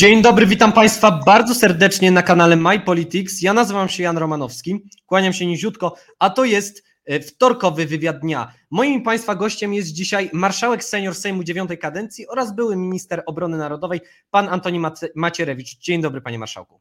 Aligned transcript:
Dzień 0.00 0.22
dobry, 0.22 0.46
witam 0.46 0.72
Państwa 0.72 1.22
bardzo 1.26 1.54
serdecznie 1.54 2.10
na 2.10 2.22
kanale 2.22 2.56
My 2.56 2.80
Politics. 2.80 3.42
Ja 3.42 3.52
nazywam 3.52 3.88
się 3.88 4.02
Jan 4.02 4.18
Romanowski, 4.18 4.84
kłaniam 5.06 5.32
się 5.32 5.46
niziutko, 5.46 5.96
a 6.18 6.30
to 6.30 6.44
jest 6.44 6.84
e, 7.04 7.20
wtorkowy 7.20 7.86
wywiad 7.86 8.18
dnia. 8.18 8.52
Moim 8.70 9.02
Państwa 9.02 9.34
gościem 9.34 9.74
jest 9.74 9.92
dzisiaj 9.92 10.30
marszałek 10.32 10.84
senior 10.84 11.14
Sejmu 11.14 11.44
dziewiątej 11.44 11.78
kadencji 11.78 12.28
oraz 12.28 12.54
były 12.54 12.76
minister 12.76 13.22
obrony 13.26 13.58
narodowej, 13.58 14.00
pan 14.30 14.48
Antoni 14.48 14.80
Macierewicz. 15.14 15.78
Dzień 15.78 16.02
dobry, 16.02 16.20
panie 16.20 16.38
marszałku. 16.38 16.80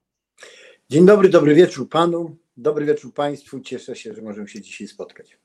Dzień 0.89 1.05
dobry, 1.05 1.29
dobry 1.29 1.55
wieczór 1.55 1.89
panu, 1.89 2.37
dobry 2.57 2.85
wieczór 2.85 3.13
państwu. 3.13 3.59
Cieszę 3.59 3.95
się, 3.95 4.13
że 4.13 4.21
możemy 4.21 4.47
się 4.47 4.61
dzisiaj 4.61 4.87
spotkać. 4.87 5.37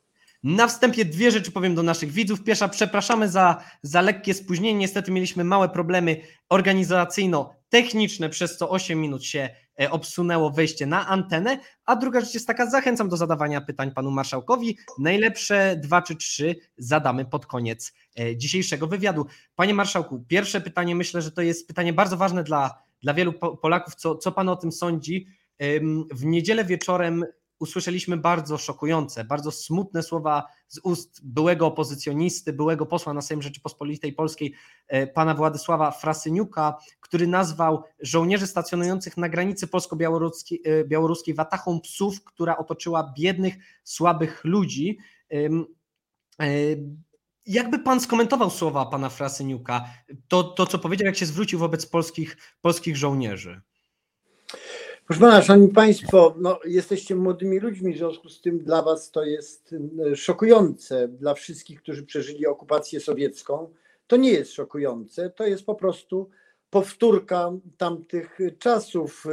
Na 0.45 0.66
wstępie 0.66 1.05
dwie 1.05 1.30
rzeczy 1.30 1.53
powiem 1.53 1.75
do 1.75 1.83
naszych 1.83 2.11
widzów. 2.11 2.43
Pierwsza, 2.43 2.69
przepraszamy 2.69 3.29
za, 3.29 3.65
za 3.83 4.01
lekkie 4.01 4.34
spóźnienie. 4.34 4.79
Niestety 4.79 5.12
mieliśmy 5.12 5.45
małe 5.45 5.69
problemy 5.69 6.17
organizacyjno-techniczne, 6.48 8.29
przez 8.29 8.57
co 8.57 8.70
8 8.70 9.01
minut 9.01 9.25
się 9.25 9.51
e, 9.80 9.91
obsunęło 9.91 10.51
wejście 10.51 10.87
na 10.87 11.09
antenę. 11.09 11.59
A 11.84 11.97
druga 11.97 12.20
rzecz 12.20 12.34
jest 12.34 12.47
taka, 12.47 12.70
zachęcam 12.70 13.09
do 13.09 13.17
zadawania 13.17 13.61
pytań 13.61 13.91
panu 13.91 14.11
marszałkowi. 14.11 14.79
Najlepsze 14.98 15.77
dwa 15.83 16.03
czy 16.03 16.17
trzy 16.17 16.56
zadamy 16.77 17.25
pod 17.25 17.47
koniec 17.47 17.92
e, 18.19 18.37
dzisiejszego 18.37 18.87
wywiadu. 18.87 19.27
Panie 19.55 19.75
marszałku, 19.75 20.25
pierwsze 20.28 20.61
pytanie 20.61 20.95
myślę, 20.95 21.22
że 21.22 21.31
to 21.33 21.42
jest 21.42 21.69
pytanie 21.69 21.92
bardzo 21.92 22.17
ważne 22.17 22.45
dla, 22.45 22.83
dla 23.03 23.15
wielu 23.15 23.33
Polaków. 23.33 23.95
Co, 23.95 24.15
co 24.15 24.33
pan 24.33 24.48
o 24.48 24.56
tym 24.56 24.72
sądzi? 24.72 25.27
W 26.11 26.25
niedzielę 26.25 26.65
wieczorem 26.65 27.25
usłyszeliśmy 27.58 28.16
bardzo 28.16 28.58
szokujące, 28.58 29.24
bardzo 29.24 29.50
smutne 29.50 30.02
słowa 30.02 30.47
z 30.69 30.80
ust 30.83 31.20
byłego 31.24 31.66
opozycjonisty, 31.66 32.52
byłego 32.52 32.86
posła 32.86 33.14
na 33.14 33.22
Sejm 33.22 33.42
Rzeczypospolitej 33.42 34.12
Polskiej, 34.12 34.55
e, 34.88 35.06
pana 35.06 35.34
Władysława 35.34 35.91
Frasyniuka, 35.91 36.77
który 37.00 37.27
nazwał 37.27 37.82
żołnierzy 38.00 38.47
stacjonujących 38.47 39.16
na 39.16 39.28
granicy 39.28 39.66
polsko-białoruskiej 39.66 41.32
e, 41.32 41.34
watachą 41.34 41.80
psów, 41.80 42.25
która 42.25 42.56
otoczyła 42.56 43.12
biednych, 43.19 43.55
słabych 43.84 44.44
ludzi. 44.44 44.98
E, 45.32 46.47
jakby 47.47 47.78
pan 47.78 48.00
skomentował 48.00 48.50
słowa 48.50 48.86
pana 48.86 49.08
Frasyniuka, 49.08 49.84
to, 50.28 50.44
to 50.44 50.66
co 50.66 50.78
powiedział, 50.78 51.06
jak 51.06 51.16
się 51.16 51.27
zwrócił 51.27 51.58
wobec 51.58 51.86
polskich, 51.86 52.36
polskich 52.60 52.97
żołnierzy? 52.97 53.62
Proszę 55.06 55.20
pana, 55.20 55.42
szanowni 55.42 55.74
państwo, 55.74 56.34
no, 56.38 56.60
jesteście 56.64 57.16
młodymi 57.16 57.58
ludźmi, 57.58 57.94
w 57.94 57.97
związku 57.97 58.28
z 58.28 58.41
tym 58.41 58.58
dla 58.58 58.83
was 58.83 59.10
to 59.10 59.24
jest 59.24 59.74
szokujące, 60.14 61.08
dla 61.08 61.34
wszystkich, 61.34 61.83
którzy 61.83 62.06
przeżyli 62.06 62.47
okupację 62.47 63.00
sowiecką. 63.00 63.70
To 64.06 64.16
nie 64.16 64.30
jest 64.30 64.52
szokujące, 64.52 65.30
to 65.30 65.47
jest 65.47 65.64
po 65.64 65.75
prostu 65.75 66.30
powtórka 66.70 67.52
tamtych 67.77 68.38
czasów. 68.58 69.25
E, 69.27 69.30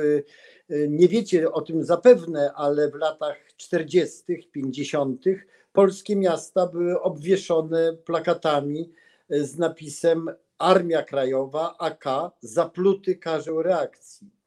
e, 0.75 0.87
nie 0.87 1.07
wiecie 1.07 1.51
o 1.51 1.61
tym 1.61 1.83
zapewne, 1.83 2.53
ale 2.55 2.89
w 2.89 2.95
latach 2.95 3.37
40., 3.57 4.49
50. 4.51 5.25
polskie 5.73 6.15
miasta 6.15 6.67
były 6.67 7.01
obwieszone 7.01 7.93
plakatami 7.93 8.91
z 9.29 9.57
napisem 9.57 10.29
Armia 10.57 11.03
Krajowa, 11.03 11.75
AK, 11.79 12.05
zapluty 12.41 13.15
karzeł 13.15 13.61
reakcji 13.61 14.40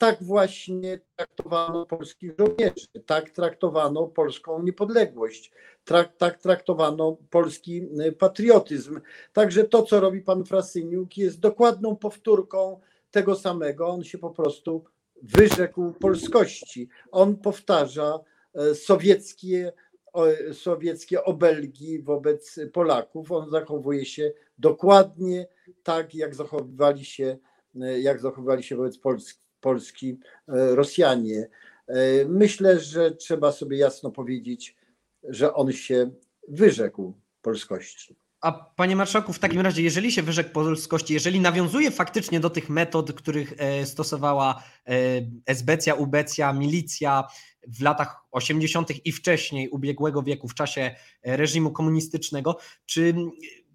tak 0.00 0.22
właśnie 0.22 1.00
traktowano 1.16 1.86
polskich 1.86 2.32
żołnierzy, 2.38 2.86
tak 3.06 3.30
traktowano 3.30 4.06
polską 4.06 4.62
niepodległość, 4.62 5.52
tak, 5.84 6.16
tak 6.16 6.38
traktowano 6.38 7.16
polski 7.30 7.82
y, 8.00 8.12
patriotyzm. 8.12 9.00
Także 9.32 9.64
to, 9.64 9.82
co 9.82 10.00
robi 10.00 10.20
pan 10.20 10.44
Frasyniuk, 10.44 11.16
jest 11.16 11.40
dokładną 11.40 11.96
powtórką 11.96 12.80
tego 13.10 13.34
samego. 13.34 13.88
On 13.88 14.04
się 14.04 14.18
po 14.18 14.30
prostu 14.30 14.84
wyrzekł 15.22 15.92
polskości. 15.92 16.88
On 17.10 17.36
powtarza 17.36 18.20
e, 18.54 18.74
sowieckie, 18.74 19.72
sowieckie 20.52 21.24
obelgi 21.24 22.02
wobec 22.02 22.60
Polaków. 22.72 23.32
On 23.32 23.50
zachowuje 23.50 24.04
się 24.04 24.32
dokładnie 24.58 25.46
tak, 25.82 26.14
jak 26.14 26.34
zachowywali 26.34 27.04
się, 27.04 27.38
e, 27.80 28.00
jak 28.00 28.20
zachowywali 28.20 28.62
się 28.62 28.76
wobec 28.76 28.98
Polski 28.98 29.49
Polski 29.60 30.18
e, 30.48 30.74
Rosjanie. 30.74 31.48
E, 31.86 32.24
myślę, 32.24 32.80
że 32.80 33.10
trzeba 33.10 33.52
sobie 33.52 33.76
jasno 33.76 34.10
powiedzieć, 34.10 34.76
że 35.22 35.54
on 35.54 35.72
się 35.72 36.10
wyrzekł 36.48 37.14
polskości. 37.42 38.16
A 38.40 38.52
panie 38.52 38.96
marszałku, 38.96 39.32
w 39.32 39.38
takim 39.38 39.60
razie, 39.60 39.82
jeżeli 39.82 40.12
się 40.12 40.22
wyrzekł 40.22 40.50
polskości, 40.50 41.14
jeżeli 41.14 41.40
nawiązuje 41.40 41.90
faktycznie 41.90 42.40
do 42.40 42.50
tych 42.50 42.68
metod, 42.68 43.12
których 43.12 43.54
e, 43.56 43.86
stosowała 43.86 44.62
esbecja, 45.46 45.94
ubecja, 45.94 46.52
milicja 46.52 47.28
w 47.68 47.82
latach 47.82 48.16
80. 48.30 49.06
i 49.06 49.12
wcześniej 49.12 49.68
ubiegłego 49.68 50.22
wieku, 50.22 50.48
w 50.48 50.54
czasie 50.54 50.94
reżimu 51.22 51.70
komunistycznego, 51.70 52.58
czy, 52.86 53.14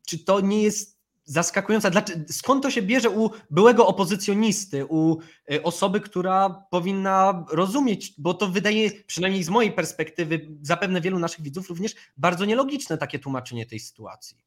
czy 0.08 0.26
to 0.26 0.42
nie 0.42 0.64
jest 0.64 0.95
zaskakująca. 1.26 1.92
Skąd 2.30 2.64
to 2.64 2.72
się 2.72 2.82
bierze 2.82 3.10
u 3.10 3.30
byłego 3.50 3.88
opozycjonisty, 3.88 4.86
u 4.86 5.18
y, 5.52 5.64
osoby, 5.64 6.00
która 6.00 6.64
powinna 6.72 7.46
rozumieć, 7.52 8.14
bo 8.18 8.34
to 8.34 8.48
wydaje, 8.48 8.92
przynajmniej 9.08 9.44
z 9.44 9.50
mojej 9.50 9.72
perspektywy, 9.72 10.48
zapewne 10.62 11.02
wielu 11.02 11.20
naszych 11.20 11.42
widzów 11.42 11.70
również 11.70 11.96
bardzo 12.18 12.46
nielogiczne 12.46 12.98
takie 12.98 13.20
tłumaczenie 13.20 13.66
tej 13.66 13.80
sytuacji. 13.80 14.38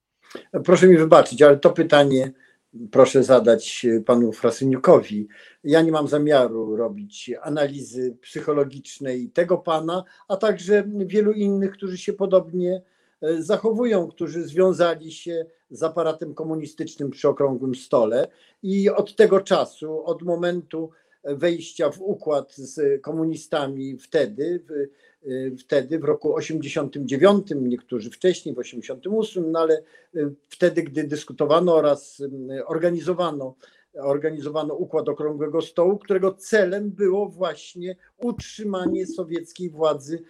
Proszę 0.64 0.88
mi 0.88 0.96
wybaczyć, 0.96 1.42
ale 1.42 1.56
to 1.56 1.70
pytanie 1.70 2.32
proszę 2.90 3.24
zadać 3.24 3.86
panu 4.06 4.32
Frasyniukowi. 4.32 5.28
Ja 5.64 5.82
nie 5.82 5.92
mam 5.92 6.08
zamiaru 6.08 6.76
robić 6.76 7.30
analizy 7.42 8.16
psychologicznej 8.22 9.30
tego 9.30 9.58
pana, 9.58 10.04
a 10.28 10.36
także 10.36 10.84
wielu 11.06 11.32
innych, 11.32 11.72
którzy 11.72 11.98
się 11.98 12.12
podobnie 12.12 12.82
zachowują, 13.38 14.08
którzy 14.08 14.44
związali 14.44 15.12
się 15.12 15.46
z 15.70 15.82
aparatem 15.82 16.34
komunistycznym 16.34 17.10
przy 17.10 17.28
okrągłym 17.28 17.74
stole 17.74 18.28
i 18.62 18.90
od 18.90 19.16
tego 19.16 19.40
czasu, 19.40 20.04
od 20.04 20.22
momentu 20.22 20.90
wejścia 21.24 21.90
w 21.90 22.00
układ 22.00 22.54
z 22.54 23.02
komunistami 23.02 23.98
wtedy, 23.98 24.64
w, 24.68 24.72
e, 24.72 25.56
wtedy 25.56 25.98
w 25.98 26.04
roku 26.04 26.34
89, 26.34 27.46
niektórzy 27.56 28.10
wcześniej 28.10 28.54
w 28.54 28.58
88, 28.58 29.52
no 29.52 29.60
ale 29.60 29.74
e, 29.76 30.30
wtedy, 30.48 30.82
gdy 30.82 31.04
dyskutowano 31.04 31.74
oraz 31.74 32.22
organizowano 32.66 33.54
organizowano 33.94 34.74
układ 34.74 35.08
okrągłego 35.08 35.62
stołu, 35.62 35.98
którego 35.98 36.34
celem 36.34 36.90
było 36.90 37.28
właśnie 37.28 37.96
utrzymanie 38.18 39.06
sowieckiej 39.06 39.70
władzy 39.70 40.22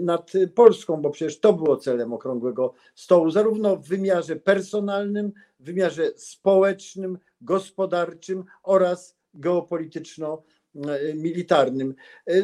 nad 0.00 0.32
Polską, 0.54 1.02
bo 1.02 1.10
przecież 1.10 1.40
to 1.40 1.52
było 1.52 1.76
celem 1.76 2.12
okrągłego 2.12 2.74
stołu, 2.94 3.30
zarówno 3.30 3.76
w 3.76 3.88
wymiarze 3.88 4.36
personalnym, 4.36 5.32
w 5.60 5.64
wymiarze 5.64 6.10
społecznym, 6.16 7.18
gospodarczym 7.40 8.44
oraz 8.62 9.16
geopolityczno-militarnym. 9.34 11.94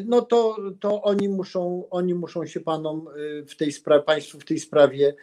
No 0.05 0.23
to, 0.23 0.57
to 0.81 1.03
oni, 1.03 1.29
muszą, 1.29 1.85
oni 1.91 2.15
muszą 2.15 2.47
się 2.47 2.61
panom 2.61 3.07
w 3.49 3.57
tej 3.57 3.73
sprawie, 3.73 4.05
państwu 4.05 4.41
w 4.41 4.45
tej 4.45 4.59
sprawie 4.59 5.15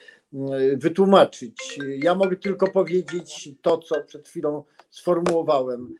wytłumaczyć. 0.75 1.79
Ja 1.97 2.15
mogę 2.15 2.35
tylko 2.35 2.67
powiedzieć 2.67 3.49
to, 3.61 3.77
co 3.77 4.03
przed 4.03 4.27
chwilą 4.27 4.63
sformułowałem 4.89 5.95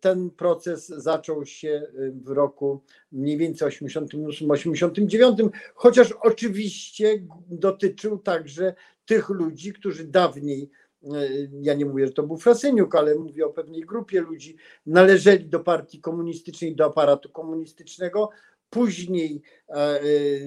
ten 0.00 0.30
proces 0.30 0.88
zaczął 0.88 1.46
się 1.46 1.68
e, 1.68 2.10
w 2.10 2.28
roku 2.28 2.82
mniej 3.12 3.36
więcej 3.36 3.68
88-89, 3.68 5.48
chociaż 5.74 6.12
oczywiście 6.12 7.22
dotyczył 7.48 8.18
także 8.18 8.74
tych 9.06 9.28
ludzi, 9.28 9.72
którzy 9.72 10.04
dawniej, 10.04 10.70
e, 11.04 11.08
ja 11.62 11.74
nie 11.74 11.84
mówię, 11.84 12.06
że 12.06 12.12
to 12.12 12.22
był 12.22 12.36
Frasyniuk, 12.36 12.94
ale 12.94 13.14
mówię 13.14 13.46
o 13.46 13.50
pewnej 13.50 13.80
grupie 13.80 14.20
ludzi, 14.20 14.56
należeli 14.86 15.48
do 15.48 15.60
partii 15.60 16.00
komunistycznej, 16.00 16.76
do 16.76 16.84
aparatu 16.84 17.28
komunistycznego, 17.28 18.30
później 18.70 19.42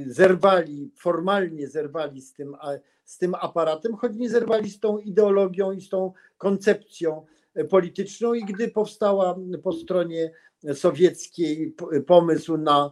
zerwali, 0.07 0.91
formalnie 0.95 1.67
zerwali 1.67 2.21
z 2.21 2.33
tym, 2.33 2.55
z 3.03 3.17
tym 3.17 3.35
aparatem, 3.35 3.95
choć 3.95 4.15
nie 4.15 4.29
zerwali 4.29 4.69
z 4.69 4.79
tą 4.79 4.97
ideologią 4.97 5.71
i 5.71 5.81
z 5.81 5.89
tą 5.89 6.13
koncepcją 6.37 7.25
polityczną 7.69 8.33
i 8.33 8.45
gdy 8.45 8.67
powstała 8.67 9.35
po 9.63 9.73
stronie 9.73 10.31
sowieckiej 10.73 11.75
pomysł 12.07 12.57
na 12.57 12.91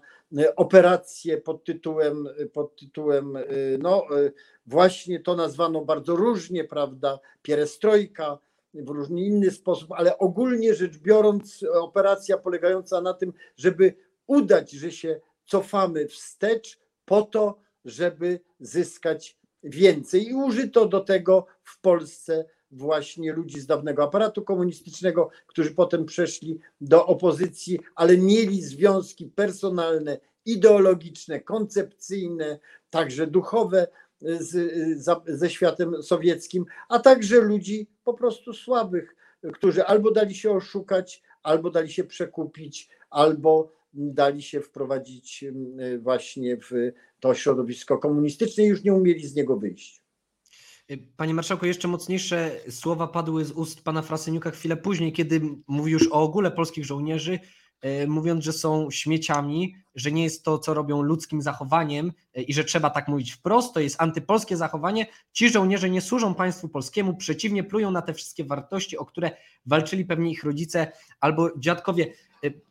operację 0.56 1.38
pod 1.38 1.64
tytułem, 1.64 2.28
pod 2.54 2.76
tytułem 2.76 3.38
no 3.80 4.06
właśnie 4.66 5.20
to 5.20 5.36
nazwano 5.36 5.86
bardzo 5.86 6.16
różnie, 6.16 6.64
prawda, 6.64 7.20
pierestrojka, 7.42 8.40
w 8.74 8.90
różny 8.90 9.22
inny 9.22 9.52
sposób, 9.52 9.92
ale 9.92 10.18
ogólnie 10.18 10.74
rzecz 10.74 10.98
biorąc 10.98 11.66
operacja 11.74 12.38
polegająca 12.38 13.02
na 13.02 13.14
tym, 13.14 13.34
żeby 13.58 13.96
udać, 14.28 14.72
że 14.72 14.92
się 14.92 15.20
cofamy 15.46 16.08
wstecz 16.08 16.80
po 17.06 17.22
to, 17.22 17.60
żeby 17.86 18.40
zyskać 18.60 19.38
więcej 19.64 20.30
i 20.30 20.34
użyto 20.34 20.86
do 20.86 21.00
tego 21.00 21.46
w 21.64 21.82
Polsce 21.82 22.46
właśnie 22.74 23.34
ludzi 23.34 23.60
z 23.60 23.66
dawnego 23.66 24.04
aparatu 24.04 24.42
komunistycznego, 24.42 25.30
którzy 25.48 25.72
potem 25.72 26.06
przeszli 26.06 26.60
do 26.82 27.06
opozycji, 27.06 27.80
ale 27.96 28.18
mieli 28.18 28.62
związki 28.62 29.26
personalne, 29.26 30.20
ideologiczne, 30.46 31.40
koncepcyjne, 31.40 32.60
także 32.90 33.28
duchowe 33.28 33.88
z, 34.22 34.74
za, 35.04 35.22
ze 35.28 35.50
światem 35.50 36.04
sowieckim, 36.04 36.66
a 36.90 37.00
także 37.00 37.42
ludzi 37.42 37.88
po 38.04 38.14
prostu 38.14 38.54
słabych, 38.54 39.16
którzy 39.54 39.86
albo 39.86 40.12
dali 40.12 40.36
się 40.36 40.52
oszukać, 40.52 41.24
albo 41.44 41.70
dali 41.70 41.90
się 41.90 42.04
przekupić, 42.04 42.90
albo 43.10 43.72
dali 43.94 44.42
się 44.42 44.62
wprowadzić 44.62 45.46
właśnie 46.00 46.58
w 46.58 46.72
to 47.20 47.34
środowisko 47.34 47.98
komunistyczne 47.98 48.64
i 48.64 48.68
już 48.68 48.84
nie 48.84 48.94
umieli 48.94 49.28
z 49.28 49.36
niego 49.36 49.58
wyjść. 49.58 50.03
Panie 51.18 51.34
marszałku, 51.34 51.66
jeszcze 51.66 51.88
mocniejsze 51.88 52.52
słowa 52.70 53.08
padły 53.08 53.46
z 53.46 53.52
ust 53.52 53.84
pana 53.84 54.02
Frasyniuka 54.02 54.52
chwilę 54.52 54.78
później, 54.78 55.14
kiedy 55.14 55.42
mówił 55.68 55.94
już 55.94 56.12
o 56.12 56.22
ogóle 56.22 56.52
polskich 56.52 56.86
żołnierzy, 56.86 57.40
e, 57.82 58.08
mówiąc, 58.08 58.44
że 58.44 58.54
są 58.54 58.92
śmieciami, 58.92 59.76
że 59.96 60.12
nie 60.12 60.24
jest 60.24 60.44
to, 60.44 60.60
co 60.60 60.74
robią 60.74 61.02
ludzkim 61.02 61.42
zachowaniem 61.42 62.12
e, 62.34 62.42
i 62.42 62.54
że 62.54 62.64
trzeba 62.64 62.90
tak 62.90 63.08
mówić 63.08 63.32
wprost, 63.32 63.74
to 63.74 63.80
jest 63.80 64.02
antypolskie 64.02 64.58
zachowanie. 64.58 65.08
Ci 65.32 65.50
żołnierze 65.50 65.90
nie 65.90 66.02
służą 66.02 66.36
państwu 66.36 66.70
polskiemu, 66.70 67.18
przeciwnie, 67.18 67.64
plują 67.64 67.92
na 67.92 68.02
te 68.02 68.14
wszystkie 68.14 68.44
wartości, 68.44 68.98
o 68.98 69.06
które 69.06 69.32
walczyli 69.66 70.06
pewnie 70.06 70.32
ich 70.32 70.44
rodzice 70.44 70.92
albo 71.20 71.50
dziadkowie. 71.58 72.14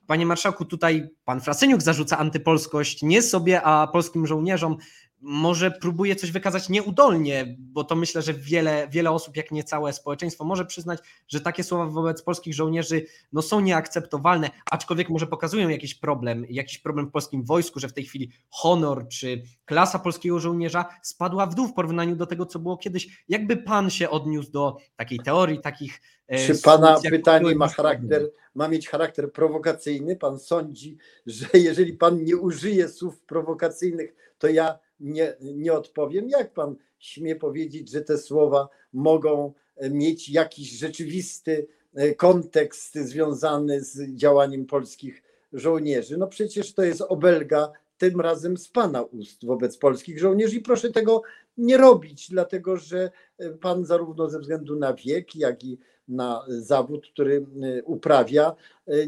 Panie 0.07 0.27
marszałku, 0.27 0.65
tutaj 0.65 1.09
pan 1.25 1.41
Frasyniuk 1.41 1.83
zarzuca 1.83 2.19
antypolskość 2.19 3.03
nie 3.03 3.23
sobie, 3.23 3.63
a 3.63 3.87
polskim 3.87 4.27
żołnierzom 4.27 4.77
może 5.23 5.71
próbuje 5.71 6.17
coś 6.17 6.33
wykazać 6.33 6.69
nieudolnie, 6.69 7.57
bo 7.59 7.85
to 7.85 7.97
myślę, 7.97 8.23
że 8.23 8.35
wiele, 8.35 8.89
wiele 8.91 9.11
osób, 9.11 9.37
jak 9.37 9.51
nie 9.51 9.65
całe 9.65 9.93
społeczeństwo, 9.93 10.45
może 10.45 10.65
przyznać, 10.65 11.01
że 11.29 11.41
takie 11.41 11.65
słowa 11.65 11.87
wobec 11.87 12.23
polskich 12.23 12.55
żołnierzy 12.55 13.07
no, 13.33 13.43
są 13.43 13.61
nieakceptowalne, 13.61 14.51
aczkolwiek 14.71 15.09
może 15.09 15.27
pokazują 15.27 15.69
jakiś 15.69 15.95
problem, 15.95 16.47
jakiś 16.49 16.79
problem 16.79 17.07
w 17.07 17.11
polskim 17.11 17.45
wojsku, 17.45 17.81
że 17.81 17.89
w 17.89 17.93
tej 17.93 18.05
chwili 18.05 18.31
honor 18.51 19.09
czy 19.09 19.43
klasa 19.65 19.99
polskiego 19.99 20.41
żołnierza 20.41 20.85
spadła 21.03 21.47
w 21.47 21.55
dół 21.55 21.69
w 21.69 21.75
porównaniu 21.75 22.17
do 22.17 22.27
tego, 22.27 22.47
co 22.47 22.59
było 22.59 22.77
kiedyś. 22.77 23.25
Jakby 23.29 23.57
pan 23.57 23.91
się 23.91 24.11
odniósł 24.11 24.51
do 24.51 24.77
takiej 24.97 25.19
teorii, 25.19 25.61
takich. 25.61 26.01
E, 26.29 26.47
Czy 26.47 26.63
pana 26.63 27.01
pytanie 27.11 27.55
ma 27.55 27.69
charakter, 27.69 28.31
ma 28.55 28.69
mieć 28.69 28.89
charakter 28.89 29.33
prowokacyjny? 29.33 30.17
Pan 30.17 30.39
sądzi, 30.39 30.97
że 31.27 31.47
jeżeli 31.55 31.93
pan 31.93 32.25
nie 32.25 32.37
użyje 32.37 32.89
słów 32.89 33.21
prowokacyjnych, 33.21 34.15
to 34.39 34.49
ja 34.49 34.79
nie, 35.03 35.35
nie 35.41 35.73
odpowiem. 35.73 36.29
Jak 36.29 36.53
pan 36.53 36.77
śmie 36.99 37.37
powiedzieć, 37.37 37.91
że 37.91 38.01
te 38.01 38.19
słowa 38.19 38.69
mogą 38.93 39.53
e, 39.77 39.91
mieć 39.91 40.29
jakiś 40.29 40.71
rzeczywisty 40.71 41.67
e, 41.95 42.15
kontekst 42.15 42.95
związany 42.95 43.85
z 43.85 44.15
działaniem 44.15 44.67
polskich 44.67 45.23
żołnierzy? 45.53 46.17
No 46.17 46.27
przecież 46.27 46.75
to 46.75 46.83
jest 46.83 47.01
obelga 47.01 47.73
tym 47.99 48.21
razem 48.21 48.57
z 48.57 48.69
pana 48.69 49.03
ust 49.03 49.47
wobec 49.47 49.77
polskich 49.77 50.19
żołnierzy 50.19 50.57
i 50.57 50.61
proszę 50.61 50.91
tego 50.91 51.23
nie 51.57 51.77
robić, 51.77 52.31
dlatego 52.31 52.77
że 52.77 53.11
e, 53.39 53.51
pan 53.51 53.85
zarówno 53.85 54.31
ze 54.31 54.41
względu 54.41 54.77
na 54.77 54.95
wiek, 54.95 55.37
jak 55.37 55.65
i 55.65 55.79
na 56.13 56.45
zawód, 56.49 57.07
który 57.13 57.47
uprawia, 57.85 58.55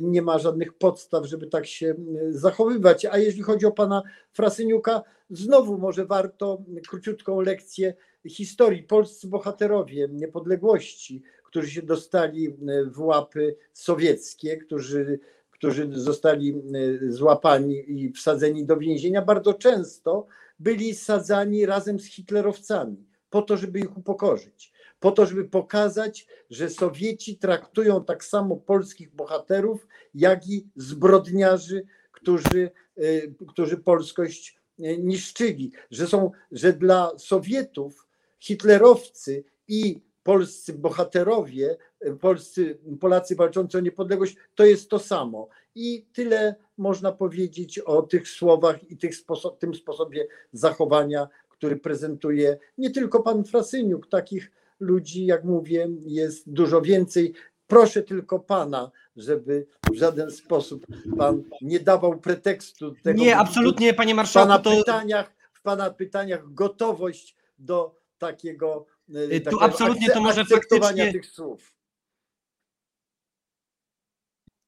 nie 0.01 0.23
ma 0.23 0.39
żadnych 0.39 0.73
podstaw, 0.73 1.27
żeby 1.27 1.47
tak 1.47 1.67
się 1.67 1.95
zachowywać. 2.31 3.07
A 3.07 3.19
jeśli 3.19 3.43
chodzi 3.43 3.67
o 3.67 3.73
pana 3.73 4.03
Frasyniuka, 4.33 5.03
znowu 5.31 5.79
może 5.79 6.07
warto 6.07 6.63
króciutką 6.89 7.41
lekcję 7.41 7.95
historii. 8.29 8.83
Polscy 8.83 9.29
bohaterowie 9.29 10.09
niepodległości, 10.13 11.23
którzy 11.45 11.71
się 11.71 11.83
dostali 11.83 12.57
w 12.87 13.01
łapy 13.01 13.57
sowieckie, 13.73 14.57
którzy, 14.57 15.19
którzy 15.51 15.89
zostali 15.93 16.63
złapani 17.09 18.03
i 18.03 18.13
wsadzeni 18.13 18.65
do 18.65 18.77
więzienia, 18.77 19.23
bardzo 19.23 19.55
często 19.55 20.27
byli 20.59 20.95
sadzani 20.95 21.67
razem 21.67 22.01
z 22.01 22.07
hitlerowcami, 22.07 23.07
po 23.31 23.43
to, 23.43 23.57
żeby 23.57 23.79
ich 23.79 23.97
upokorzyć 23.97 24.74
po 25.05 25.13
to, 25.13 25.27
żeby 25.27 25.45
pokazać, 25.45 26.27
że 26.51 26.71
Sowieci 26.71 27.37
traktują 27.37 28.05
tak 28.05 28.25
samo 28.25 28.57
polskich 28.57 29.15
bohaterów, 29.15 29.87
jak 30.15 30.49
i 30.49 30.67
zbrodniarzy, 30.77 31.87
którzy, 32.13 32.71
y, 32.99 33.35
którzy 33.49 33.77
polskość 33.77 34.57
y, 34.81 34.99
niszczyli, 34.99 35.73
że 35.91 36.07
są, 36.07 36.31
że 36.53 36.73
dla 36.73 37.19
Sowietów 37.19 38.07
hitlerowcy 38.41 39.45
i 39.69 40.01
polscy 40.23 40.73
bohaterowie, 40.73 41.77
y, 42.07 42.17
polscy, 42.17 42.79
Polacy 43.01 43.37
walczący 43.37 43.79
o 43.79 43.81
niepodległość, 43.81 44.37
to 44.55 44.65
jest 44.65 44.91
to 44.91 44.99
samo. 44.99 45.49
I 45.75 46.07
tyle 46.13 46.55
można 46.79 47.13
powiedzieć 47.13 47.79
o 47.79 48.03
tych 48.03 48.29
słowach 48.29 48.91
i 48.91 48.97
tych 48.97 49.17
sposób, 49.17 49.59
tym 49.59 49.75
sposobie 49.75 50.27
zachowania, 50.53 51.29
który 51.49 51.77
prezentuje 51.77 52.59
nie 52.79 52.91
tylko 52.91 53.23
pan 53.23 53.45
Frasyniuk, 53.45 54.07
takich 54.09 54.51
ludzi, 54.81 55.27
jak 55.27 55.45
mówię, 55.45 55.89
jest 56.07 56.53
dużo 56.53 56.81
więcej. 56.81 57.35
Proszę 57.67 58.03
tylko 58.03 58.39
pana, 58.39 58.91
żeby 59.17 59.67
w 59.93 59.95
żaden 59.95 60.31
sposób 60.31 60.87
pan 61.19 61.43
nie 61.63 61.81
dawał 61.81 62.19
pretekstu 62.19 62.95
tego. 63.03 63.21
Nie, 63.21 63.37
absolutnie, 63.37 63.95
panie 63.95 64.15
marszałku. 64.15 64.49
Pana 64.49 64.63
to... 64.63 64.77
pytaniach, 64.77 65.33
w 65.53 65.63
pana 65.63 65.91
pytaniach 65.91 66.55
gotowość 66.55 67.37
do 67.59 68.01
takiego. 68.19 68.87
E, 69.31 69.41
tu 69.41 69.61
absolutnie 69.61 70.11
to 70.11 70.21
może 70.21 70.45
faktycznie. 70.45 71.13
tych 71.13 71.27
słów. 71.27 71.75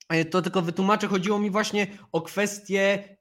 E, 0.08 0.24
to 0.24 0.42
tylko 0.42 0.62
wytłumaczę, 0.62 1.06
chodziło 1.06 1.38
mi 1.38 1.50
właśnie 1.50 1.86
o 2.12 2.22
kwestię 2.22 3.16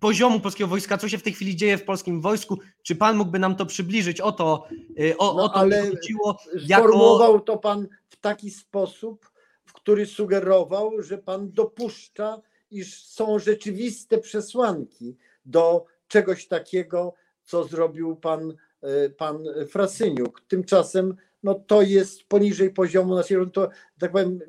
poziomu 0.00 0.40
polskiego 0.40 0.68
wojska, 0.68 0.98
co 0.98 1.08
się 1.08 1.18
w 1.18 1.22
tej 1.22 1.32
chwili 1.32 1.56
dzieje 1.56 1.78
w 1.78 1.84
polskim 1.84 2.20
wojsku. 2.20 2.58
Czy 2.82 2.96
pan 2.96 3.16
mógłby 3.16 3.38
nam 3.38 3.56
to 3.56 3.66
przybliżyć? 3.66 4.20
O 4.20 4.32
to, 4.32 4.68
y, 5.00 5.16
o, 5.18 5.34
no, 5.34 5.42
o 5.44 5.48
to 5.48 5.54
ale 5.54 5.90
chodziło. 5.90 6.38
Sformułował 6.64 7.32
jako... 7.32 7.44
to 7.44 7.58
pan 7.58 7.88
w 8.08 8.16
taki 8.16 8.50
sposób, 8.50 9.30
w 9.64 9.72
który 9.72 10.06
sugerował, 10.06 11.02
że 11.02 11.18
pan 11.18 11.52
dopuszcza, 11.52 12.40
iż 12.70 13.04
są 13.04 13.38
rzeczywiste 13.38 14.18
przesłanki 14.18 15.16
do 15.44 15.84
czegoś 16.08 16.46
takiego, 16.46 17.14
co 17.44 17.64
zrobił 17.64 18.16
pan, 18.16 18.50
y, 18.50 19.10
pan 19.10 19.44
Frasyniuk. 19.68 20.42
Tymczasem 20.48 21.16
no, 21.42 21.54
to 21.54 21.82
jest 21.82 22.24
poniżej 22.24 22.70
poziomu 22.70 23.14
naszego, 23.14 23.46
to 23.46 23.68
tak 23.98 24.12
powiem, 24.12 24.40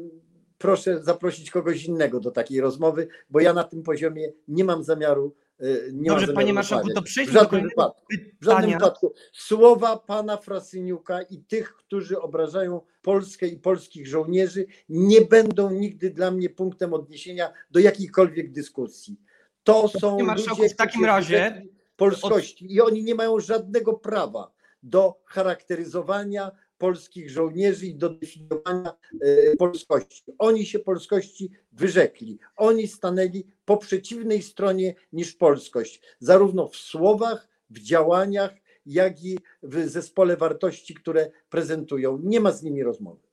proszę 0.61 1.03
zaprosić 1.03 1.51
kogoś 1.51 1.83
innego 1.83 2.19
do 2.19 2.31
takiej 2.31 2.61
rozmowy, 2.61 3.07
bo 3.29 3.39
ja 3.39 3.53
na 3.53 3.63
tym 3.63 3.83
poziomie 3.83 4.31
nie 4.47 4.63
mam 4.63 4.83
zamiaru. 4.83 5.35
E, 5.59 5.65
nie 5.93 6.09
Dobrze, 6.09 6.27
mam 6.27 6.35
panie 6.35 6.53
marszałku, 6.53 6.93
to 6.93 7.01
przejdźmy 7.01 7.33
w 7.33 7.41
żadnym, 7.41 7.63
wypadku, 7.63 8.01
w 8.41 8.45
żadnym 8.45 8.71
wypadku. 8.71 9.13
Słowa 9.33 9.97
pana 9.97 10.37
Frasyniuka 10.37 11.21
i 11.21 11.37
tych, 11.39 11.75
którzy 11.75 12.21
obrażają 12.21 12.81
Polskę 13.01 13.47
i 13.47 13.57
polskich 13.57 14.07
żołnierzy, 14.07 14.65
nie 14.89 15.21
będą 15.21 15.71
nigdy 15.71 16.09
dla 16.09 16.31
mnie 16.31 16.49
punktem 16.49 16.93
odniesienia 16.93 17.53
do 17.71 17.79
jakiejkolwiek 17.79 18.51
dyskusji. 18.51 19.19
To 19.63 19.87
są 19.87 20.17
panie 20.17 20.33
ludzie, 20.33 20.69
w 20.69 20.75
takim 20.75 21.05
razie 21.05 21.63
polskości 21.95 22.73
i 22.73 22.81
oni 22.81 23.03
nie 23.03 23.15
mają 23.15 23.39
żadnego 23.39 23.93
prawa 23.93 24.51
do 24.83 25.21
charakteryzowania 25.25 26.51
polskich 26.81 27.29
żołnierzy 27.29 27.85
i 27.85 27.95
do 27.95 28.09
definiowania 28.09 28.93
e, 29.21 29.55
polskości. 29.55 30.23
Oni 30.37 30.65
się 30.65 30.79
polskości 30.79 31.51
wyrzekli. 31.71 32.39
Oni 32.55 32.87
stanęli 32.87 33.43
po 33.65 33.77
przeciwnej 33.77 34.41
stronie 34.41 34.95
niż 35.13 35.33
polskość, 35.33 36.01
zarówno 36.19 36.67
w 36.67 36.75
słowach, 36.75 37.47
w 37.69 37.79
działaniach, 37.79 38.51
jak 38.85 39.23
i 39.23 39.37
w 39.63 39.89
zespole 39.89 40.37
wartości, 40.37 40.93
które 40.93 41.31
prezentują. 41.49 42.19
Nie 42.23 42.39
ma 42.39 42.51
z 42.51 42.63
nimi 42.63 42.83
rozmowy. 42.83 43.27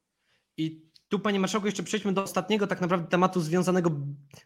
I 0.56 0.82
tu, 1.08 1.18
panie 1.18 1.40
marszałku, 1.40 1.66
jeszcze 1.66 1.82
przejdźmy 1.82 2.12
do 2.12 2.22
ostatniego 2.22 2.66
tak 2.66 2.80
naprawdę 2.80 3.08
tematu 3.08 3.40
związanego 3.40 3.90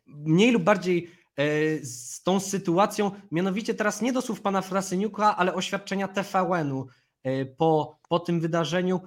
mniej 0.06 0.52
lub 0.52 0.62
bardziej 0.62 1.10
e, 1.36 1.44
z 1.84 2.22
tą 2.22 2.40
sytuacją, 2.40 3.10
mianowicie 3.30 3.74
teraz 3.74 4.02
nie 4.02 4.12
do 4.12 4.22
słów 4.22 4.40
pana 4.40 4.62
Frasyniuka, 4.62 5.36
ale 5.36 5.54
oświadczenia 5.54 6.08
TVN-u 6.08 6.86
po, 7.56 7.98
po 8.08 8.18
tym 8.18 8.40
wydarzeniu. 8.40 9.00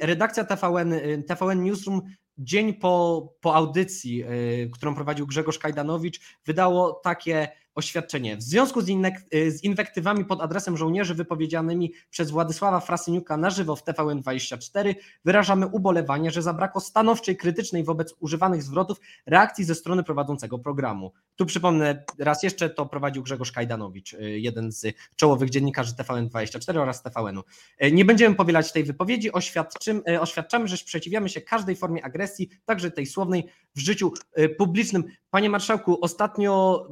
Redakcja 0.00 0.44
TVN, 0.44 0.92
e, 0.92 1.22
TVN 1.22 1.62
Newsroom 1.62 2.02
dzień 2.38 2.74
po, 2.74 3.28
po 3.40 3.54
audycji, 3.54 4.22
e, 4.22 4.26
którą 4.72 4.94
prowadził 4.94 5.26
Grzegorz 5.26 5.58
Kajdanowicz, 5.58 6.20
wydało 6.46 6.92
takie 6.92 7.48
oświadczenie. 7.78 8.36
W 8.36 8.42
związku 8.42 8.80
z, 8.80 8.86
innek- 8.86 9.50
z 9.50 9.64
inwektywami 9.64 10.24
pod 10.24 10.40
adresem 10.40 10.76
żołnierzy 10.76 11.14
wypowiedzianymi 11.14 11.92
przez 12.10 12.30
Władysława 12.30 12.80
Frasyniuka 12.80 13.36
na 13.36 13.50
żywo 13.50 13.76
w 13.76 13.84
TVN24 13.84 14.94
wyrażamy 15.24 15.66
ubolewanie, 15.66 16.30
że 16.30 16.42
zabrakło 16.42 16.80
stanowczej, 16.80 17.36
krytycznej 17.36 17.84
wobec 17.84 18.14
używanych 18.20 18.62
zwrotów 18.62 19.00
reakcji 19.26 19.64
ze 19.64 19.74
strony 19.74 20.02
prowadzącego 20.02 20.58
programu. 20.58 21.12
Tu 21.36 21.46
przypomnę 21.46 22.04
raz 22.18 22.42
jeszcze, 22.42 22.70
to 22.70 22.86
prowadził 22.86 23.22
Grzegorz 23.22 23.52
Kajdanowicz, 23.52 24.12
y, 24.14 24.38
jeden 24.40 24.72
z 24.72 24.86
czołowych 25.16 25.50
dziennikarzy 25.50 25.92
TVN24 25.92 26.78
oraz 26.78 27.02
TVN-u. 27.02 27.42
Y, 27.84 27.92
Nie 27.92 28.04
będziemy 28.04 28.34
powielać 28.34 28.72
tej 28.72 28.84
wypowiedzi, 28.84 29.28
y, 29.28 30.20
oświadczamy, 30.20 30.68
że 30.68 30.76
sprzeciwiamy 30.76 31.28
się 31.28 31.40
każdej 31.40 31.76
formie 31.76 32.04
agresji, 32.04 32.48
także 32.64 32.90
tej 32.90 33.06
słownej, 33.06 33.46
w 33.74 33.80
życiu 33.80 34.12
y, 34.38 34.48
publicznym. 34.48 35.04
Panie 35.30 35.50
Marszałku, 35.50 35.98
ostatnio 36.00 36.86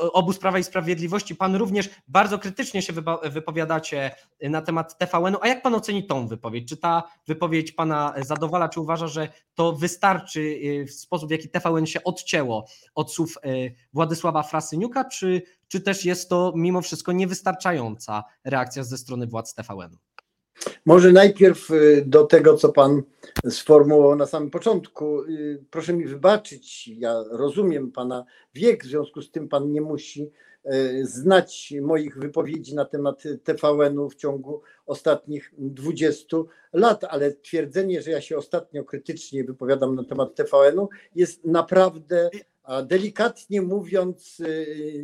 obóz 0.00 0.38
Prawa 0.38 0.58
i 0.58 0.64
Sprawiedliwości, 0.64 1.36
Pan 1.36 1.56
również 1.56 1.90
bardzo 2.08 2.38
krytycznie 2.38 2.82
się 2.82 2.92
wypowiadacie 3.24 4.10
na 4.42 4.62
temat 4.62 4.98
TVN-u, 4.98 5.38
a 5.42 5.48
jak 5.48 5.62
Pan 5.62 5.74
oceni 5.74 6.06
tą 6.06 6.28
wypowiedź? 6.28 6.68
Czy 6.68 6.76
ta 6.76 7.02
wypowiedź 7.26 7.72
Pana 7.72 8.14
zadowala, 8.22 8.68
czy 8.68 8.80
uważa, 8.80 9.06
że 9.06 9.28
to 9.54 9.72
wystarczy 9.72 10.40
y, 10.40 10.86
w 10.86 10.92
sposób, 10.92 11.28
w 11.28 11.32
jaki 11.32 11.48
TVN 11.48 11.86
się 11.86 12.04
odcięło 12.04 12.66
od 12.94 13.12
słów 13.12 13.38
y, 13.44 13.74
Władysława 13.92 14.42
Frasyniuka, 14.42 15.04
czy, 15.04 15.42
czy 15.68 15.80
też 15.80 16.04
jest 16.04 16.28
to 16.28 16.52
mimo 16.56 16.82
wszystko 16.82 17.12
niewystarczająca 17.12 18.24
reakcja 18.44 18.84
ze 18.84 18.98
strony 18.98 19.26
władz 19.26 19.54
TVN-u? 19.54 19.98
Może 20.86 21.12
najpierw 21.12 21.70
y, 21.70 22.04
do 22.06 22.24
tego, 22.24 22.56
co 22.56 22.72
Pan 22.72 23.02
sformułował 23.48 24.16
na 24.16 24.26
samym 24.26 24.50
początku. 24.50 25.22
Y, 25.22 25.64
Proszę 25.70 25.92
mi 25.92 26.06
wybaczyć, 26.06 26.88
ja 26.88 27.24
rozumiem 27.30 27.92
Pana 27.92 28.24
wiek, 28.54 28.84
w 28.84 28.86
związku 28.88 29.22
z 29.22 29.30
tym 29.30 29.48
Pan 29.48 29.72
nie 29.72 29.80
musi 29.80 30.30
y, 30.66 31.06
znać 31.06 31.74
moich 31.82 32.18
wypowiedzi 32.18 32.74
na 32.74 32.84
temat 32.84 33.22
TVN-u 33.44 34.10
w 34.10 34.16
ciągu 34.16 34.62
ostatnich 34.86 35.54
20 35.58 36.36
lat, 36.72 37.04
ale 37.04 37.32
twierdzenie, 37.32 38.02
że 38.02 38.10
ja 38.10 38.20
się 38.20 38.36
ostatnio 38.36 38.84
krytycznie 38.84 39.44
wypowiadam 39.44 39.94
na 39.94 40.04
temat 40.04 40.34
TVN-u 40.34 40.88
jest 41.14 41.44
naprawdę, 41.44 42.30
delikatnie 42.86 43.62
mówiąc, 43.62 44.42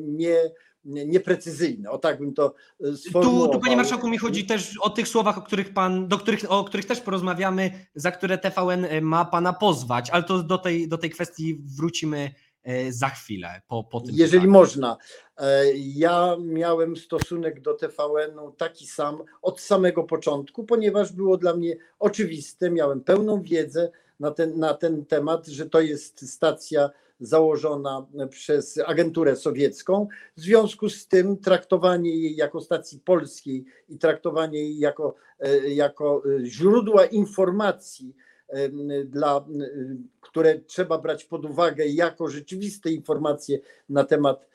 nie- 0.00 0.50
nieprecyzyjne. 0.86 1.90
O 1.90 1.98
tak 1.98 2.18
bym 2.18 2.34
to 2.34 2.54
sformułował. 2.96 3.48
Tu, 3.48 3.52
tu, 3.52 3.60
panie 3.60 3.76
marszałku, 3.76 4.08
mi 4.08 4.18
chodzi 4.18 4.46
też 4.46 4.74
o 4.80 4.90
tych 4.90 5.08
słowach, 5.08 5.38
o 5.38 5.42
których 5.42 5.72
pan, 5.74 6.08
do 6.08 6.18
których, 6.18 6.52
o 6.52 6.64
których 6.64 6.86
też 6.86 7.00
porozmawiamy, 7.00 7.70
za 7.94 8.10
które 8.10 8.38
TVN 8.38 8.86
ma 9.02 9.24
pana 9.24 9.52
pozwać, 9.52 10.10
ale 10.10 10.22
to 10.22 10.42
do 10.42 10.58
tej, 10.58 10.88
do 10.88 10.98
tej 10.98 11.10
kwestii 11.10 11.60
wrócimy 11.76 12.34
e, 12.62 12.92
za 12.92 13.08
chwilę 13.08 13.62
po, 13.68 13.84
po 13.84 14.00
tym. 14.00 14.10
Jeżeli 14.14 14.40
pytaniu. 14.40 14.52
można. 14.52 14.96
E, 15.38 15.64
Ja 15.74 16.36
miałem 16.40 16.96
stosunek 16.96 17.60
do 17.60 17.74
TVN-u 17.74 18.52
taki 18.52 18.86
sam 18.86 19.22
od 19.42 19.60
samego 19.60 20.04
początku, 20.04 20.64
ponieważ 20.64 21.12
było 21.12 21.36
dla 21.36 21.56
mnie 21.56 21.76
oczywiste, 21.98 22.70
miałem 22.70 23.00
pełną 23.00 23.42
wiedzę 23.42 23.90
na 24.20 24.30
ten, 24.30 24.58
na 24.58 24.74
ten 24.74 25.06
temat, 25.06 25.46
że 25.46 25.66
to 25.66 25.80
jest 25.80 26.32
stacja 26.32 26.90
założona 27.20 28.06
przez 28.30 28.78
agenturę 28.86 29.36
sowiecką. 29.36 30.08
W 30.36 30.40
związku 30.40 30.88
z 30.88 31.08
tym 31.08 31.36
traktowanie 31.36 32.16
jej 32.16 32.36
jako 32.36 32.60
stacji 32.60 33.00
polskiej 33.00 33.64
i 33.88 33.98
traktowanie 33.98 34.58
jej 34.58 34.78
jako, 34.78 35.14
e, 35.38 35.68
jako 35.68 36.22
e, 36.40 36.46
źródła 36.46 37.06
informacji, 37.06 38.16
em, 38.48 38.88
dla, 39.04 39.46
które 40.20 40.58
trzeba 40.58 40.98
brać 40.98 41.24
pod 41.24 41.44
uwagę 41.44 41.86
jako 41.86 42.28
rzeczywiste 42.28 42.90
informacje 42.90 43.58
na 43.88 44.04
temat, 44.04 44.46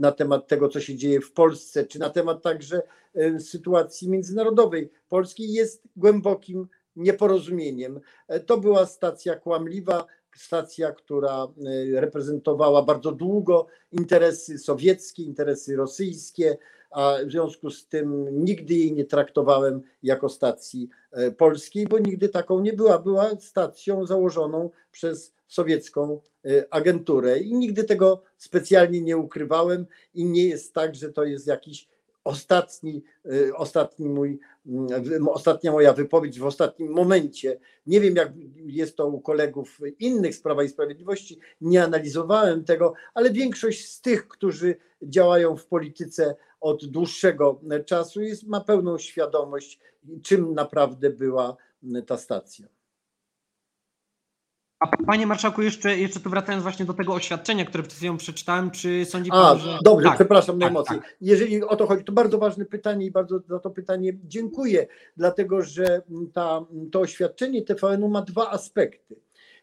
na 0.00 0.12
temat 0.12 0.46
tego, 0.46 0.68
co 0.68 0.80
się 0.80 0.96
dzieje 0.96 1.20
w 1.20 1.32
Polsce, 1.32 1.86
czy 1.86 1.98
na 1.98 2.10
temat 2.10 2.42
także 2.42 2.82
e, 3.14 3.40
sytuacji 3.40 4.10
międzynarodowej 4.10 4.90
Polski, 5.08 5.52
jest 5.52 5.82
głębokim 5.96 6.68
nieporozumieniem. 6.96 8.00
E, 8.28 8.40
To 8.40 8.58
była 8.58 8.86
stacja 8.86 9.36
kłamliwa, 9.36 10.06
stacja, 10.36 10.92
która 10.92 11.44
e, 11.44 12.00
reprezentowała 12.00 12.82
bardzo 12.82 13.12
długo 13.12 13.66
interesy 13.92 14.58
sowieckie, 14.58 15.22
interesy 15.22 15.76
rosyjskie, 15.76 16.58
a 16.90 17.16
w 17.26 17.30
związku 17.30 17.70
z 17.70 17.88
tym 17.88 18.26
nigdy 18.44 18.74
jej 18.74 18.92
nie 18.92 19.04
traktowałem 19.04 19.82
jako 20.02 20.28
stacji 20.28 20.88
e, 21.12 21.30
polskiej, 21.30 21.86
bo 21.86 21.98
nigdy 21.98 22.28
taką 22.28 22.60
nie 22.60 22.72
była. 22.72 22.98
Była 22.98 23.30
stacją 23.40 24.06
założoną 24.06 24.70
przez 24.90 25.34
sowiecką 25.48 26.20
e, 26.44 26.48
agenturę 26.70 27.38
i 27.38 27.54
nigdy 27.54 27.84
tego 27.84 28.22
specjalnie 28.36 29.00
nie 29.00 29.16
ukrywałem 29.16 29.86
i 30.14 30.24
nie 30.24 30.44
jest 30.48 30.74
tak, 30.74 30.94
że 30.94 31.12
to 31.12 31.24
jest 31.24 31.46
jakiś 31.46 31.88
ostatni, 32.24 33.04
e, 33.24 33.54
ostatni 33.54 34.08
mój, 34.08 34.38
ostatnia 35.28 35.72
moja 35.72 35.92
wypowiedź 35.92 36.38
w 36.38 36.46
ostatnim 36.46 36.92
momencie. 36.92 37.58
Nie 37.86 38.00
wiem, 38.00 38.16
jak 38.16 38.32
jest 38.56 38.96
to 38.96 39.06
u 39.06 39.20
kolegów 39.20 39.80
innych 39.98 40.34
z 40.34 40.40
Prawa 40.40 40.62
i 40.62 40.68
Sprawiedliwości, 40.68 41.38
nie 41.60 41.84
analizowałem 41.84 42.64
tego, 42.64 42.94
ale 43.14 43.30
większość 43.30 43.88
z 43.88 44.00
tych, 44.00 44.28
którzy 44.28 44.76
działają 45.02 45.56
w 45.56 45.66
polityce 45.66 46.36
od 46.60 46.86
dłuższego 46.86 47.60
czasu, 47.86 48.22
jest, 48.22 48.46
ma 48.46 48.60
pełną 48.60 48.98
świadomość, 48.98 49.80
czym 50.22 50.54
naprawdę 50.54 51.10
była 51.10 51.56
ta 52.06 52.16
stacja. 52.16 52.66
A 54.80 54.86
panie 55.06 55.26
marszałku, 55.26 55.62
jeszcze, 55.62 55.98
jeszcze 55.98 56.20
tu 56.20 56.30
wracając 56.30 56.62
właśnie 56.62 56.84
do 56.84 56.94
tego 56.94 57.14
oświadczenia, 57.14 57.64
które 57.64 57.82
przed 57.82 57.92
chwilą 57.94 58.16
przeczytałem, 58.16 58.70
czy 58.70 59.04
sądzi 59.04 59.30
A, 59.32 59.42
pan, 59.42 59.58
że... 59.58 59.78
dobrze, 59.82 60.08
Tak, 60.08 60.14
przepraszam 60.14 60.58
na 60.58 60.66
tak, 60.66 60.70
emocje. 60.70 60.96
tak. 60.96 61.16
Jeżeli 61.20 61.62
o 61.62 61.76
to 61.76 61.86
chodzi, 61.86 62.04
to 62.04 62.12
bardzo 62.12 62.38
ważne 62.38 62.64
pytanie 62.64 63.06
i 63.06 63.10
bardzo 63.10 63.40
za 63.48 63.58
to 63.58 63.70
pytanie 63.70 64.12
dziękuję, 64.24 64.86
dlatego 65.16 65.62
że 65.62 66.02
ta, 66.32 66.60
to 66.92 67.00
oświadczenie 67.00 67.62
TVN-u 67.62 68.08
ma 68.08 68.22
dwa 68.22 68.50
aspekty. 68.50 69.16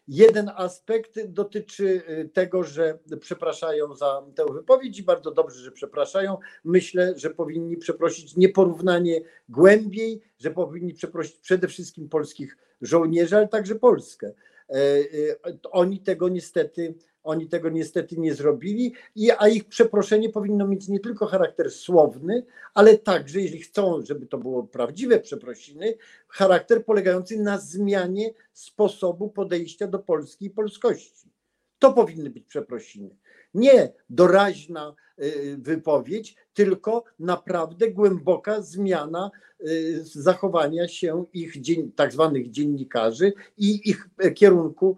Jeden 0.08 0.50
aspekt 0.56 1.26
dotyczy 1.26 1.84
y, 2.08 2.30
tego, 2.32 2.64
że 2.64 2.98
przepraszają 3.20 3.94
za 3.94 4.22
tę 4.34 4.44
wypowiedź 4.52 4.98
i 4.98 5.02
bardzo 5.02 5.30
dobrze, 5.30 5.58
że 5.60 5.72
przepraszają. 5.72 6.38
Myślę, 6.64 7.14
że 7.16 7.30
powinni 7.30 7.76
przeprosić 7.76 8.36
nieporównanie 8.36 9.20
głębiej, 9.48 10.20
że 10.38 10.50
powinni 10.50 10.94
przeprosić 10.94 11.36
przede 11.38 11.68
wszystkim 11.68 12.08
polskich 12.08 12.56
żołnierzy, 12.80 13.36
ale 13.36 13.48
także 13.48 13.74
Polskę. 13.74 14.32
E, 14.72 14.78
e, 14.78 15.58
Oni 15.70 16.00
tego 16.00 16.28
niestety, 16.28 16.94
oni 17.22 17.48
tego 17.48 17.68
niestety 17.70 18.16
nie 18.16 18.34
zrobili, 18.34 18.94
i, 19.14 19.30
a 19.38 19.48
ich 19.48 19.64
przeproszenie 19.64 20.28
powinno 20.30 20.66
mieć 20.66 20.88
nie 20.88 21.00
tylko 21.00 21.26
charakter 21.26 21.70
słowny, 21.70 22.46
ale 22.74 22.98
także, 22.98 23.40
jeśli 23.40 23.58
chcą, 23.60 24.02
żeby 24.02 24.26
to 24.26 24.38
było 24.38 24.62
prawdziwe 24.62 25.20
przeprosiny, 25.20 25.94
charakter 26.28 26.84
polegający 26.84 27.38
na 27.40 27.58
zmianie 27.58 28.34
sposobu 28.52 29.30
podejścia 29.30 29.86
do 29.86 29.98
Polski 29.98 30.46
i 30.46 30.50
polskości. 30.50 31.32
To 31.78 31.92
powinny 31.92 32.30
być 32.30 32.44
przeprosiny. 32.44 33.16
Nie 33.54 33.92
doraźna 34.10 34.94
y, 35.18 35.56
wypowiedź, 35.58 36.36
tylko 36.54 37.04
naprawdę 37.18 37.90
głęboka 37.90 38.62
zmiana 38.62 39.30
y, 39.60 40.04
zachowania 40.04 40.88
się 40.88 41.24
ich 41.32 41.54
tak 41.96 42.12
zwanych 42.12 42.50
dziennikarzy 42.50 43.32
i 43.58 43.90
ich 43.90 44.08
e, 44.18 44.30
kierunku, 44.30 44.96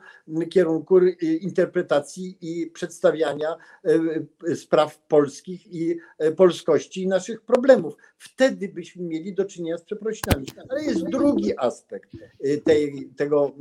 kierunku 0.51 0.99
y, 0.99 1.11
interpretacji 1.41 2.39
i 2.41 2.67
przedstawiania 2.67 3.57
y, 4.49 4.57
spraw 4.57 4.99
polskich 4.99 5.67
i 5.67 5.99
e, 6.19 6.33
polskości 6.33 7.03
i 7.03 7.09
naszych 7.09 7.43
problemów. 7.43 7.97
Wtedy 8.19 8.69
byśmy 8.69 9.03
mieli 9.03 9.35
do 9.35 9.45
czynienia 9.45 9.79
z 9.79 9.85
przeprosinami. 9.85 10.47
Ale 10.69 10.85
jest 10.85 11.05
drugi 11.05 11.59
aspekt 11.59 12.11
tej, 12.65 13.11
tego, 13.17 13.53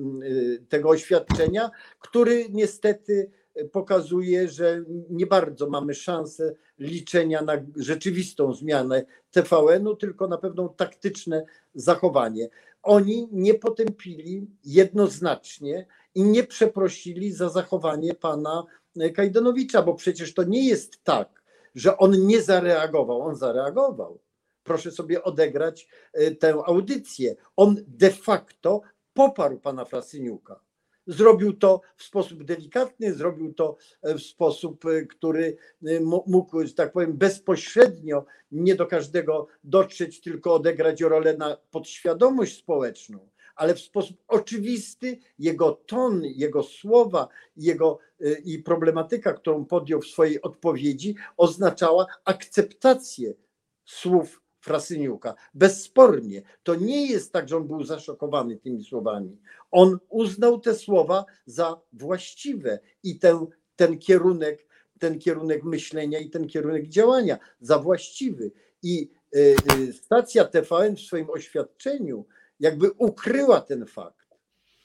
tego 0.69 0.89
oświadczenia, 0.89 1.71
który 1.99 2.45
niestety 2.49 3.31
pokazuje, 3.71 4.49
że 4.49 4.83
nie 5.09 5.27
bardzo 5.27 5.69
mamy 5.69 5.93
szansę 5.93 6.55
liczenia 6.79 7.41
na 7.41 7.53
rzeczywistą 7.75 8.53
zmianę 8.53 9.05
TVN-u, 9.31 9.95
tylko 9.95 10.27
na 10.27 10.37
pewną 10.37 10.69
taktyczne 10.69 11.45
zachowanie. 11.75 12.49
Oni 12.83 13.27
nie 13.31 13.53
potępili 13.53 14.47
jednoznacznie 14.65 15.85
i 16.15 16.23
nie 16.23 16.43
przeprosili 16.43 17.31
za 17.31 17.49
zachowanie 17.49 18.13
pana 18.13 18.63
Kajdanowicza, 19.15 19.81
bo 19.81 19.93
przecież 19.93 20.33
to 20.33 20.43
nie 20.43 20.67
jest 20.67 21.03
tak, 21.03 21.43
że 21.75 21.97
on 21.97 22.27
nie 22.27 22.41
zareagował. 22.41 23.21
On 23.21 23.35
zareagował. 23.35 24.19
Proszę 24.63 24.91
sobie 24.91 25.23
odegrać 25.23 25.87
e, 26.13 26.31
tę 26.31 26.53
audycję. 26.65 27.35
On 27.55 27.75
de 27.87 28.11
facto 28.11 28.81
poparł 29.13 29.59
pana 29.59 29.85
Frasyniuka. 29.85 30.62
Zrobił 31.07 31.53
to 31.53 31.81
w 31.95 32.03
sposób 32.03 32.43
delikatny, 32.43 33.13
zrobił 33.13 33.53
to 33.53 33.77
w 34.03 34.21
sposób, 34.21 34.85
e, 34.85 35.05
który 35.05 35.57
e, 35.85 35.99
mógł, 36.27 36.65
że 36.65 36.73
tak 36.73 36.91
powiem, 36.91 37.17
bezpośrednio 37.17 38.25
nie 38.51 38.75
do 38.75 38.85
każdego 38.85 39.47
dotrzeć, 39.63 40.21
tylko 40.21 40.53
odegrać 40.53 41.01
rolę 41.01 41.37
na 41.37 41.57
podświadomość 41.71 42.57
społeczną. 42.57 43.29
ale 43.55 43.75
w 43.75 43.79
sposób 43.79 44.17
oczywisty 44.27 45.19
jego 45.39 45.71
ton, 45.71 46.23
jego 46.25 46.63
słowa, 46.63 47.27
jego 47.57 47.99
i 48.45 48.59
problematyka, 48.59 49.33
którą 49.33 49.65
podjął 49.65 50.01
w 50.01 50.07
swojej 50.07 50.41
odpowiedzi, 50.41 51.15
oznaczała 51.37 52.05
akceptację 52.25 53.33
słów 53.85 54.42
Frasyniuka. 54.63 55.35
Bezspornie. 55.53 56.41
To 56.63 56.75
nie 56.75 57.07
jest 57.07 57.33
tak, 57.33 57.49
że 57.49 57.57
on 57.57 57.67
był 57.67 57.83
zaszokowany 57.83 58.57
tymi 58.57 58.83
słowami. 58.83 59.37
On 59.71 59.99
uznał 60.09 60.59
te 60.59 60.75
słowa 60.75 61.25
za 61.45 61.81
właściwe 61.93 62.79
i 63.03 63.19
ten, 63.19 63.47
ten 63.75 63.99
kierunek, 63.99 64.67
ten 64.99 65.19
kierunek 65.19 65.63
myślenia 65.63 66.19
i 66.19 66.29
ten 66.29 66.47
kierunek 66.47 66.87
działania 66.87 67.37
za 67.61 67.79
właściwy. 67.79 68.51
I 68.83 69.09
y, 69.35 69.55
y, 69.79 69.93
stacja 69.93 70.45
TVN 70.45 70.95
w 70.95 71.01
swoim 71.01 71.29
oświadczeniu 71.29 72.25
jakby 72.59 72.91
ukryła 72.91 73.61
ten 73.61 73.85
fakt. 73.85 74.27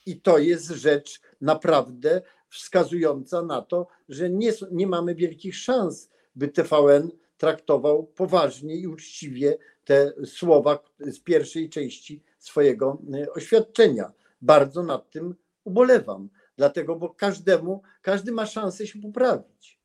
I 0.06 0.20
to 0.20 0.38
jest 0.38 0.66
rzecz 0.66 1.20
naprawdę 1.40 2.22
wskazująca 2.48 3.42
na 3.42 3.62
to, 3.62 3.86
że 4.08 4.30
nie, 4.30 4.52
nie 4.70 4.86
mamy 4.86 5.14
wielkich 5.14 5.56
szans, 5.56 6.10
by 6.34 6.48
TVN 6.48 7.10
traktował 7.38 8.06
poważnie 8.06 8.76
i 8.76 8.86
uczciwie 8.86 9.58
te 9.84 10.12
słowa 10.26 10.78
z 11.00 11.20
pierwszej 11.20 11.68
części 11.68 12.22
swojego 12.38 13.02
y, 13.14 13.32
oświadczenia. 13.32 14.12
Bardzo 14.40 14.82
nad 14.82 15.10
tym 15.10 15.34
ubolewam, 15.64 16.28
dlatego, 16.56 16.96
bo 16.96 17.10
każdemu, 17.10 17.82
każdy 18.02 18.32
ma 18.32 18.46
szansę 18.46 18.86
się 18.86 19.00
poprawić. 19.00 19.80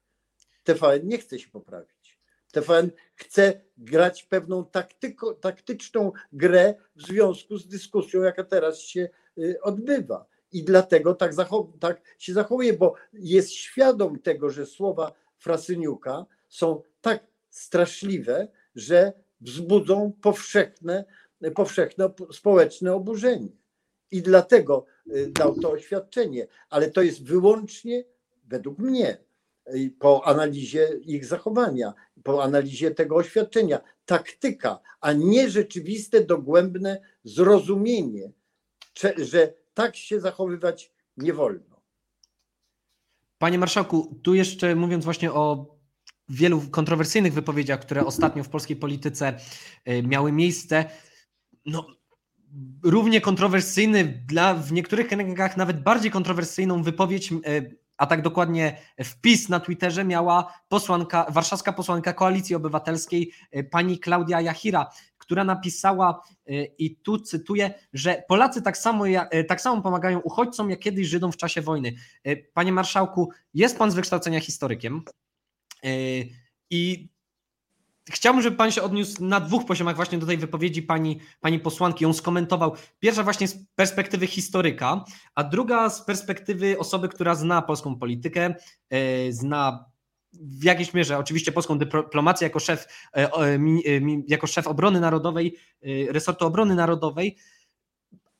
TVN 0.63 1.07
nie 1.07 1.17
chce 1.17 1.39
się 1.39 1.49
poprawić. 1.49 2.19
TVN 2.51 2.91
chce 3.15 3.61
grać 3.77 4.23
pewną 4.23 4.65
taktyko, 4.65 5.33
taktyczną 5.33 6.11
grę 6.33 6.75
w 6.95 7.01
związku 7.01 7.57
z 7.57 7.67
dyskusją, 7.67 8.21
jaka 8.21 8.43
teraz 8.43 8.79
się 8.79 9.09
y, 9.37 9.61
odbywa. 9.61 10.25
I 10.51 10.63
dlatego 10.63 11.15
tak, 11.15 11.33
tak 11.79 12.01
się 12.17 12.33
zachowuje, 12.33 12.73
bo 12.73 12.93
jest 13.13 13.51
świadom 13.51 14.19
tego, 14.19 14.49
że 14.49 14.65
słowa 14.65 15.11
Frasyniuka 15.37 16.25
są 16.49 16.81
tak 17.01 17.32
straszliwe, 17.53 18.47
że 18.75 19.13
wzbudzą 19.41 20.13
powszechne, 20.21 21.05
powszechne 21.55 22.13
społeczne 22.31 22.93
oburzenie. 22.93 23.49
I 24.11 24.21
dlatego 24.21 24.85
y, 25.07 25.31
dał 25.31 25.59
to 25.59 25.71
oświadczenie, 25.71 26.47
ale 26.69 26.91
to 26.91 27.01
jest 27.01 27.23
wyłącznie, 27.23 28.03
według 28.43 28.79
mnie, 28.79 29.17
y, 29.75 29.93
po 29.99 30.27
analizie 30.27 30.89
ich 31.01 31.25
zachowania, 31.25 31.93
po 32.23 32.43
analizie 32.43 32.91
tego 32.91 33.15
oświadczenia, 33.15 33.81
taktyka, 34.05 34.79
a 35.01 35.13
nie 35.13 35.49
rzeczywiste, 35.49 36.21
dogłębne 36.21 37.01
zrozumienie, 37.23 38.31
że 39.17 39.53
tak 39.73 39.95
się 39.95 40.19
zachowywać 40.19 40.93
nie 41.17 41.33
wolno. 41.33 41.81
Panie 43.37 43.57
marszałku, 43.59 44.19
tu 44.23 44.33
jeszcze 44.33 44.75
mówiąc 44.75 45.05
właśnie 45.05 45.31
o 45.31 45.73
wielu 46.33 46.61
kontrowersyjnych 46.61 47.33
wypowiedziach, 47.33 47.79
które 47.79 48.05
ostatnio 48.05 48.43
w 48.43 48.49
polskiej 48.49 48.75
polityce 48.75 49.33
y, 49.89 50.03
miały 50.03 50.31
miejsce, 50.31 50.85
no, 51.65 51.87
równie 52.83 53.21
kontrowersyjny, 53.21 54.23
dla, 54.27 54.53
w 54.53 54.71
niektórych 54.71 55.07
kręgach 55.07 55.57
nawet 55.57 55.83
bardziej 55.83 56.11
kontrowersyjną 56.11 56.83
wypowiedź, 56.83 57.31
y, 57.31 57.77
a 57.97 58.05
tak 58.05 58.21
dokładnie 58.21 58.77
wpis 59.03 59.49
na 59.49 59.59
Twitterze 59.59 60.03
miała 60.03 60.53
posłanka, 60.67 61.25
warszawska 61.29 61.73
posłanka 61.73 62.13
Koalicji 62.13 62.55
Obywatelskiej, 62.55 63.31
y, 63.55 63.63
pani 63.63 63.99
Klaudia 63.99 64.41
Jachira, 64.41 64.89
która 65.17 65.43
napisała, 65.43 66.23
i 66.77 66.95
tu 66.95 67.19
cytuję, 67.19 67.73
że 67.93 68.23
Polacy 68.27 68.61
tak 68.61 68.77
samo, 68.77 69.03
tak 69.47 69.61
samo 69.61 69.81
pomagają 69.81 70.19
uchodźcom, 70.19 70.69
jak 70.69 70.79
kiedyś 70.79 71.07
Żydom 71.07 71.31
w 71.31 71.37
czasie 71.37 71.61
wojny. 71.61 71.93
Panie 72.53 72.71
marszałku, 72.71 73.31
jest 73.53 73.77
pan 73.77 73.91
z 73.91 73.95
wykształcenia 73.95 74.39
historykiem. 74.39 75.03
I 76.69 77.13
chciałbym, 78.09 78.41
żeby 78.41 78.57
pan 78.57 78.71
się 78.71 78.81
odniósł 78.81 79.23
na 79.23 79.39
dwóch 79.39 79.65
poziomach 79.65 79.95
właśnie 79.95 80.17
do 80.17 80.25
tej 80.25 80.37
wypowiedzi 80.37 80.81
pani, 80.81 81.19
pani 81.41 81.59
posłanki, 81.59 82.03
ją 82.03 82.13
skomentował. 82.13 82.75
Pierwsza 82.99 83.23
właśnie 83.23 83.47
z 83.47 83.57
perspektywy 83.75 84.27
historyka, 84.27 85.05
a 85.35 85.43
druga 85.43 85.89
z 85.89 86.05
perspektywy 86.05 86.79
osoby, 86.79 87.09
która 87.09 87.35
zna 87.35 87.61
polską 87.61 87.95
politykę, 87.95 88.55
e, 88.89 89.31
zna 89.31 89.85
w 90.33 90.63
jakiejś 90.63 90.93
mierze 90.93 91.17
oczywiście 91.17 91.51
polską 91.51 91.77
dyplomację 91.77 92.45
jako 92.45 92.59
szef, 92.59 92.87
e, 93.15 93.33
e, 93.33 93.59
jako 94.27 94.47
szef 94.47 94.67
obrony 94.67 94.99
narodowej, 94.99 95.57
resortu 96.09 96.45
obrony 96.45 96.75
narodowej. 96.75 97.37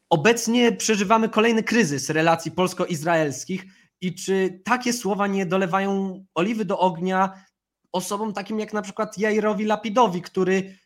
Obecnie 0.10 0.72
przeżywamy 0.72 1.30
kolejny 1.30 1.64
kryzys 1.64 2.10
relacji 2.10 2.52
polsko-izraelskich 2.52 3.66
i 4.04 4.16
czy 4.16 4.62
takie 4.64 4.94
słowa 4.94 5.28
nie 5.28 5.46
dolewają 5.46 6.26
oliwy 6.36 6.66
do 6.66 6.80
ognia 6.80 7.44
osobom 7.92 8.34
takim 8.34 8.60
jak 8.60 8.74
na 8.74 8.82
przykład 8.82 9.18
Jairowi 9.18 9.66
Lapidowi, 9.66 10.22
który 10.22 10.78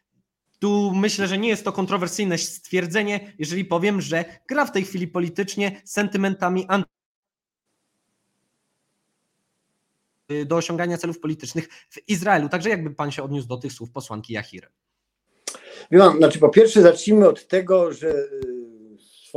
tu 0.60 0.91
myślę, 0.95 1.27
że 1.27 1.38
nie 1.38 1.49
jest 1.49 1.63
to 1.63 1.71
kontrowersyjne 1.71 2.38
stwierdzenie, 2.38 3.34
jeżeli 3.39 3.65
powiem, 3.65 4.01
że 4.01 4.25
gra 4.47 4.65
w 4.65 4.71
tej 4.71 4.84
chwili 4.86 5.08
politycznie 5.08 5.82
sentymentami 5.86 6.67
do 10.45 10.56
osiągania 10.56 10.97
celów 10.97 11.19
politycznych 11.19 11.69
w 11.89 12.10
Izraelu. 12.10 12.49
Także 12.49 12.69
jakby 12.69 12.95
pan 12.95 13.12
się 13.12 13.23
odniósł 13.23 13.47
do 13.47 13.58
tych 13.58 13.73
słów 13.73 13.91
posłanki 13.91 14.34
Jahiry? 14.34 14.67
Znaczy, 16.17 16.39
po 16.39 16.49
pierwsze, 16.49 16.82
zacznijmy 16.82 17.30
od 17.30 17.47
tego, 17.47 17.93
że 17.93 18.08
y, 18.08 18.66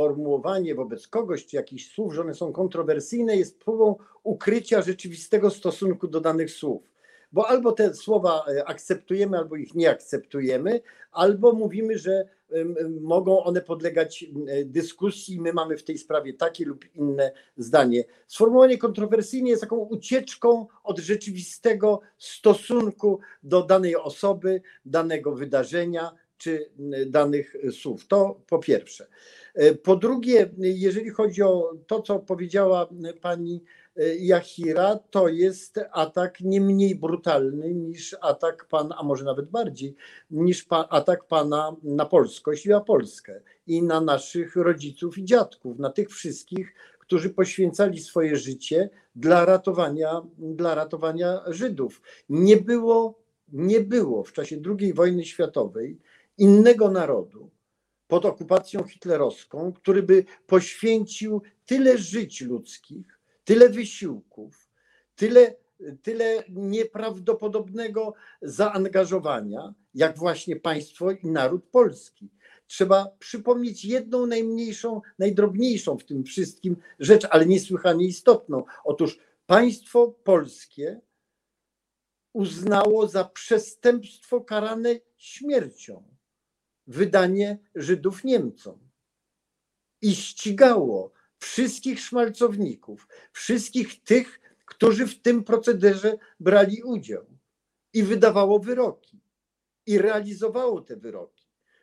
sformułowanie 0.01 0.75
wobec 0.75 1.07
kogoś 1.07 1.45
czy 1.45 1.55
jakichś 1.55 1.93
słów, 1.93 2.13
że 2.13 2.21
one 2.21 2.33
są 2.33 2.53
kontrowersyjne, 2.53 3.37
jest 3.37 3.59
próbą 3.59 3.95
ukrycia 4.23 4.81
rzeczywistego 4.81 5.49
stosunku 5.49 6.07
do 6.07 6.21
danych 6.21 6.51
słów. 6.51 6.83
Bo 7.31 7.47
albo 7.47 7.71
te 7.71 7.93
słowa 7.93 8.45
e, 8.47 8.65
akceptujemy, 8.65 9.37
albo 9.37 9.55
ich 9.55 9.75
nie 9.75 9.89
akceptujemy, 9.89 10.81
albo 11.11 11.53
mówimy, 11.53 11.97
że 11.97 12.25
mogą 13.01 13.43
one 13.43 13.61
podlegać 13.61 14.25
e, 14.47 14.65
dyskusji. 14.65 15.41
My 15.41 15.53
mamy 15.53 15.77
w 15.77 15.83
tej 15.83 15.97
sprawie 15.97 16.33
takie 16.33 16.65
lub 16.65 16.95
inne 16.95 17.31
zdanie. 17.57 18.03
Sformułowanie 18.27 18.77
kontrowersyjne 18.77 19.49
jest 19.49 19.61
taką 19.61 19.75
ucieczką 19.75 20.67
od 20.83 20.99
rzeczywistego 20.99 22.01
stosunku 22.17 23.19
do 23.43 23.63
danej 23.63 23.95
osoby, 23.95 24.61
danego 24.85 25.35
wydarzenia 25.35 26.11
czy 26.41 26.69
danych 27.07 27.55
słów. 27.71 28.07
To 28.07 28.41
po 28.47 28.59
pierwsze. 28.59 29.07
E, 29.53 29.75
po 29.75 29.95
drugie, 29.95 30.49
jeżeli 30.57 31.09
chodzi 31.09 31.43
o 31.43 31.73
to, 31.87 32.01
co 32.01 32.19
powiedziała 32.19 32.89
pani 33.21 33.63
e, 33.97 34.15
Jachira, 34.15 34.99
to 35.11 35.27
jest 35.27 35.79
atak 35.91 36.41
nie 36.41 36.61
mniej 36.61 36.95
brutalny 36.95 37.73
niż 37.73 38.15
atak 38.21 38.65
pana, 38.65 38.95
a 38.97 39.03
może 39.03 39.25
nawet 39.25 39.49
bardziej, 39.49 39.95
niż 40.31 40.63
pa, 40.63 40.87
atak 40.89 41.27
pana 41.27 41.75
na 41.83 42.05
polskość 42.05 42.65
i 42.65 42.69
na 42.69 42.81
Polskę 42.81 43.41
i 43.67 43.83
na 43.83 44.01
naszych 44.01 44.55
rodziców 44.55 45.17
i 45.17 45.25
dziadków, 45.25 45.79
na 45.79 45.89
tych 45.89 46.09
wszystkich, 46.09 46.73
którzy 46.99 47.29
poświęcali 47.29 47.99
swoje 47.99 48.35
życie 48.35 48.89
dla 49.15 49.45
ratowania, 49.45 50.21
dla 50.37 50.75
ratowania 50.75 51.41
Żydów. 51.47 52.01
Nie 52.29 52.57
było, 52.57 53.19
nie 53.53 53.81
było 53.81 54.23
w 54.23 54.33
czasie 54.33 54.61
II 54.79 54.93
wojny 54.93 55.25
światowej 55.25 55.99
innego 56.37 56.91
narodu, 56.91 57.51
pod 58.07 58.25
okupacją 58.25 58.83
hitlerowską, 58.83 59.73
który 59.73 60.03
by 60.03 60.25
poświęcił 60.47 61.41
tyle 61.65 61.97
żyć 61.97 62.41
ludzkich, 62.41 63.19
tyle 63.43 63.69
wysiłków, 63.69 64.69
tyle, 65.15 65.55
tyle 66.01 66.43
nieprawdopodobnego 66.49 68.13
zaangażowania, 68.41 69.73
jak 69.93 70.17
właśnie 70.17 70.55
państwo 70.55 71.11
i 71.11 71.27
naród 71.27 71.63
polski. 71.71 72.29
Trzeba 72.67 73.07
przypomnieć 73.19 73.85
jedną 73.85 74.25
najmniejszą, 74.25 75.01
najdrobniejszą 75.19 75.97
w 75.97 76.05
tym 76.05 76.23
wszystkim 76.23 76.75
rzecz, 76.99 77.27
ale 77.29 77.45
niesłychanie 77.45 78.05
istotną. 78.05 78.63
Otóż 78.83 79.19
państwo 79.45 80.15
polskie 80.23 81.01
uznało 82.33 83.07
za 83.07 83.23
przestępstwo 83.23 84.41
karane 84.41 84.95
śmiercią 85.17 86.03
wydanie 86.91 87.59
Żydów 87.75 88.23
Niemcom. 88.23 88.79
I 90.01 90.15
ścigało 90.15 91.11
wszystkich 91.37 91.99
szmalcowników, 91.99 93.07
wszystkich 93.31 94.03
tych, 94.03 94.39
którzy 94.65 95.07
w 95.07 95.21
tym 95.21 95.43
procederze 95.43 96.17
brali 96.39 96.83
udział. 96.83 97.25
I 97.93 98.03
wydawało 98.03 98.59
wyroki. 98.59 99.21
I 99.85 99.97
realizowało 99.97 100.81
te 100.81 100.95
wyroki. 100.95 101.41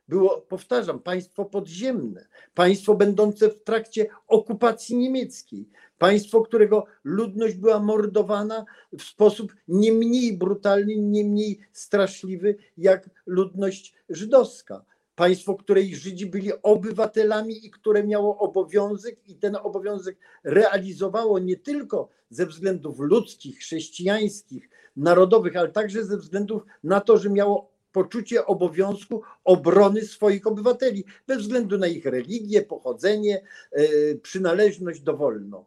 Było, 0.08 0.40
powtarzam, 0.40 1.00
państwo 1.00 1.44
podziemne, 1.44 2.28
państwo 2.54 2.94
będące 2.94 3.50
w 3.50 3.62
trakcie 3.62 4.06
okupacji 4.26 4.96
niemieckiej, 4.96 5.68
państwo, 5.98 6.42
którego 6.42 6.84
ludność 7.04 7.54
była 7.54 7.80
mordowana 7.80 8.64
w 8.98 9.02
sposób 9.02 9.54
nie 9.68 9.92
mniej 9.92 10.38
brutalny, 10.38 10.96
nie 10.96 11.24
mniej 11.24 11.60
straszliwy 11.72 12.56
jak 12.76 13.10
ludność 13.26 13.94
żydowska 14.08 14.84
państwo, 15.18 15.54
której 15.54 15.96
Żydzi 15.96 16.26
byli 16.26 16.52
obywatelami 16.62 17.66
i 17.66 17.70
które 17.70 18.04
miało 18.04 18.38
obowiązek, 18.38 19.28
i 19.28 19.34
ten 19.34 19.56
obowiązek 19.56 20.16
realizowało 20.44 21.38
nie 21.38 21.56
tylko 21.56 22.08
ze 22.30 22.46
względów 22.46 22.98
ludzkich, 22.98 23.58
chrześcijańskich, 23.58 24.70
narodowych, 24.96 25.56
ale 25.56 25.68
także 25.68 26.04
ze 26.04 26.16
względów 26.16 26.62
na 26.84 27.00
to, 27.00 27.18
że 27.18 27.30
miało 27.30 27.70
poczucie 27.92 28.46
obowiązku 28.46 29.22
obrony 29.44 30.02
swoich 30.02 30.46
obywateli, 30.46 31.04
bez 31.26 31.38
względu 31.38 31.78
na 31.78 31.86
ich 31.86 32.06
religię, 32.06 32.62
pochodzenie, 32.62 33.42
e, 33.72 34.14
przynależność 34.14 35.00
dowolną. 35.00 35.64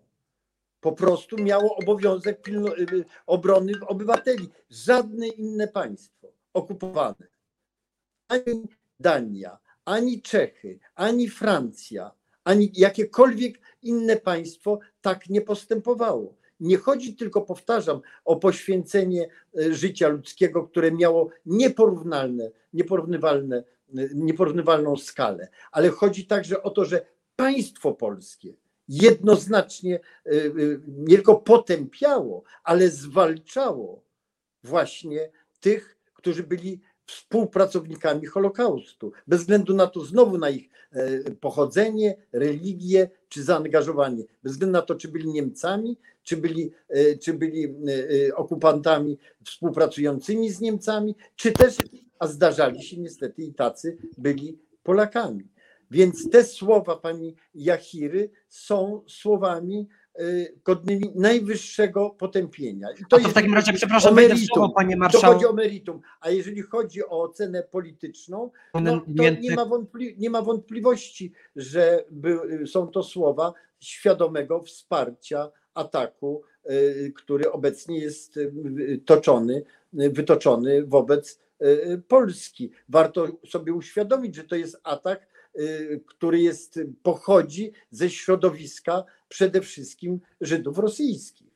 Po 0.82 0.92
prostu 0.92 1.36
miało 1.38 1.76
obowiązek 1.76 2.50
e, 2.50 2.52
obrony 3.26 3.74
obywateli. 3.88 4.50
Żadne 4.70 5.28
inne 5.28 5.68
państwo 5.68 6.28
okupowane, 6.54 7.28
ani 8.28 8.81
Dania, 9.02 9.58
ani 9.86 10.22
Czechy, 10.22 10.80
ani 10.96 11.30
Francja, 11.30 12.12
ani 12.44 12.72
jakiekolwiek 12.74 13.60
inne 13.82 14.18
państwo 14.18 14.80
tak 15.02 15.30
nie 15.30 15.42
postępowało. 15.42 16.36
Nie 16.60 16.78
chodzi 16.78 17.16
tylko, 17.16 17.42
powtarzam, 17.42 18.02
o 18.26 18.36
poświęcenie 18.36 19.28
e, 19.60 19.74
życia 19.74 20.08
ludzkiego, 20.08 20.64
które 20.68 20.92
miało 20.92 21.30
nieporównalne, 21.46 22.52
nieporównywalne, 22.74 23.58
e, 23.58 23.64
nieporównywalną 24.14 24.96
skalę, 24.98 25.48
ale 25.72 25.90
chodzi 25.90 26.26
także 26.26 26.64
o 26.64 26.70
to, 26.70 26.86
że 26.86 27.06
państwo 27.36 27.94
polskie 27.94 28.54
jednoznacznie 28.88 29.96
e, 29.96 30.32
nie 30.88 31.16
tylko 31.16 31.36
potępiało, 31.36 32.44
ale 32.64 32.90
zwalczało 32.90 34.04
właśnie 34.64 35.32
tych, 35.60 35.98
którzy 36.14 36.44
byli 36.44 36.82
współpracownikami 37.06 38.26
Holokaustu, 38.26 39.12
bez 39.28 39.40
względu 39.40 39.74
na 39.74 39.88
to 39.88 40.06
znowu 40.06 40.38
na 40.38 40.50
ich 40.50 40.70
pochodzenie, 41.42 42.16
religię 42.32 43.10
czy 43.30 43.44
zaangażowanie, 43.44 44.24
bez 44.44 44.52
względu 44.52 44.74
na 44.74 44.82
to, 44.82 44.96
czy 44.96 45.08
byli 45.08 45.28
Niemcami, 45.28 45.98
czy 46.24 46.38
byli, 46.38 46.72
e, 46.90 47.18
czy 47.18 47.34
byli 47.34 47.66
e, 47.66 47.70
e, 48.28 48.36
okupantami 48.36 49.18
współpracującymi 49.46 50.50
z 50.50 50.62
Niemcami, 50.62 51.16
czy 51.36 51.52
też, 51.52 51.78
a 52.20 52.28
zdarzali 52.28 52.84
się 52.84 52.98
niestety 52.98 53.42
i 53.42 53.54
tacy, 53.54 53.98
byli 54.18 54.60
Polakami. 54.84 55.48
Więc 55.92 56.30
te 56.30 56.44
słowa 56.44 56.96
pani 56.96 57.36
Jachiry 57.56 58.30
są 58.50 59.02
słowami 59.08 59.88
godnymi 60.64 61.12
najwyższego 61.16 62.10
potępienia. 62.10 62.88
I 62.92 63.06
to, 63.10 63.20
to 63.20 63.30
w 63.30 63.34
takim 63.34 63.54
razie, 63.54 63.74
przepraszam, 63.74 64.16
słowo, 64.54 64.74
panie 64.76 64.98
marszałku. 64.98 65.28
To 65.28 65.34
chodzi 65.34 65.46
o 65.46 65.54
meritum, 65.54 66.02
a 66.22 66.30
jeżeli 66.30 66.62
chodzi 66.62 67.06
o 67.06 67.22
ocenę 67.22 67.64
polityczną, 67.64 68.52
no, 68.74 69.02
to 69.18 69.24
nie 69.42 69.56
ma, 69.56 69.66
wątpli 69.66 70.16
nie 70.18 70.30
ma 70.30 70.42
wątpliwości, 70.42 71.34
że 71.56 72.06
by, 72.12 72.40
są 72.68 72.88
to 72.88 73.04
słowa 73.04 73.54
świadomego 73.80 74.62
wsparcia 74.62 75.52
ataku, 75.74 76.44
y, 76.72 77.14
który 77.16 77.52
obecnie 77.52 78.00
jest 78.00 78.38
y, 78.38 79.02
toczony, 79.06 79.64
y, 80.00 80.10
wytoczony 80.10 80.86
wobec 80.86 81.42
Polski. 82.08 82.72
Warto 82.90 83.28
sobie 83.48 83.74
uświadomić, 83.74 84.36
że 84.36 84.44
to 84.44 84.56
jest 84.56 84.78
atak, 84.84 85.28
który 86.06 86.40
jest, 86.40 86.80
pochodzi 87.04 87.72
ze 87.92 88.10
środowiska 88.10 89.04
przede 89.28 89.62
wszystkim 89.62 90.20
Żydów 90.42 90.78
rosyjskich. 90.78 91.52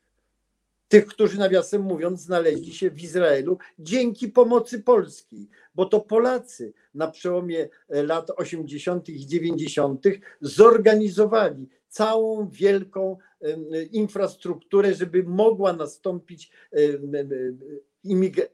Tych, 0.88 1.06
którzy 1.06 1.40
nawiasem 1.40 1.82
mówiąc 1.82 2.22
znaleźli 2.22 2.74
się 2.74 2.92
w 2.92 3.04
Izraelu 3.04 3.58
dzięki 3.80 4.28
pomocy 4.28 4.80
polskiej, 4.80 5.50
bo 5.76 5.86
to 5.86 6.00
Polacy 6.00 6.74
na 6.94 7.12
przełomie 7.12 7.70
lat 7.90 8.32
80. 8.36 9.10
i 9.10 9.28
90. 9.28 10.04
zorganizowali 10.42 11.70
całą 11.88 12.50
wielką 12.50 13.18
infrastrukturę, 13.92 14.94
żeby 14.94 15.24
mogła 15.24 15.74
nastąpić 15.74 16.52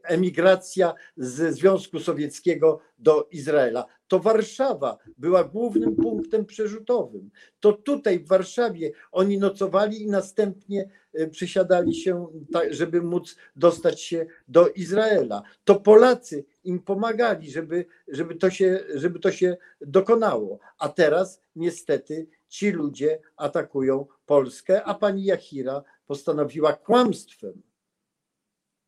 emigracja 0.03 0.93
ze 1.17 1.53
Związku 1.53 1.99
Sowieckiego 1.99 2.79
do 2.99 3.27
Izraela. 3.31 3.85
To 4.07 4.19
Warszawa 4.19 4.97
była 5.17 5.43
głównym 5.43 5.95
punktem 5.95 6.45
przerzutowym. 6.45 7.29
To 7.59 7.73
tutaj 7.73 8.19
w 8.19 8.27
Warszawie 8.27 8.91
oni 9.11 9.37
nocowali 9.37 10.01
i 10.03 10.07
następnie 10.07 10.89
e, 11.13 11.27
przysiadali 11.27 11.95
się, 11.95 12.27
żeby 12.69 13.01
móc 13.01 13.35
dostać 13.55 14.01
się 14.01 14.25
do 14.47 14.67
Izraela. 14.67 15.43
To 15.63 15.75
Polacy 15.75 16.45
im 16.63 16.79
pomagali, 16.79 17.51
żeby, 17.51 17.85
żeby, 18.07 18.35
to, 18.35 18.49
się, 18.49 18.79
żeby 18.95 19.19
to 19.19 19.31
się 19.31 19.57
dokonało. 19.81 20.59
A 20.79 20.89
teraz 20.89 21.41
niestety 21.55 22.27
ci 22.47 22.71
ludzie 22.71 23.19
atakują 23.35 24.05
Polskę, 24.25 24.83
a 24.83 24.93
pani 24.93 25.23
Jachira 25.23 25.83
postanowiła 26.05 26.73
kłamstwem, 26.73 27.61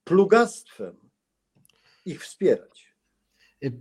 plugastwem 0.04 0.96
ich 2.06 2.24
wspierać. 2.24 2.94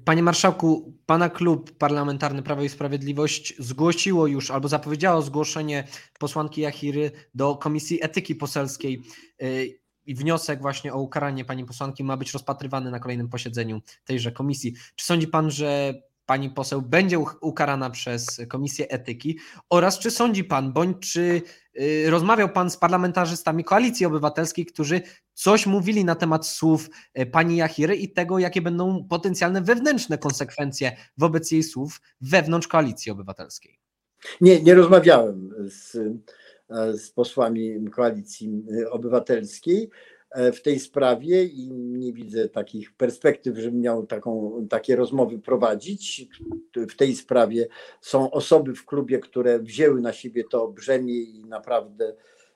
Panie 0.04 0.22
marszałku, 0.22 0.98
pana 1.06 1.30
klub 1.30 1.78
parlamentarny 1.78 2.42
Prawo 2.42 2.62
i 2.62 2.68
Sprawiedliwość 2.68 3.54
zgłosiło 3.58 4.26
już 4.26 4.50
albo 4.50 4.68
zapowiedziało 4.68 5.22
zgłoszenie 5.22 5.88
posłanki 6.18 6.60
Jachiry 6.60 7.10
do 7.34 7.56
Komisji 7.56 8.04
Etyki 8.04 8.34
Poselskiej 8.34 9.02
y, 9.42 9.78
i 10.06 10.14
wniosek 10.14 10.60
właśnie 10.60 10.94
o 10.94 10.98
ukaranie 10.98 11.44
pani 11.44 11.64
posłanki 11.64 12.04
ma 12.04 12.16
być 12.16 12.32
rozpatrywany 12.32 12.90
na 12.90 13.00
kolejnym 13.00 13.28
posiedzeniu 13.28 13.80
tejże 14.04 14.32
komisji. 14.32 14.74
Czy 14.96 15.06
sądzi 15.06 15.28
pan, 15.28 15.50
że 15.50 15.94
pani 16.32 16.50
poseł 16.50 16.82
będzie 16.82 17.18
ukarana 17.40 17.90
przez 17.90 18.40
Komisję 18.48 18.88
Etyki 18.88 19.38
oraz 19.70 19.98
czy 19.98 20.10
sądzi 20.10 20.44
pan, 20.44 20.72
bądź 20.72 21.12
czy 21.12 21.42
y, 21.80 22.10
rozmawiał 22.10 22.48
pan 22.48 22.70
z 22.70 22.76
parlamentarzystami 22.76 23.64
Koalicji 23.64 24.06
Obywatelskiej, 24.06 24.66
którzy 24.66 25.00
coś 25.34 25.66
mówili 25.66 26.04
na 26.04 26.14
temat 26.14 26.46
słów 26.46 26.90
y, 27.18 27.26
pani 27.26 27.56
Jachiry 27.56 27.96
i 27.96 28.12
tego, 28.12 28.38
jakie 28.38 28.62
będą 28.62 29.06
potencjalne 29.08 29.62
wewnętrzne 29.62 30.18
konsekwencje 30.18 30.96
wobec 31.18 31.50
jej 31.50 31.62
słów 31.62 32.00
wewnątrz 32.20 32.68
Koalicji 32.68 33.12
Obywatelskiej? 33.12 33.78
Nie, 34.40 34.62
nie 34.62 34.74
rozmawiałem 34.74 35.50
z, 35.68 35.96
z 37.02 37.10
posłami 37.10 37.90
Koalicji 37.90 38.64
Obywatelskiej. 38.90 39.90
E, 40.32 40.52
w 40.52 40.62
tej 40.62 40.80
sprawie 40.80 41.44
i 41.44 41.70
nie 41.72 42.12
widzę 42.12 42.48
takich 42.48 42.92
perspektyw, 42.96 43.58
żebym 43.58 43.80
miał 43.80 44.06
taką, 44.06 44.52
takie 44.70 44.96
rozmowy 44.96 45.38
prowadzić. 45.38 46.28
W 46.88 46.96
tej 46.96 47.14
sprawie 47.14 47.68
są 48.00 48.30
osoby 48.30 48.74
w 48.74 48.86
klubie, 48.86 49.18
które 49.18 49.58
wzięły 49.58 50.00
na 50.00 50.12
siebie 50.12 50.44
to 50.44 50.68
brzemię 50.68 51.14
i 51.14 51.44
naprawdę 51.44 52.14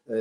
e, 0.09 0.15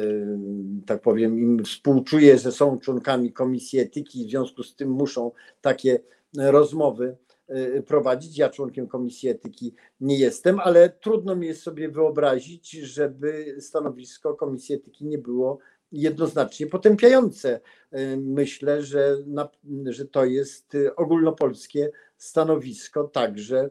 tak 0.86 1.02
powiem, 1.02 1.39
im 1.39 1.63
współczuję, 1.63 2.38
że 2.38 2.52
są 2.52 2.80
członkami 2.80 3.34
Komisji 3.34 3.80
Etyki 3.80 4.26
w 4.26 4.30
związku 4.30 4.63
z 4.63 4.76
tym 4.76 4.89
muszą 4.89 5.32
takie 5.62 6.00
rozmowy 6.38 7.18
e, 7.48 7.82
prowadzić. 7.82 8.38
Ja 8.38 8.50
członkiem 8.50 8.88
Komisji 8.88 9.30
Etyki 9.30 9.74
nie 10.00 10.20
jestem, 10.20 10.60
ale 10.60 10.89
trudno 10.89 11.36
mi 11.36 11.48
jest 11.48 11.62
sobie 11.62 11.89
wyobrazić, 11.89 12.72
żeby 12.72 13.56
stanowisko 13.60 14.34
Komisji 14.34 14.76
Etyki 14.76 15.06
nie 15.06 15.18
było 15.18 15.60
jednoznacznie 15.91 16.67
potępiające. 16.67 17.60
E, 17.91 18.17
myślę, 18.17 18.84
że, 18.84 19.17
na, 19.28 19.50
że 19.86 20.06
to 20.06 20.26
jest 20.26 20.78
ogólnopolskie 20.95 21.91
stanowisko, 22.17 23.04
także, 23.04 23.69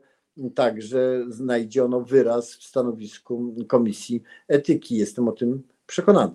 także 0.55 1.24
znajdzie 1.29 1.85
ono 1.85 2.00
wyraz 2.00 2.55
w 2.55 2.64
stanowisku 2.64 3.55
Komisji 3.68 4.22
Etyki. 4.48 4.96
Jestem 4.96 5.29
o 5.29 5.33
tym 5.33 5.62
przekonany. 5.87 6.35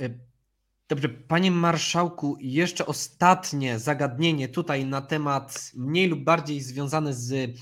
E, 0.00 0.10
dobrze, 0.88 1.08
panie 1.08 1.50
marszałku, 1.50 2.36
jeszcze 2.40 2.86
ostatnie 2.86 3.78
zagadnienie 3.78 4.48
tutaj 4.48 4.84
na 4.84 5.00
temat 5.00 5.70
mniej 5.74 6.08
lub 6.08 6.24
bardziej 6.24 6.60
związane 6.60 7.14
z 7.14 7.32
E, 7.32 7.52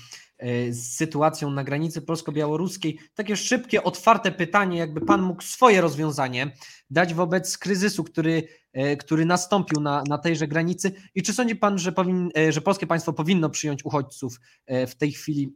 z 0.69 0.95
sytuacją 0.95 1.51
na 1.51 1.63
granicy 1.63 2.01
polsko-białoruskiej. 2.01 2.99
Takie 3.13 3.35
szybkie, 3.35 3.83
otwarte 3.83 4.31
pytanie, 4.31 4.77
jakby 4.77 5.01
Pan 5.01 5.21
mógł 5.21 5.41
swoje 5.41 5.81
rozwiązanie 5.81 6.51
dać 6.89 7.13
wobec 7.13 7.57
kryzysu, 7.57 8.03
który, 8.03 8.47
e, 8.73 8.97
który 8.97 9.25
nastąpił 9.25 9.81
na, 9.81 10.03
na 10.07 10.17
tejże 10.17 10.47
granicy 10.47 10.91
i 11.15 11.23
czy 11.23 11.33
sądzi 11.33 11.55
Pan, 11.55 11.79
że, 11.79 11.91
powin, 11.91 12.29
e, 12.37 12.51
że 12.51 12.61
polskie 12.61 12.87
państwo 12.87 13.13
powinno 13.13 13.49
przyjąć 13.49 13.85
uchodźców 13.85 14.39
w 14.87 14.95
tej 14.95 15.11
chwili 15.11 15.55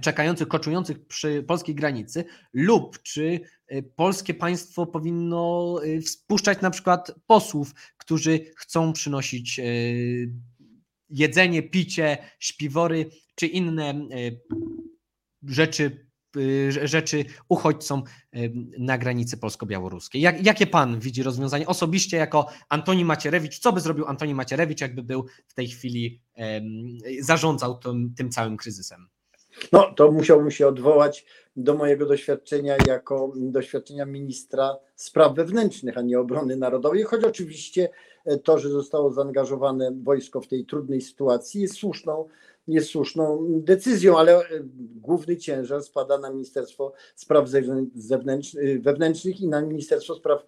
czekających, 0.00 0.48
koczujących 0.48 1.06
przy 1.06 1.42
polskiej 1.42 1.74
granicy 1.74 2.24
lub 2.52 3.02
czy 3.02 3.40
polskie 3.96 4.34
państwo 4.34 4.86
powinno 4.86 5.76
wpuszczać 6.12 6.60
na 6.60 6.70
przykład 6.70 7.14
posłów, 7.26 7.74
którzy 7.96 8.40
chcą 8.56 8.92
przynosić 8.92 9.60
jedzenie, 11.10 11.62
picie, 11.62 12.18
śpiwory 12.38 13.10
czy 13.34 13.46
inne 13.46 13.90
e, 13.90 14.04
rzeczy 15.48 16.06
y, 16.36 16.88
rzeczy 16.88 17.24
uchodźcom 17.48 18.02
y, 18.36 18.52
na 18.78 18.98
granicy 18.98 19.36
polsko-białoruskiej. 19.36 20.22
Jak, 20.22 20.46
jakie 20.46 20.66
pan 20.66 21.00
widzi 21.00 21.22
rozwiązanie 21.22 21.66
osobiście 21.66 22.16
jako 22.16 22.46
Antoni 22.68 23.04
Macierewicz? 23.04 23.58
Co 23.58 23.72
by 23.72 23.80
zrobił 23.80 24.06
Antoni 24.06 24.34
Macierewicz, 24.34 24.80
jakby 24.80 25.02
był 25.02 25.26
w 25.46 25.54
tej 25.54 25.68
chwili, 25.68 26.22
zarządzał 27.20 27.78
tym, 27.78 28.14
tym 28.16 28.30
całym 28.30 28.56
kryzysem? 28.56 29.08
No, 29.72 29.92
to 29.96 30.12
musiałbym 30.12 30.50
się 30.50 30.66
odwołać 30.66 31.26
do 31.56 31.74
mojego 31.74 32.06
doświadczenia 32.06 32.76
jako 32.86 33.32
doświadczenia 33.36 34.06
ministra 34.06 34.76
spraw 34.96 35.34
wewnętrznych, 35.34 35.98
a 35.98 36.02
nie 36.02 36.20
obrony 36.20 36.56
narodowej, 36.56 37.02
choć 37.02 37.24
oczywiście 37.24 37.88
to, 38.44 38.58
że 38.58 38.68
zostało 38.68 39.12
zaangażowane 39.12 39.92
wojsko 40.02 40.40
w 40.40 40.48
tej 40.48 40.64
trudnej 40.64 41.00
sytuacji 41.00 41.60
jest 41.60 41.74
słuszną 41.74 42.28
jest 42.68 42.90
słuszną 42.90 43.46
decyzją, 43.48 44.18
ale 44.18 44.38
e, 44.38 44.44
główny 44.94 45.36
ciężar 45.36 45.82
spada 45.82 46.18
na 46.18 46.30
Ministerstwo 46.30 46.92
Spraw 47.14 47.48
Zewnętrznych, 47.94 48.82
Wewnętrznych 48.82 49.40
i 49.40 49.48
na 49.48 49.62
Ministerstwo 49.62 50.14
Spraw 50.14 50.46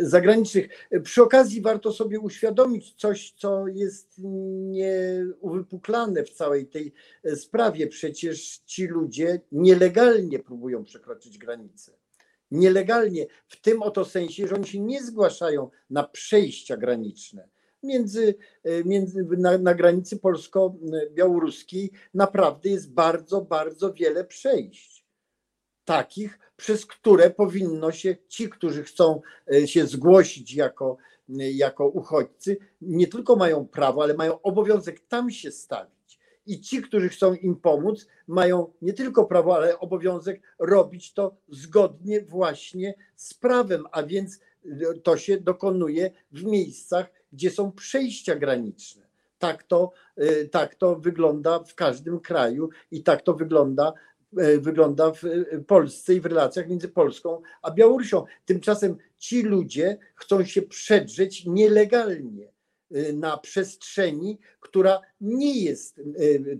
Zagranicznych. 0.00 0.88
Przy 1.02 1.22
okazji 1.22 1.60
warto 1.60 1.92
sobie 1.92 2.20
uświadomić 2.20 2.94
coś, 2.94 3.34
co 3.36 3.66
jest 3.66 4.14
nieuwypuklane 4.70 6.24
w 6.24 6.30
całej 6.30 6.66
tej 6.66 6.92
e, 7.24 7.36
sprawie. 7.36 7.86
Przecież 7.86 8.58
ci 8.58 8.86
ludzie 8.86 9.40
nielegalnie 9.52 10.38
próbują 10.38 10.84
przekroczyć 10.84 11.38
granicę 11.38 11.99
nielegalnie, 12.50 13.26
w 13.48 13.60
tym 13.60 13.82
oto 13.82 14.04
sensie, 14.04 14.46
że 14.46 14.54
oni 14.54 14.66
się 14.66 14.80
nie 14.80 15.02
zgłaszają 15.02 15.70
na 15.90 16.04
przejścia 16.04 16.76
graniczne 16.76 17.48
między, 17.82 18.34
e, 18.64 18.84
między 18.84 19.26
na, 19.38 19.58
na 19.58 19.74
granicy 19.74 20.18
polsko-białoruskiej 20.18 21.90
naprawdę 22.14 22.68
jest 22.68 22.92
bardzo, 22.92 23.40
bardzo 23.40 23.92
wiele 23.92 24.24
przejść. 24.24 25.04
Takich, 25.84 26.38
przez 26.56 26.86
które 26.86 27.30
powinno 27.30 27.92
się 27.92 28.16
ci, 28.28 28.48
którzy 28.48 28.84
chcą 28.84 29.20
e, 29.52 29.68
się 29.68 29.86
zgłosić 29.86 30.54
jako, 30.54 30.96
e, 31.28 31.50
jako 31.50 31.88
uchodźcy, 31.88 32.56
nie 32.80 33.06
tylko 33.06 33.36
mają 33.36 33.66
prawo, 33.66 34.02
ale 34.02 34.14
mają 34.14 34.42
obowiązek 34.42 35.00
tam 35.00 35.30
się 35.30 35.50
stawić. 35.50 35.99
I 36.50 36.60
ci, 36.60 36.82
którzy 36.82 37.08
chcą 37.08 37.34
im 37.34 37.56
pomóc, 37.56 38.06
mają 38.26 38.72
nie 38.82 38.92
tylko 38.92 39.24
prawo, 39.24 39.56
ale 39.56 39.78
obowiązek 39.78 40.42
robić 40.58 41.12
to 41.12 41.36
zgodnie 41.48 42.20
właśnie 42.20 42.94
z 43.16 43.34
prawem, 43.34 43.84
a 43.92 44.02
więc 44.02 44.40
to 45.02 45.16
się 45.16 45.40
dokonuje 45.40 46.10
w 46.32 46.44
miejscach, 46.44 47.12
gdzie 47.32 47.50
są 47.50 47.72
przejścia 47.72 48.36
graniczne. 48.36 49.06
Tak 49.38 49.62
to, 49.62 49.92
y, 50.18 50.48
tak 50.48 50.74
to 50.74 50.96
wygląda 50.96 51.58
w 51.58 51.74
każdym 51.74 52.20
kraju 52.20 52.68
i 52.90 53.02
tak 53.02 53.22
to 53.22 53.34
wygląda, 53.34 53.92
y, 54.38 54.60
wygląda 54.60 55.12
w 55.12 55.22
Polsce 55.66 56.14
i 56.14 56.20
w 56.20 56.26
relacjach 56.26 56.68
między 56.68 56.88
Polską 56.88 57.42
a 57.62 57.70
Białorusią. 57.70 58.24
Tymczasem 58.44 58.96
ci 59.18 59.42
ludzie 59.42 59.98
chcą 60.14 60.44
się 60.44 60.62
przedrzeć 60.62 61.46
nielegalnie 61.46 62.59
na 63.14 63.36
przestrzeni, 63.36 64.38
która 64.60 65.00
nie 65.20 65.64
jest 65.64 66.00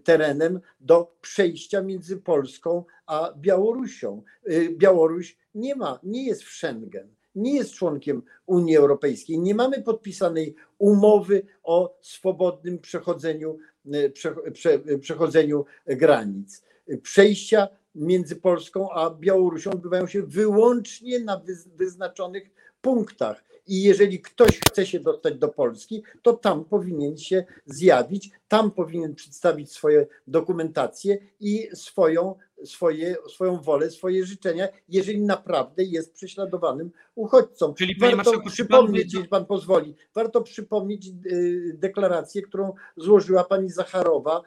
terenem 0.04 0.60
do 0.80 1.16
przejścia 1.20 1.82
między 1.82 2.16
Polską 2.16 2.84
a 3.06 3.32
Białorusią. 3.36 4.22
Białoruś 4.70 5.36
nie 5.54 5.74
ma, 5.74 6.00
nie 6.02 6.26
jest 6.26 6.42
w 6.42 6.48
Schengen 6.48 7.08
nie 7.34 7.56
jest 7.56 7.74
członkiem 7.74 8.22
Unii 8.46 8.76
Europejskiej. 8.76 9.38
Nie 9.38 9.54
mamy 9.54 9.82
podpisanej 9.82 10.54
umowy 10.78 11.42
o 11.62 11.98
swobodnym 12.00 12.78
przechodzeniu, 12.78 13.58
prze, 14.12 14.34
prze, 14.52 14.78
przechodzeniu 15.00 15.64
granic. 15.86 16.62
Przejścia 17.02 17.68
między 17.94 18.36
Polską 18.36 18.90
a 18.90 19.10
Białorusią 19.10 19.70
odbywają 19.70 20.06
się 20.06 20.22
wyłącznie 20.22 21.20
na 21.20 21.42
wyznaczonych 21.76 22.50
punktach. 22.80 23.44
I 23.66 23.82
jeżeli 23.82 24.20
ktoś 24.20 24.60
chce 24.68 24.86
się 24.86 25.00
dostać 25.00 25.34
do 25.38 25.48
Polski, 25.48 26.02
to 26.22 26.32
tam 26.32 26.64
powinien 26.64 27.18
się 27.18 27.44
zjawić, 27.66 28.30
tam 28.48 28.70
powinien 28.70 29.14
przedstawić 29.14 29.72
swoje 29.72 30.06
dokumentacje 30.26 31.18
i 31.40 31.68
swoją, 31.74 32.34
swoje, 32.64 33.16
swoją 33.28 33.60
wolę, 33.60 33.90
swoje 33.90 34.26
życzenia, 34.26 34.68
jeżeli 34.88 35.20
naprawdę 35.20 35.84
jest 35.84 36.14
prześladowanym 36.14 36.90
uchodźcą. 37.14 37.74
Czyli 37.74 37.98
warto 37.98 38.40
przypomnieć, 38.40 39.14
jeśli 39.14 39.28
pan 39.28 39.46
pozwoli, 39.46 39.94
warto 40.14 40.42
przypomnieć 40.42 41.06
y, 41.26 41.76
deklarację, 41.78 42.42
którą 42.42 42.74
złożyła 42.96 43.44
pani 43.44 43.70
Zacharowa 43.70 44.42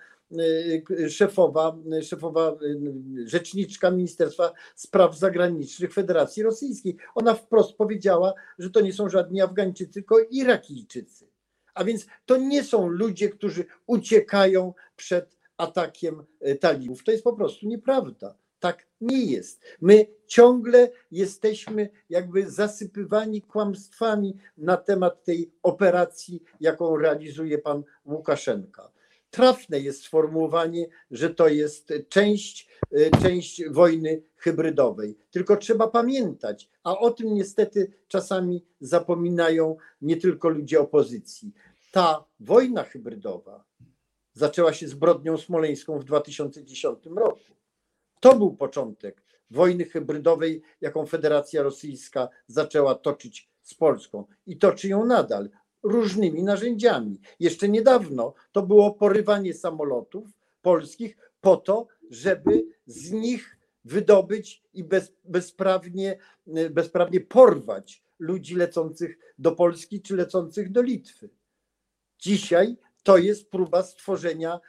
szefowa, 1.10 1.78
szefowa 2.02 2.58
y, 2.62 3.30
rzeczniczka 3.30 3.92
Ministerstwa 3.92 4.54
Spraw 4.76 5.18
Zagranicznych 5.18 5.94
Federacji 5.94 6.44
Rosyjskiej. 6.44 6.98
Ona 7.16 7.34
wprost 7.34 7.78
powiedziała, 7.78 8.34
że 8.60 8.70
to 8.70 8.82
nie 8.82 8.94
są 8.94 9.10
żadni 9.10 9.42
Afgańczycy, 9.42 9.94
tylko 9.94 10.16
Irakijczycy. 10.32 11.28
A 11.74 11.84
więc 11.84 12.06
to 12.26 12.38
nie 12.38 12.64
są 12.64 12.88
ludzie, 12.88 13.30
którzy 13.30 13.66
uciekają 13.88 14.74
przed 14.96 15.38
atakiem 15.58 16.24
y, 16.48 16.56
talibów. 16.56 17.04
To 17.04 17.12
jest 17.12 17.24
po 17.24 17.34
prostu 17.34 17.68
nieprawda. 17.68 18.38
Tak 18.60 18.88
nie 19.02 19.26
jest. 19.26 19.62
My 19.82 20.08
ciągle 20.28 20.90
jesteśmy 21.12 21.90
jakby 22.10 22.52
zasypywani 22.52 23.42
kłamstwami 23.42 24.38
na 24.58 24.78
temat 24.78 25.24
tej 25.24 25.52
operacji, 25.64 26.44
jaką 26.60 26.98
realizuje 26.98 27.58
pan 27.58 27.84
Łukaszenka 28.06 28.93
trafne 29.34 29.80
jest 29.80 30.04
sformułowanie, 30.04 30.88
że 31.12 31.30
to 31.30 31.48
jest 31.48 31.94
część, 32.10 32.68
e, 32.92 33.22
część 33.22 33.70
wojny 33.70 34.22
hybrydowej. 34.36 35.18
Tylko 35.32 35.58
trzeba 35.58 35.88
pamiętać, 35.88 36.70
a 36.84 36.98
o 36.98 37.12
tym 37.12 37.34
niestety 37.34 37.94
czasami 38.08 38.66
zapominają 38.80 39.78
nie 40.02 40.18
tylko 40.18 40.50
ludzie 40.50 40.80
opozycji. 40.80 41.54
Ta 41.92 42.26
wojna 42.40 42.84
hybrydowa 42.84 43.64
zaczęła 44.34 44.74
się 44.74 44.88
zbrodnią 44.88 45.38
smoleńską 45.38 46.00
w 46.00 46.04
2010 46.04 47.00
roku. 47.16 47.54
To 48.20 48.36
był 48.36 48.56
początek 48.56 49.24
wojny 49.52 49.86
hybrydowej, 49.86 50.62
jaką 50.82 51.06
Federacja 51.06 51.64
Rosyjska 51.64 52.30
zaczęła 52.48 52.96
toczyć 52.96 53.50
z 53.62 53.74
Polską 53.74 54.26
i 54.46 54.58
toczy 54.58 54.88
ją 54.88 55.06
nadal 55.06 55.50
różnymi 55.84 56.44
narzędziami. 56.44 57.20
Jeszcze 57.40 57.70
niedawno 57.70 58.34
to 58.52 58.62
było 58.62 58.92
porywanie 58.92 59.54
samolotów 59.54 60.30
polskich 60.62 61.18
po 61.42 61.58
to, 61.58 61.88
żeby 62.10 62.66
z 62.86 63.12
nich 63.12 63.58
wydobyć 63.86 64.64
i 64.74 64.84
bez, 64.84 65.14
bezprawnie, 65.24 66.18
bezprawnie 66.70 67.22
porwać 67.22 68.04
ludzi 68.20 68.56
lecących 68.56 69.18
do 69.38 69.52
Polski 69.52 70.02
czy 70.02 70.16
lecących 70.16 70.72
do 70.72 70.82
Litwy. 70.82 71.30
Dzisiaj 72.20 72.78
to 73.04 73.18
jest 73.18 73.50
próba 73.50 73.84
stworzenia, 73.84 74.60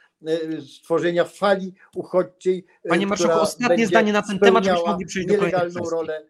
stworzenia 0.67 1.25
fali 1.25 1.73
uchodźczej. 1.95 2.65
Panie 2.89 3.07
Marszałku, 3.07 3.39
ostatnie 3.39 3.87
zdanie 3.87 4.13
na 4.13 4.21
ten 4.21 4.39
temat, 4.39 4.63
żebyśmy 4.63 4.87
mogli 4.87 5.05
przejść 5.05 5.27
do 5.27 5.33
nielegalną 5.33 5.89
rolę, 5.89 6.25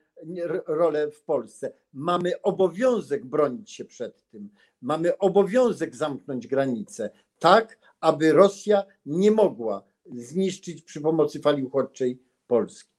rolę 0.68 1.12
w 1.12 1.24
Polsce. 1.24 1.74
Mamy 1.94 2.42
obowiązek 2.42 3.26
bronić 3.26 3.72
się 3.72 3.86
przed 3.86 4.30
tym. 4.30 4.50
Mamy 4.82 5.18
obowiązek 5.18 5.96
zamknąć 5.96 6.48
granice, 6.48 7.10
tak 7.40 7.80
aby 8.00 8.34
Rosja 8.34 8.84
nie 9.06 9.32
mogła 9.32 9.84
zniszczyć 10.16 10.82
przy 10.82 11.02
pomocy 11.02 11.40
fali 11.40 11.64
uchodźczej 11.64 12.22
Polski. 12.48 12.96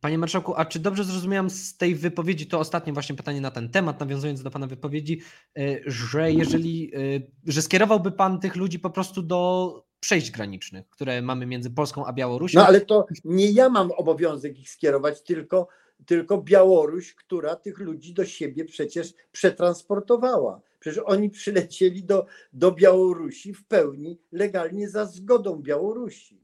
Panie 0.00 0.18
Marszałku, 0.18 0.54
a 0.56 0.64
czy 0.64 0.78
dobrze 0.78 1.04
zrozumiałem 1.04 1.50
z 1.50 1.76
tej 1.76 1.94
wypowiedzi, 1.94 2.46
to 2.46 2.58
ostatnie 2.58 2.92
właśnie 2.92 3.16
pytanie 3.16 3.40
na 3.40 3.50
ten 3.50 3.70
temat, 3.70 4.00
nawiązując 4.00 4.42
do 4.42 4.50
Pana 4.50 4.66
wypowiedzi, 4.66 5.20
e, 5.58 5.78
że 5.86 6.32
jeżeli, 6.32 6.92
e, 6.94 6.98
że 7.46 7.62
skierowałby 7.62 8.12
Pan 8.12 8.40
tych 8.40 8.56
ludzi 8.56 8.78
po 8.78 8.90
prostu 8.90 9.22
do 9.22 9.84
przejść 10.00 10.30
granicznych, 10.30 10.88
które 10.88 11.22
mamy 11.22 11.46
między 11.46 11.70
Polską 11.70 12.06
a 12.06 12.12
Białorusią? 12.12 12.58
No 12.58 12.66
ale 12.66 12.80
to 12.80 13.06
nie 13.24 13.50
ja 13.50 13.68
mam 13.68 13.90
obowiązek 13.90 14.58
ich 14.58 14.70
skierować, 14.70 15.22
tylko 15.22 15.68
tylko 16.06 16.42
Białoruś, 16.42 17.14
która 17.14 17.56
tych 17.56 17.78
ludzi 17.78 18.14
do 18.14 18.24
siebie 18.24 18.64
przecież 18.64 19.14
przetransportowała. 19.32 20.60
Przecież 20.80 21.02
oni 21.04 21.30
przylecieli 21.30 22.04
do, 22.04 22.26
do 22.52 22.72
Białorusi 22.72 23.54
w 23.54 23.64
pełni 23.64 24.18
legalnie 24.32 24.88
za 24.88 25.06
zgodą 25.06 25.56
Białorusi. 25.56 26.42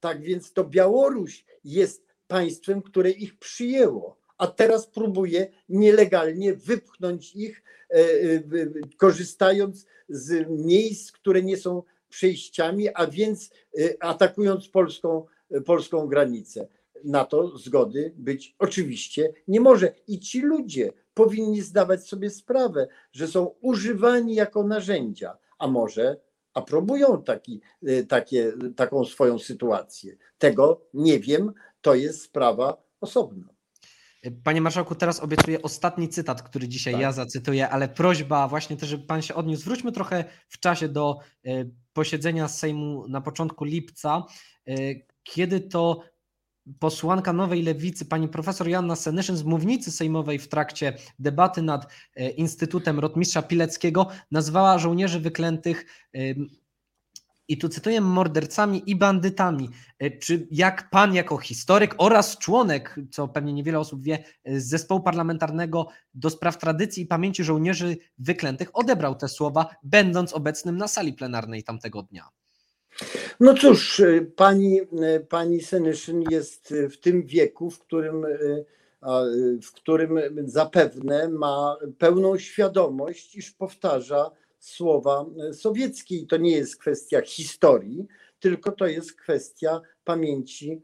Tak 0.00 0.22
więc 0.22 0.52
to 0.52 0.64
Białoruś 0.64 1.44
jest 1.64 2.06
państwem, 2.26 2.82
które 2.82 3.10
ich 3.10 3.38
przyjęło, 3.38 4.18
a 4.38 4.46
teraz 4.46 4.86
próbuje 4.86 5.46
nielegalnie 5.68 6.54
wypchnąć 6.54 7.36
ich, 7.36 7.62
e, 7.90 7.94
e, 7.94 8.42
korzystając 8.96 9.86
z 10.08 10.48
miejsc, 10.48 11.12
które 11.12 11.42
nie 11.42 11.56
są 11.56 11.82
przejściami, 12.08 12.88
a 12.94 13.06
więc 13.06 13.50
e, 13.78 14.02
atakując 14.02 14.68
polską, 14.68 15.26
polską 15.64 16.06
granicę 16.06 16.68
na 17.04 17.24
to 17.24 17.58
zgody 17.58 18.12
być 18.16 18.56
oczywiście 18.58 19.32
nie 19.48 19.60
może. 19.60 19.94
I 20.06 20.20
ci 20.20 20.40
ludzie 20.40 20.92
powinni 21.14 21.60
zdawać 21.60 22.08
sobie 22.08 22.30
sprawę, 22.30 22.88
że 23.12 23.26
są 23.26 23.44
używani 23.60 24.34
jako 24.34 24.62
narzędzia, 24.62 25.38
a 25.58 25.66
może 25.66 26.20
aprobują 26.54 27.22
taki, 27.22 27.60
y, 27.88 28.06
takie, 28.06 28.52
taką 28.76 29.04
swoją 29.04 29.38
sytuację. 29.38 30.16
Tego 30.38 30.80
nie 30.94 31.20
wiem, 31.20 31.52
to 31.80 31.94
jest 31.94 32.22
sprawa 32.22 32.82
osobna. 33.00 33.48
Panie 34.44 34.60
marszałku, 34.60 34.94
teraz 34.94 35.20
obiecuję 35.20 35.62
ostatni 35.62 36.08
cytat, 36.08 36.42
który 36.42 36.68
dzisiaj 36.68 36.92
Tak. 36.92 37.02
ja 37.02 37.12
zacytuję, 37.12 37.68
ale 37.68 37.88
prośba 37.88 38.48
właśnie 38.48 38.76
też, 38.76 38.88
żeby 38.88 39.06
pan 39.06 39.22
się 39.22 39.34
odniósł. 39.34 39.64
Wróćmy 39.64 39.92
trochę 39.92 40.24
w 40.48 40.60
czasie 40.60 40.88
do 40.88 41.18
e, 41.46 41.64
posiedzenia 41.92 42.48
Sejmu 42.48 43.08
na 43.08 43.20
początku 43.20 43.64
lipca, 43.64 44.24
e, 44.68 44.74
kiedy 45.22 45.60
to 45.60 46.02
posłanka 46.78 47.32
Nowej 47.32 47.62
Lewicy, 47.62 48.04
pani 48.04 48.28
profesor 48.28 48.68
Joanna 48.68 48.96
Senyszyn 48.96 49.36
z 49.36 49.44
mównicy 49.44 49.90
sejmowej 49.92 50.38
w 50.38 50.48
trakcie 50.48 50.96
debaty 51.18 51.62
nad 51.62 51.92
e, 52.16 52.30
Instytutem 52.30 52.98
Rotmistrza 52.98 53.42
Pileckiego 53.42 54.08
nazwała 54.30 54.78
żołnierzy 54.78 55.20
wyklętych 55.20 55.86
i 57.48 57.58
tu 57.58 57.68
cytuję, 57.68 58.00
mordercami 58.00 58.82
i 58.86 58.96
bandytami. 58.96 59.70
E, 59.98 60.10
Czy 60.10 60.48
jak 60.50 60.90
pan 60.90 61.14
jako 61.14 61.38
historyk 61.38 61.94
oraz 61.98 62.38
członek, 62.38 63.00
co 63.10 63.28
pewnie 63.28 63.52
niewiele 63.52 63.78
osób 63.78 64.02
wie, 64.02 64.24
e, 64.44 64.60
z 64.60 64.68
zespołu 64.68 65.00
parlamentarnego 65.00 65.88
do 66.14 66.30
spraw 66.30 66.58
tradycji 66.58 67.02
i 67.02 67.06
pamięci 67.06 67.44
żołnierzy 67.44 67.96
wyklętych 68.18 68.70
odebrał 68.72 69.14
te 69.14 69.28
słowa, 69.28 69.76
będąc 69.82 70.32
obecnym 70.32 70.76
na 70.76 70.88
sali 70.88 71.12
plenarnej 71.12 71.62
tamtego 71.64 72.02
dnia? 72.02 72.28
No 73.40 73.54
cóż, 73.54 74.00
y, 74.00 74.32
pani, 74.36 74.80
y, 74.80 75.26
pani 75.28 75.60
Senyszyn 75.60 76.24
jest 76.30 76.72
y, 76.72 76.88
w 76.88 77.00
tym 77.00 77.22
wieku, 77.22 77.70
w 77.70 77.78
którym, 77.78 78.26
w 79.62 79.72
którym 79.72 80.18
zapewne 80.44 81.28
ma 81.28 81.76
pełną 81.98 82.38
świadomość, 82.38 83.36
iż 83.36 83.50
powtarza 83.50 84.30
słowa 84.58 85.26
sowieckie. 85.52 86.16
I 86.16 86.26
to 86.26 86.36
nie 86.36 86.50
jest 86.50 86.76
kwestia 86.76 87.20
historii, 87.20 88.06
tylko 88.40 88.72
to 88.72 88.86
jest 88.86 89.12
kwestia 89.12 89.80
pamięci, 90.04 90.82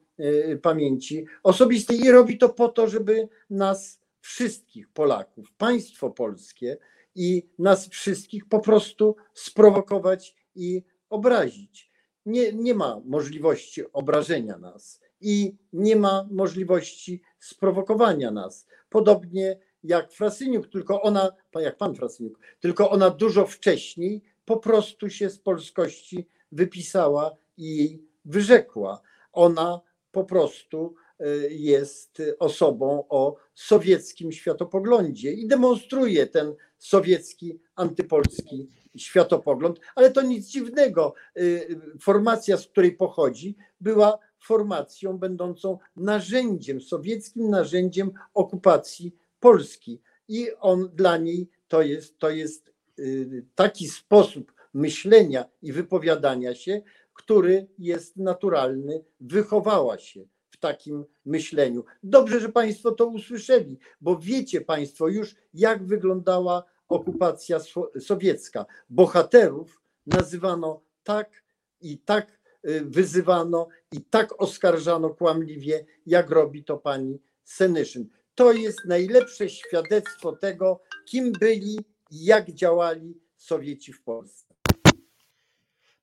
pamięci 0.63 1.27
osobistej. 1.43 2.01
I 2.01 2.11
robi 2.11 2.39
to 2.39 2.49
po 2.49 2.69
to, 2.69 2.89
żeby 2.89 3.29
nas 3.51 4.01
wszystkich 4.21 4.89
Polaków, 4.89 5.53
państwo 5.53 6.11
polskie 6.11 6.77
i 7.15 7.49
nas 7.59 7.89
wszystkich 7.89 8.49
po 8.49 8.61
prostu 8.61 9.17
sprowokować 9.33 10.37
i 10.55 10.83
obrazić 11.11 11.94
nie, 12.27 12.53
nie 12.53 12.75
ma 12.75 13.01
możliwości 13.05 13.93
obrażenia 13.93 14.59
nas 14.59 15.01
i 15.21 15.57
nie 15.73 15.97
ma 15.97 16.29
możliwości 16.31 17.21
sprowokowania 17.39 18.31
nas. 18.31 18.67
Podobnie 18.89 19.59
jak 19.83 20.13
Frasyniuk, 20.13 20.69
tylko 20.69 21.03
ona, 21.03 21.31
jak 21.55 21.77
pan 21.77 21.95
Frasyniuk, 21.95 22.39
tylko 22.61 22.91
ona 22.91 23.11
dużo 23.11 23.47
wcześniej 23.47 24.23
po 24.45 24.57
prostu 24.57 25.11
się 25.11 25.31
z 25.31 25.39
polskości 25.39 26.29
wypisała 26.53 27.37
i 27.57 28.03
wyrzekła. 28.25 29.01
Ona 29.33 29.81
po 30.13 30.25
prostu 30.25 30.95
y, 31.21 31.49
jest 31.51 32.23
osobą 32.39 33.05
o 33.09 33.37
sowieckim 33.55 34.33
światopoglądzie 34.33 35.33
i 35.33 35.47
demonstruje 35.47 36.27
ten 36.27 36.55
sowiecki, 36.79 37.61
antypolski 37.75 38.71
światopogląd, 38.97 39.81
ale 39.95 40.11
to 40.11 40.23
nic 40.23 40.47
dziwnego. 40.47 41.15
Y, 41.39 41.81
Formacja, 42.01 42.57
z 42.57 42.67
której 42.67 42.93
pochodzi, 42.93 43.57
była 43.81 44.19
formacją 44.41 45.19
będącą 45.19 45.79
narzędziem, 45.97 46.81
sowieckim 46.81 47.51
narzędziem 47.51 48.11
okupacji 48.35 49.17
Polski. 49.41 50.01
I 50.29 50.49
on 50.61 50.91
dla 50.95 51.17
niej 51.17 51.49
to 51.69 51.83
jest, 51.83 52.19
to 52.19 52.31
jest 52.31 52.73
y, 52.99 53.47
taki 53.55 53.89
sposób 53.89 54.53
myślenia 54.75 55.45
i 55.63 55.73
wypowiadania 55.73 56.55
się, 56.55 56.83
który 57.15 57.67
jest 57.79 58.17
naturalny, 58.17 59.05
wychowała 59.21 59.99
się 59.99 60.27
w 60.51 60.57
takim 60.57 61.05
myśleniu. 61.25 61.85
Dobrze, 62.03 62.41
że 62.41 62.49
Państwo 62.49 62.93
to 62.93 63.07
usłyszeli, 63.07 63.79
bo 64.01 64.19
wiecie 64.19 64.61
Państwo 64.61 65.09
już, 65.09 65.37
jak 65.55 65.85
wyglądała 65.85 66.65
okupacja 66.89 67.61
sowiecka. 68.01 68.67
Bohaterów 68.91 69.81
nazywano 70.07 70.83
tak 71.03 71.43
i 71.81 71.99
tak 71.99 72.39
y, 72.69 72.85
wyzywano 72.85 73.69
i 73.93 74.01
tak 74.01 74.43
oskarżano 74.43 75.11
kłamliwie, 75.11 75.87
jak 76.07 76.31
robi 76.31 76.65
to 76.65 76.79
pani 76.79 77.19
Senyszyn. 77.45 78.09
To 78.35 78.53
jest 78.53 78.79
najlepsze 78.87 79.49
świadectwo 79.49 80.37
tego, 80.37 80.81
kim 81.05 81.33
byli 81.33 81.79
i 82.11 82.25
jak 82.25 82.53
działali 82.53 83.21
Sowieci 83.37 83.93
w 83.93 84.03
Polsce. 84.03 84.55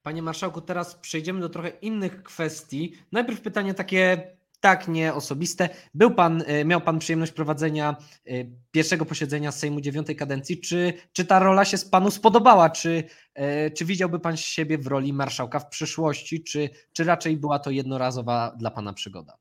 Panie 0.02 0.22
marszałku, 0.22 0.60
teraz 0.60 0.94
przejdziemy 0.94 1.40
do 1.40 1.48
trochę 1.48 1.68
innych 1.68 2.22
kwestii. 2.22 2.92
Najpierw 3.12 3.40
pytanie 3.40 3.74
takie 3.74 4.36
tak 4.62 4.88
nie 4.88 5.14
osobiste. 5.14 5.68
Był 5.94 6.14
pan, 6.14 6.42
e, 6.46 6.64
miał 6.64 6.80
pan 6.80 6.98
przyjemność 6.98 7.32
prowadzenia 7.32 7.96
e, 8.26 8.32
pierwszego 8.70 9.04
posiedzenia 9.04 9.52
Sejmu 9.52 9.80
dziewiątej 9.80 10.16
kadencji. 10.16 10.60
Czy, 10.60 10.92
czy 11.12 11.24
ta 11.24 11.38
rola 11.38 11.64
się 11.64 11.76
z 11.78 11.84
panu 11.84 12.10
spodobała? 12.10 12.70
Czy, 12.70 13.04
e, 13.34 13.70
czy 13.70 13.84
widziałby 13.84 14.20
pan 14.20 14.36
siebie 14.36 14.78
w 14.78 14.86
roli 14.86 15.12
marszałka 15.12 15.58
w 15.58 15.68
przyszłości? 15.68 16.42
Czy, 16.42 16.70
czy 16.92 17.04
raczej 17.04 17.36
była 17.36 17.58
to 17.58 17.70
jednorazowa 17.70 18.54
dla 18.58 18.70
pana 18.70 18.92
przygoda? 18.92 19.36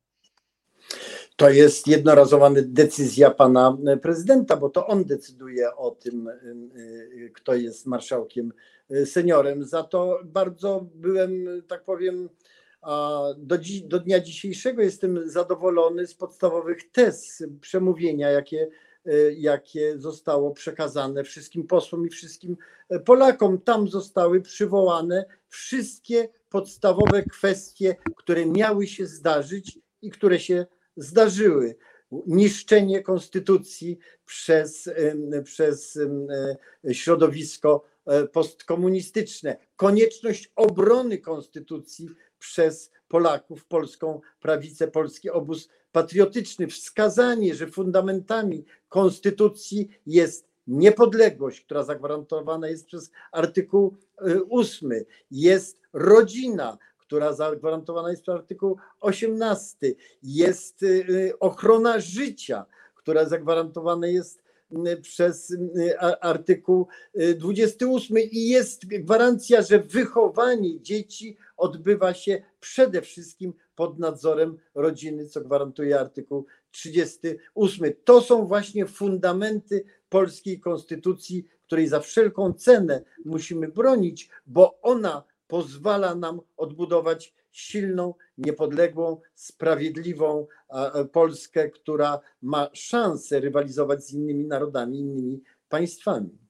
To 1.36 1.49
jest 1.49 1.88
jednorazowa 1.88 2.49
decyzja 2.55 3.31
pana 3.31 3.77
prezydenta, 4.01 4.57
bo 4.57 4.69
to 4.69 4.88
on 4.88 5.05
decyduje 5.05 5.75
o 5.75 5.91
tym, 5.91 6.29
kto 7.34 7.55
jest 7.55 7.86
marszałkiem 7.86 8.53
seniorem. 9.05 9.63
Za 9.63 9.84
to 9.84 10.19
bardzo 10.25 10.86
byłem, 10.95 11.45
tak 11.67 11.84
powiem, 11.84 12.29
do, 13.37 13.57
do 13.83 13.99
dnia 13.99 14.19
dzisiejszego 14.19 14.81
jestem 14.81 15.29
zadowolony 15.29 16.07
z 16.07 16.15
podstawowych 16.15 16.91
tez 16.91 17.43
przemówienia, 17.61 18.29
jakie, 18.29 18.69
y, 19.07 19.35
jakie 19.37 19.99
zostało 19.99 20.51
przekazane 20.51 21.23
wszystkim 21.23 21.67
posłom 21.67 22.07
i 22.07 22.09
wszystkim 22.09 22.57
e, 22.89 22.99
Polakom. 22.99 23.61
Tam 23.61 23.87
zostały 23.87 24.41
przywołane 24.41 25.25
wszystkie 25.47 26.29
podstawowe 26.49 27.23
kwestie, 27.23 27.95
które 28.17 28.45
miały 28.45 28.87
się 28.87 29.05
zdarzyć 29.05 29.79
i 30.01 30.11
które 30.11 30.39
się 30.39 30.65
zdarzyły. 30.97 31.75
Niszczenie 32.27 33.01
konstytucji 33.01 33.97
przez, 34.25 34.89
przez 35.43 35.99
e, 36.85 36.93
środowisko 36.93 37.83
e, 38.05 38.27
postkomunistyczne, 38.27 39.57
konieczność 39.75 40.51
obrony 40.55 41.17
konstytucji 41.17 42.09
przez 42.41 42.91
Polaków, 43.08 43.65
polską 43.65 44.21
prawicę, 44.39 44.88
polski 44.88 45.30
obóz 45.30 45.69
patriotyczny, 45.91 46.67
wskazanie, 46.67 47.56
że 47.56 47.67
fundamentami 47.67 48.65
konstytucji 48.89 49.89
jest 50.06 50.47
niepodległość, 50.67 51.62
która 51.62 51.84
zagwarantowana 51.84 52.67
jest 52.67 52.86
przez 52.86 53.12
artykuł 53.32 53.97
8, 54.49 54.91
jest 55.32 55.80
rodzina, 55.93 56.77
która 56.97 57.34
zagwarantowana 57.34 58.10
jest 58.10 58.21
przez 58.21 58.36
artykuł 58.36 58.77
18, 58.99 59.77
jest 60.23 60.84
y, 60.84 61.34
ochrona 61.39 61.99
życia, 61.99 62.65
która 62.95 63.25
zagwarantowana 63.25 64.08
jest 64.08 64.39
y, 64.39 64.40
przez 65.01 65.51
y, 65.51 65.99
artykuł 65.99 66.88
y, 67.19 67.36
28 67.36 68.17
i 68.17 68.47
jest 68.47 68.86
gwarancja, 68.86 69.62
że 69.62 69.79
wychowanie 69.79 70.81
dzieci 70.81 71.38
odbywa 71.57 72.13
się 72.13 72.41
przede 72.60 73.01
wszystkim 73.01 73.53
pod 73.75 73.99
nadzorem 73.99 74.57
rodziny, 74.75 75.25
co 75.25 75.41
gwarantuje 75.41 75.99
artykuł 75.99 76.45
38. 76.71 77.93
To 78.03 78.21
są 78.21 78.47
właśnie 78.47 78.86
fundamenty 78.86 79.84
polskiej 80.10 80.60
konstytucji, 80.60 81.47
której 81.65 81.88
za 81.88 81.99
wszelką 81.99 82.53
cenę 82.53 83.03
musimy 83.25 83.67
bronić, 83.67 84.29
bo 84.47 84.81
ona 84.81 85.23
pozwala 85.47 86.15
nam 86.15 86.41
odbudować 86.57 87.34
silną, 87.51 88.13
niepodległą, 88.37 89.21
sprawiedliwą 89.35 90.47
a, 90.69 90.91
Polskę, 91.11 91.69
która 91.69 92.19
ma 92.41 92.69
szansę 92.73 93.39
rywalizować 93.39 94.03
z 94.03 94.13
innymi 94.13 94.45
narodami, 94.45 94.99
innymi 94.99 95.41
państwami. 95.69 96.41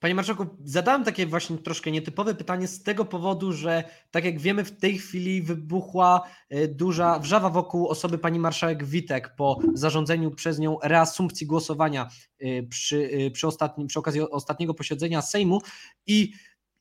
Panie 0.00 0.14
marszałku, 0.14 0.46
zadałem 0.64 1.04
takie 1.04 1.26
właśnie 1.26 1.58
troszkę 1.58 1.90
nietypowe 1.90 2.34
pytanie 2.34 2.68
z 2.68 2.82
tego 2.82 3.04
powodu, 3.04 3.52
że 3.52 3.84
tak 4.10 4.24
jak 4.24 4.38
wiemy, 4.38 4.64
w 4.64 4.78
tej 4.78 4.98
chwili 4.98 5.42
wybuchła 5.42 6.22
e, 6.48 6.68
duża 6.68 7.18
wrzawa 7.18 7.50
wokół 7.50 7.88
osoby 7.88 8.18
pani 8.18 8.38
marszałek 8.38 8.84
Witek 8.84 9.34
po 9.36 9.58
zarządzeniu 9.74 10.30
przez 10.30 10.58
nią 10.58 10.78
reasumpcji 10.82 11.46
głosowania 11.46 12.08
e, 12.38 12.62
przy, 12.62 13.10
e, 13.12 13.30
przy, 13.30 13.46
ostatnim, 13.46 13.86
przy 13.86 13.98
okazji 13.98 14.20
ostatniego 14.20 14.74
posiedzenia 14.74 15.22
Sejmu 15.22 15.60
i 16.06 16.32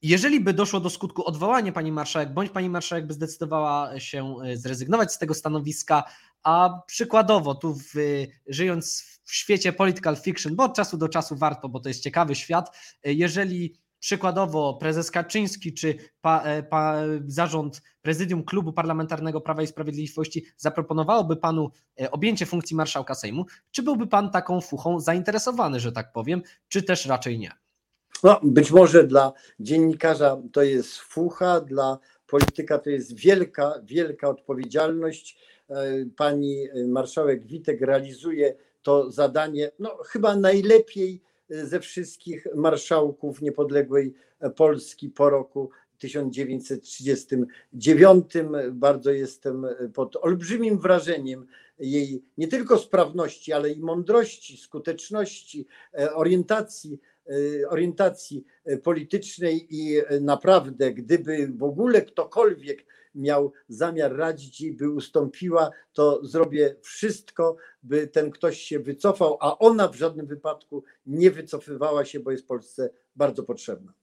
jeżeli 0.01 0.39
by 0.39 0.53
doszło 0.53 0.79
do 0.79 0.89
skutku 0.89 1.25
odwołania 1.25 1.71
pani 1.71 1.91
marszałek, 1.91 2.33
bądź 2.33 2.49
pani 2.51 2.69
marszałek 2.69 3.07
by 3.07 3.13
zdecydowała 3.13 3.99
się 3.99 4.35
e, 4.45 4.57
zrezygnować 4.57 5.13
z 5.13 5.17
tego 5.17 5.33
stanowiska, 5.33 6.03
a 6.43 6.81
przykładowo 6.87 7.55
tu 7.55 7.73
w, 7.73 7.93
żyjąc 8.47 9.03
w 9.23 9.35
świecie 9.35 9.73
political 9.73 10.15
fiction, 10.15 10.55
bo 10.55 10.63
od 10.63 10.75
czasu 10.75 10.97
do 10.97 11.09
czasu 11.09 11.35
warto, 11.35 11.69
bo 11.69 11.79
to 11.79 11.89
jest 11.89 12.03
ciekawy 12.03 12.35
świat, 12.35 12.77
e, 13.03 13.13
jeżeli 13.13 13.79
przykładowo 13.99 14.73
prezes 14.73 15.11
Kaczyński 15.11 15.73
czy 15.73 15.95
pa, 16.21 16.41
e, 16.43 16.63
pa, 16.63 16.95
zarząd 17.27 17.81
prezydium 18.01 18.43
klubu 18.43 18.73
parlamentarnego 18.73 19.41
Prawa 19.41 19.61
i 19.61 19.67
Sprawiedliwości 19.67 20.45
zaproponowałoby 20.57 21.35
panu 21.35 21.71
e, 22.01 22.11
objęcie 22.11 22.45
funkcji 22.45 22.75
marszałka 22.75 23.15
Sejmu, 23.15 23.45
czy 23.71 23.83
byłby 23.83 24.07
pan 24.07 24.31
taką 24.31 24.61
fuchą 24.61 24.99
zainteresowany, 24.99 25.79
że 25.79 25.91
tak 25.91 26.11
powiem, 26.11 26.41
czy 26.67 26.83
też 26.83 27.05
raczej 27.05 27.39
nie? 27.39 27.51
No, 28.23 28.39
być 28.43 28.71
może 28.71 29.03
dla 29.03 29.33
dziennikarza 29.59 30.41
to 30.53 30.63
jest 30.63 30.97
fucha, 30.97 31.61
dla 31.61 31.99
polityka 32.27 32.77
to 32.77 32.89
jest 32.89 33.15
wielka, 33.15 33.73
wielka 33.83 34.29
odpowiedzialność. 34.29 35.37
E, 35.69 36.05
pani 36.17 36.67
marszałek 36.87 37.45
Witek 37.45 37.81
realizuje 37.81 38.55
to 38.81 39.11
zadanie 39.11 39.71
no, 39.79 39.97
chyba 40.05 40.35
najlepiej 40.35 41.21
ze 41.49 41.79
wszystkich 41.79 42.47
marszałków 42.55 43.41
niepodległej 43.41 44.13
Polski 44.55 45.09
po 45.09 45.29
roku 45.29 45.69
1939. 45.97 48.33
Bardzo 48.71 49.11
jestem 49.11 49.67
pod 49.93 50.15
olbrzymim 50.15 50.79
wrażeniem 50.79 51.47
jej 51.79 52.23
nie 52.37 52.47
tylko 52.47 52.77
sprawności, 52.77 53.53
ale 53.53 53.69
i 53.69 53.79
mądrości, 53.79 54.57
skuteczności, 54.57 55.67
orientacji 56.13 56.99
orientacji 57.69 58.45
politycznej 58.83 59.67
i 59.75 60.01
naprawdę, 60.21 60.93
gdyby 60.93 61.47
w 61.47 61.63
ogóle 61.63 62.01
ktokolwiek 62.01 62.85
miał 63.15 63.51
zamiar 63.67 64.15
radzić 64.15 64.61
jej, 64.61 64.73
by 64.73 64.89
ustąpiła, 64.89 65.71
to 65.93 66.25
zrobię 66.25 66.75
wszystko, 66.81 67.55
by 67.83 68.07
ten 68.07 68.31
ktoś 68.31 68.61
się 68.61 68.79
wycofał, 68.79 69.37
a 69.41 69.57
ona 69.57 69.87
w 69.87 69.95
żadnym 69.95 70.27
wypadku 70.27 70.83
nie 71.05 71.31
wycofywała 71.31 72.05
się, 72.05 72.19
bo 72.19 72.31
jest 72.31 72.47
Polsce 72.47 72.89
bardzo 73.15 73.43
potrzebna. 73.43 73.93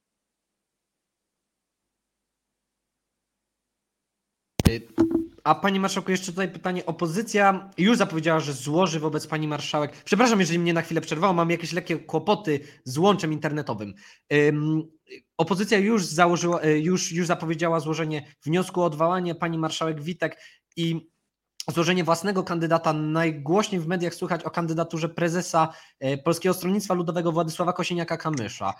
A 5.46 5.54
pani 5.54 5.80
marszałku, 5.80 6.10
jeszcze 6.10 6.32
tutaj 6.32 6.48
pytanie. 6.48 6.86
Opozycja 6.86 7.70
już 7.78 7.98
zapowiedziała, 7.98 8.40
że 8.40 8.52
złoży 8.52 9.00
wobec 9.00 9.26
pani 9.26 9.48
marszałek. 9.48 9.92
Przepraszam, 10.04 10.40
jeżeli 10.40 10.58
mnie 10.58 10.72
na 10.72 10.82
chwilę 10.82 11.00
przerwało, 11.00 11.32
mam 11.32 11.50
jakieś 11.50 11.72
lekkie 11.72 11.98
kłopoty 11.98 12.60
z 12.84 12.98
łączem 12.98 13.32
internetowym. 13.32 13.94
Um, 14.30 14.82
opozycja 15.36 15.78
już 15.78 16.04
założyła, 16.04 16.60
e, 16.60 16.78
już, 16.78 17.12
już 17.12 17.26
zapowiedziała 17.26 17.80
złożenie 17.80 18.26
wniosku 18.44 18.82
o 18.82 18.84
odwołanie 18.84 19.34
pani 19.34 19.58
marszałek 19.58 20.02
Witek 20.02 20.40
i 20.76 21.10
złożenie 21.74 22.04
własnego 22.04 22.42
kandydata. 22.42 22.92
Najgłośniej 22.92 23.80
w 23.80 23.86
mediach 23.86 24.14
słychać 24.14 24.44
o 24.44 24.50
kandydaturze 24.50 25.08
prezesa 25.08 25.68
e, 26.00 26.18
Polskiego 26.18 26.54
Stronnictwa 26.54 26.94
Ludowego 26.94 27.32
Władysława 27.32 27.72
Kosiniaka-Kamysza. 27.72 28.72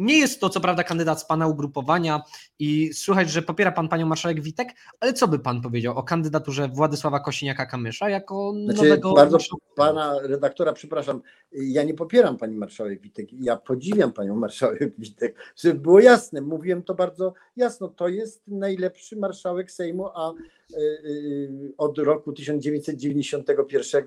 Nie 0.00 0.18
jest 0.18 0.40
to 0.40 0.48
co 0.48 0.60
prawda 0.60 0.84
kandydat 0.84 1.20
z 1.20 1.24
pana 1.24 1.48
ugrupowania 1.48 2.22
i 2.58 2.90
słychać, 2.94 3.30
że 3.30 3.42
popiera 3.42 3.72
pan 3.72 3.88
panią 3.88 4.06
marszałek 4.06 4.40
Witek, 4.40 4.68
ale 5.00 5.12
co 5.12 5.28
by 5.28 5.38
pan 5.38 5.60
powiedział 5.60 5.98
o 5.98 6.02
kandydaturze 6.02 6.68
Władysława 6.68 7.18
Kosiniaka-Kamysza 7.18 8.06
jako 8.06 8.52
znaczy, 8.64 8.82
nowego... 8.82 9.12
Bardzo 9.12 9.38
pana 9.76 10.18
redaktora, 10.22 10.72
przepraszam, 10.72 11.22
ja 11.52 11.82
nie 11.82 11.94
popieram 11.94 12.36
pani 12.36 12.56
marszałek 12.56 13.00
Witek, 13.00 13.32
ja 13.32 13.56
podziwiam 13.56 14.12
panią 14.12 14.36
marszałek 14.36 14.94
Witek, 14.98 15.36
żeby 15.56 15.80
było 15.80 16.00
jasne, 16.00 16.40
mówiłem 16.40 16.82
to 16.82 16.94
bardzo 16.94 17.34
jasno, 17.56 17.88
to 17.88 18.08
jest 18.08 18.42
najlepszy 18.48 19.16
marszałek 19.16 19.70
Sejmu, 19.70 20.08
a 20.14 20.32
y, 20.32 20.76
y, 20.76 21.72
od 21.78 21.98
roku 21.98 22.32
1991 22.32 24.04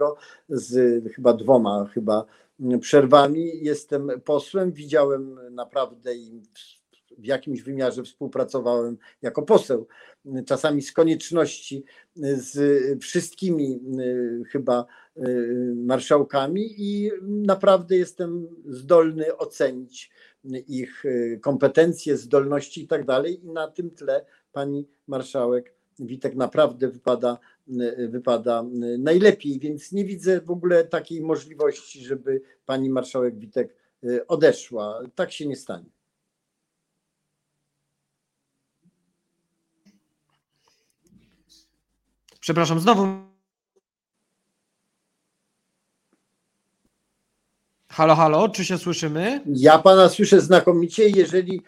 z 0.49 1.03
chyba 1.15 1.33
dwoma 1.33 1.85
chyba 1.93 2.25
przerwami. 2.81 3.51
Jestem 3.63 4.09
posłem, 4.25 4.71
widziałem 4.71 5.39
naprawdę 5.51 6.15
i 6.15 6.41
w 7.17 7.25
jakimś 7.25 7.61
wymiarze 7.61 8.03
współpracowałem 8.03 8.97
jako 9.21 9.41
poseł, 9.41 9.87
czasami 10.45 10.81
z 10.81 10.91
konieczności 10.91 11.83
z 12.15 12.57
wszystkimi 13.01 13.79
y, 13.99 14.43
chyba 14.49 14.85
y, 15.17 15.73
marszałkami 15.75 16.75
i 16.77 17.11
naprawdę 17.21 17.97
jestem 17.97 18.47
zdolny 18.65 19.37
ocenić 19.37 20.11
ich 20.67 21.05
y, 21.05 21.39
kompetencje, 21.41 22.17
zdolności 22.17 22.83
i 22.83 22.87
tak 22.87 23.05
dalej. 23.05 23.43
I 23.43 23.47
na 23.47 23.67
tym 23.67 23.91
tle 23.91 24.25
pani 24.51 24.87
marszałek 25.07 25.73
Witek 25.99 26.35
naprawdę 26.35 26.87
wypada, 26.87 27.37
wypada 28.09 28.65
najlepiej, 28.99 29.59
więc 29.59 29.91
nie 29.91 30.05
widzę 30.05 30.41
w 30.41 30.51
ogóle 30.51 30.83
takiej 30.83 31.21
możliwości, 31.21 32.05
żeby 32.05 32.41
pani 32.65 32.89
marszałek 32.89 33.39
Witek 33.39 33.75
y, 34.03 34.27
odeszła. 34.27 34.99
Tak 35.15 35.31
się 35.31 35.47
nie 35.47 35.55
stanie. 35.55 35.89
Przepraszam, 42.39 42.79
znowu. 42.79 43.07
Halo, 47.89 48.15
halo, 48.15 48.49
czy 48.49 48.65
się 48.65 48.77
słyszymy? 48.77 49.41
Ja 49.45 49.79
pana 49.79 50.09
słyszę 50.09 50.41
znakomicie. 50.41 51.09
Jeżeli 51.09 51.55
y, 51.57 51.61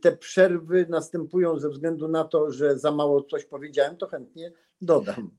te 0.00 0.16
przerwy 0.16 0.86
następują 0.88 1.58
ze 1.58 1.68
względu 1.68 2.08
na 2.08 2.24
to, 2.24 2.50
że 2.50 2.78
za 2.78 2.92
mało 2.92 3.22
coś 3.22 3.44
powiedziałem, 3.44 3.96
to 3.96 4.06
chętnie 4.06 4.52
dodam. 4.80 5.30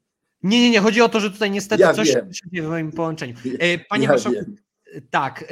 Nie, 0.43 0.59
nie, 0.61 0.69
nie. 0.69 0.79
Chodzi 0.79 1.01
o 1.01 1.09
to, 1.09 1.19
że 1.19 1.31
tutaj 1.31 1.51
niestety 1.51 1.81
Ja 1.81 1.93
coś 1.93 2.13
wiem. 2.15 2.33
się 2.33 2.49
dzieje 2.49 2.67
w 2.67 2.69
moim 2.69 2.91
połączeniu. 2.91 3.35
E, 3.59 3.77
Panie 3.79 4.03
Ja 4.03 4.09
marszałku, 4.09 4.39
tak. 5.09 5.43
e, 5.43 5.45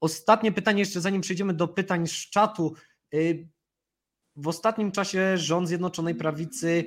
Ostatnie 0.00 0.52
pytanie, 0.52 0.78
jeszcze 0.80 1.00
zanim 1.00 1.20
przejdziemy 1.20 1.54
do 1.54 1.68
pytań 1.68 2.06
z 2.06 2.30
czatu. 2.30 2.74
E, 3.14 3.18
W 4.36 4.48
ostatnim 4.48 4.92
czasie 4.92 5.38
rząd 5.38 5.68
Zjednoczonej 5.68 6.14
Prawicy, 6.14 6.84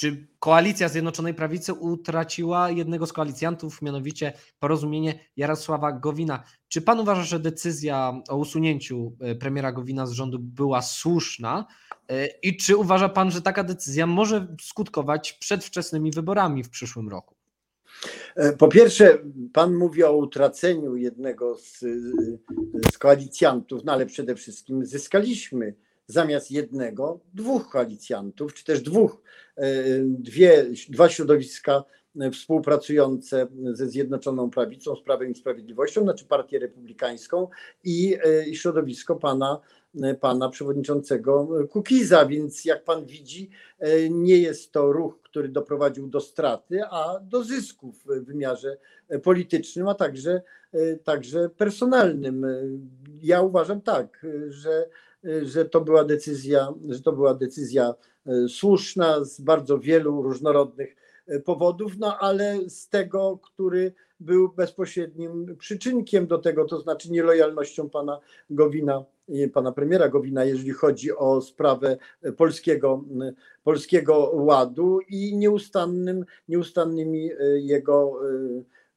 czy 0.00 0.26
koalicja 0.38 0.88
Zjednoczonej 0.88 1.34
Prawicy 1.34 1.74
utraciła 1.74 2.70
jednego 2.70 3.06
z 3.06 3.12
koalicjantów, 3.12 3.82
mianowicie 3.82 4.32
porozumienie 4.58 5.18
Jarosława 5.36 5.92
Gowina. 5.92 6.44
Czy 6.68 6.82
pan 6.82 7.00
uważa, 7.00 7.22
że 7.22 7.40
decyzja 7.40 8.22
o 8.28 8.36
usunięciu 8.36 9.16
e, 9.20 9.34
premiera 9.34 9.72
Gowina 9.72 10.06
z 10.06 10.12
rządu 10.12 10.38
była 10.38 10.82
słuszna? 10.82 11.66
E, 12.08 12.26
I 12.26 12.56
czy 12.56 12.76
uważa 12.76 13.08
pan, 13.08 13.30
że 13.30 13.42
taka 13.42 13.64
decyzja 13.64 14.06
może 14.06 14.56
skutkować 14.60 15.32
przedwczesnymi 15.32 16.10
wyborami 16.10 16.64
w 16.64 16.70
przyszłym 16.70 17.08
roku? 17.08 17.34
E, 18.36 18.52
Po 18.52 18.68
pierwsze, 18.68 19.18
pan 19.52 19.74
mówi 19.74 20.04
o 20.04 20.16
utraceniu 20.16 20.96
jednego 20.96 21.56
z, 21.58 21.78
z 22.92 22.98
koalicjantów, 22.98 23.84
no 23.84 23.92
ale 23.92 24.06
przede 24.06 24.34
wszystkim 24.34 24.86
zyskaliśmy 24.86 25.74
zamiast 26.10 26.50
jednego 26.50 27.20
dwóch 27.34 27.68
koalicjantów, 27.68 28.54
czy 28.54 28.64
też 28.64 28.80
dwóch, 28.80 29.22
e, 29.56 29.84
dwie, 30.04 30.66
dwa 30.88 31.08
środowiska 31.08 31.84
e, 32.20 32.30
współpracujące 32.30 33.46
ze 33.72 33.86
Zjednoczoną 33.88 34.50
Prawicą, 34.50 34.96
z 34.96 35.02
Prawem 35.02 35.30
i 35.30 35.34
Sprawiedliwością, 35.34 36.02
znaczy 36.02 36.24
Partię 36.24 36.58
Republikańską 36.58 37.48
i 37.84 38.16
e, 38.48 38.54
środowisko 38.54 39.16
pana, 39.16 39.60
pana 40.20 40.48
przewodniczącego 40.48 41.48
Kukiza, 41.70 42.26
więc 42.26 42.64
jak 42.64 42.84
pan 42.84 43.06
widzi, 43.06 43.50
nie 44.10 44.38
jest 44.38 44.72
to 44.72 44.92
ruch, 44.92 45.20
który 45.22 45.48
doprowadził 45.48 46.08
do 46.08 46.20
straty, 46.20 46.80
a 46.90 47.20
do 47.22 47.44
zysków 47.44 48.04
w 48.04 48.24
wymiarze 48.24 48.76
politycznym, 49.22 49.88
a 49.88 49.94
także, 49.94 50.42
także 51.04 51.48
personalnym. 51.48 52.46
Ja 53.22 53.42
uważam 53.42 53.80
tak, 53.80 54.26
że 54.48 54.88
że 55.42 55.64
to 55.64 55.80
była 55.80 56.04
decyzja, 56.04 56.74
że 56.88 57.00
to 57.00 57.12
była 57.12 57.34
decyzja 57.34 57.94
e, 58.26 58.48
słuszna 58.48 59.24
z 59.24 59.40
bardzo 59.40 59.78
wielu 59.78 60.22
różnorodnych 60.22 60.96
e, 61.26 61.40
powodów, 61.40 61.92
no 61.98 62.18
ale 62.18 62.58
z 62.68 62.88
tego, 62.88 63.38
który 63.42 63.92
był 64.20 64.48
bezpośrednim 64.48 65.56
przyczynkiem 65.56 66.26
do 66.26 66.38
tego, 66.38 66.64
to 66.64 66.80
znaczy 66.80 67.12
nielojalnością 67.12 67.90
pana 67.90 68.20
Gowina, 68.50 69.04
pana 69.52 69.72
premiera 69.72 70.08
Gowina, 70.08 70.44
jeżeli 70.44 70.70
chodzi 70.70 71.16
o 71.16 71.40
sprawę 71.40 71.96
polskiego, 72.36 73.04
polskiego 73.62 74.30
ładu 74.34 75.00
i 75.08 75.36
nieustannym, 75.36 76.24
nieustannymi 76.48 77.30
jego 77.54 78.20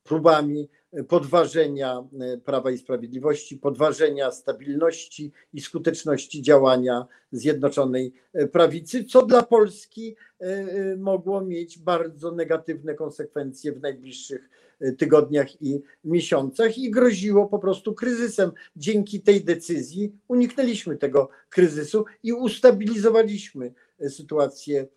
próbami 0.04 0.70
podważenia 1.08 2.08
e, 2.20 2.38
Prawa 2.38 2.72
i 2.72 2.78
Sprawiedliwości, 2.78 3.58
podważenia 3.58 4.32
stabilności 4.32 5.32
i 5.54 5.62
skuteczności 5.62 6.42
działania 6.42 7.08
Zjednoczonej 7.32 8.14
e, 8.34 8.48
Prawicy, 8.48 9.04
co 9.04 9.26
dla 9.26 9.44
Polski 9.44 10.16
e, 10.40 10.96
mogło 10.98 11.42
mieć 11.42 11.80
bardzo 11.80 12.32
negatywne 12.32 12.96
konsekwencje 12.96 13.72
w 13.72 13.82
najbliższych 13.82 14.50
tygodniach 14.98 15.62
i 15.62 15.82
miesiącach 16.04 16.78
i 16.78 16.92
groziło 16.92 17.48
po 17.48 17.60
prostu 17.60 17.94
kryzysem. 17.94 18.52
Dzięki 18.76 19.22
tej 19.22 19.44
decyzji 19.44 20.16
uniknęliśmy 20.28 20.98
tego 20.98 21.30
kryzysu 21.50 22.06
i 22.24 22.34
ustabilizowaliśmy 22.34 23.74
sytuację 24.10 24.88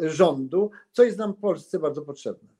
rządu, 0.00 0.70
co 0.92 1.04
jest 1.04 1.18
nam 1.18 1.32
w 1.32 1.38
Polsce 1.38 1.78
bardzo 1.78 2.02
potrzebne. 2.02 2.55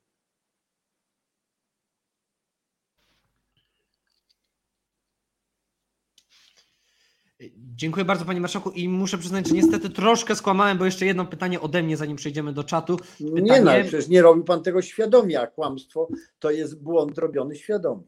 Dziękuję 7.77 8.05
bardzo 8.05 8.25
Panie 8.25 8.41
Marszałku 8.41 8.71
i 8.71 8.89
muszę 8.89 9.19
przyznać, 9.19 9.49
że 9.49 9.55
niestety 9.55 9.91
troszkę 9.91 10.37
skłamałem, 10.37 10.79
bo 10.79 10.85
jeszcze 10.85 11.07
jedno 11.07 11.25
pytanie 11.25 11.61
ode 11.61 11.83
mnie, 11.83 11.97
zanim 11.97 12.17
przejdziemy 12.17 12.53
do 12.53 12.65
czatu. 12.65 12.99
Nie 13.21 13.43
Pytanie- 13.43 13.61
no, 13.63 13.71
ale 13.71 13.85
przecież 13.85 14.09
nie 14.09 14.23
robił 14.23 14.45
pan 14.45 14.63
tego 14.63 14.83
świadomie, 14.83 15.41
a 15.41 15.47
kłamstwo 15.47 16.09
to 16.39 16.51
jest 16.51 16.83
błąd 16.83 17.19
robiony 17.19 17.57
świadomie. 17.57 18.03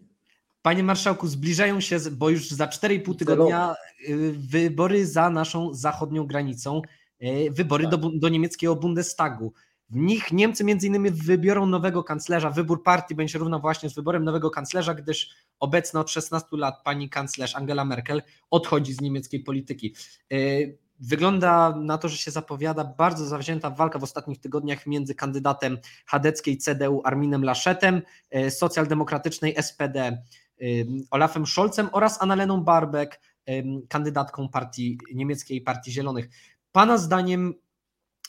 Panie 0.63 0.83
Marszałku, 0.83 1.27
zbliżają 1.29 1.81
się, 1.81 1.99
bo 2.13 2.31
już 2.31 2.49
za 2.51 2.67
4,5 2.67 3.15
tygodnia 3.15 3.75
y, 4.09 4.35
wybory 4.39 5.07
za 5.07 5.31
naszą 5.31 5.75
zachodnią 5.75 6.27
granicą, 6.27 6.83
y, 7.23 7.51
wybory 7.51 7.85
Tak. 7.85 7.97
do, 7.97 8.11
do 8.15 8.29
niemieckiego 8.29 8.77
Bundestagu. 8.77 9.53
W 9.91 9.97
nich 9.97 10.33
Niemcy 10.33 10.65
między 10.65 10.87
innymi 10.87 11.11
wybiorą 11.11 11.67
nowego 11.67 12.05
kanclerza. 12.05 12.51
Wybór 12.51 12.83
partii 12.83 13.15
będzie 13.15 13.39
równa 13.39 13.59
właśnie 13.59 13.91
z 13.91 13.95
wyborem 13.95 14.25
nowego 14.25 14.51
kanclerza, 14.51 14.95
gdyż 14.95 15.31
obecna 15.61 16.01
od 16.01 16.11
16 16.11 16.49
lat 16.53 16.83
pani 16.85 17.09
kanclerz 17.09 17.57
Angela 17.57 17.85
Merkel 17.85 18.23
odchodzi 18.51 18.93
z 18.93 19.01
niemieckiej 19.01 19.41
polityki. 19.41 19.95
Y, 20.33 20.79
Wygląda 21.01 21.75
na 21.77 21.99
to, 21.99 22.09
że 22.09 22.17
się 22.17 22.31
zapowiada 22.31 22.85
bardzo 22.85 23.27
zawzięta 23.27 23.71
walka 23.71 23.99
w 23.99 24.03
ostatnich 24.03 24.41
tygodniach 24.41 24.87
między 24.87 25.15
kandydatem 25.15 25.79
chadeckiej 26.07 26.59
CDU 26.59 27.03
Arminem 27.05 27.45
Laschetem, 27.45 28.03
y, 28.37 28.51
socjaldemokratycznej 28.51 29.55
SPD 29.57 30.23
ym, 30.63 31.05
Olafem 31.11 31.47
Scholzem 31.47 31.89
oraz 31.93 32.23
Annaleną 32.23 32.65
Barbek, 32.65 33.21
kandydatką 33.89 34.49
partii 34.49 34.99
niemieckiej 35.15 35.61
Partii 35.61 35.93
Zielonych. 35.93 36.29
Pana 36.73 36.99
zdaniem 36.99 37.55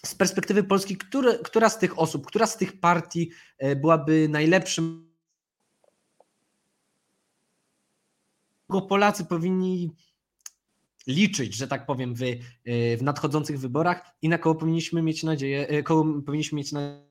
z 0.06 0.16
perspektywy 0.16 0.64
Polski, 0.64 0.98
które, 0.98 1.40
która 1.40 1.70
z 1.70 1.80
tych 1.80 2.00
osób, 2.00 2.26
która 2.26 2.48
z 2.48 2.58
tych 2.58 2.80
partii 2.80 3.32
e, 3.58 3.76
byłaby 3.76 4.28
najlepszym? 4.30 5.10
Polacy 8.90 9.26
powinni 9.26 9.96
liczyć, 11.08 11.56
że 11.56 11.68
tak 11.68 11.86
powiem, 11.86 12.16
w, 12.16 12.22
e, 12.22 12.98
w 12.98 13.04
nadchodzących 13.04 13.60
wyborach 13.60 14.02
i 14.22 14.30
na 14.30 14.38
kogo 14.38 14.60
powinniśmy 14.60 15.02
mieć 15.02 15.24
nadzieję, 15.24 15.68
e, 15.68 15.84
kogo 15.84 16.22
powinniśmy 16.22 16.56
mieć 16.58 16.72
nadzieję 16.72 17.10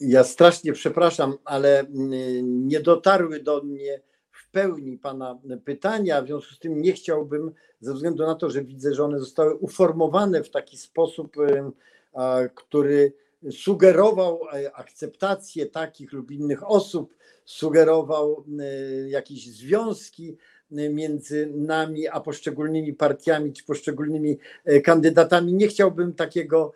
Ja 0.00 0.24
strasznie 0.24 0.72
przepraszam, 0.72 1.34
ale 1.44 1.80
mm, 1.80 2.68
nie 2.68 2.80
dotarły 2.80 3.42
do 3.42 3.62
mnie 3.62 4.00
pełni 4.54 4.98
Pana 4.98 5.38
pytania, 5.64 6.22
w 6.22 6.26
związku 6.26 6.54
z 6.54 6.58
tym 6.58 6.82
nie 6.82 6.92
chciałbym, 6.92 7.52
ze 7.80 7.94
względu 7.94 8.26
na 8.26 8.34
to, 8.34 8.50
że 8.50 8.64
widzę, 8.64 8.94
że 8.94 9.04
one 9.04 9.20
zostały 9.20 9.54
uformowane 9.54 10.42
w 10.42 10.50
taki 10.50 10.76
sposób, 10.76 11.36
który 12.54 13.12
sugerował 13.50 14.40
e, 14.52 14.76
akceptację 14.76 15.66
takich 15.66 16.12
lub 16.12 16.30
innych 16.30 16.70
osób, 16.70 17.14
sugerował 17.44 18.44
e, 18.60 19.08
jakieś 19.08 19.46
związki 19.46 20.36
e, 20.72 20.88
między 20.88 21.52
nami 21.54 22.08
a 22.08 22.20
poszczególnymi 22.20 22.92
partiami 22.92 23.52
czy 23.52 23.64
poszczególnymi 23.64 24.38
kandydatami. 24.84 25.54
Nie 25.54 25.68
chciałbym 25.68 26.12
takiego, 26.12 26.72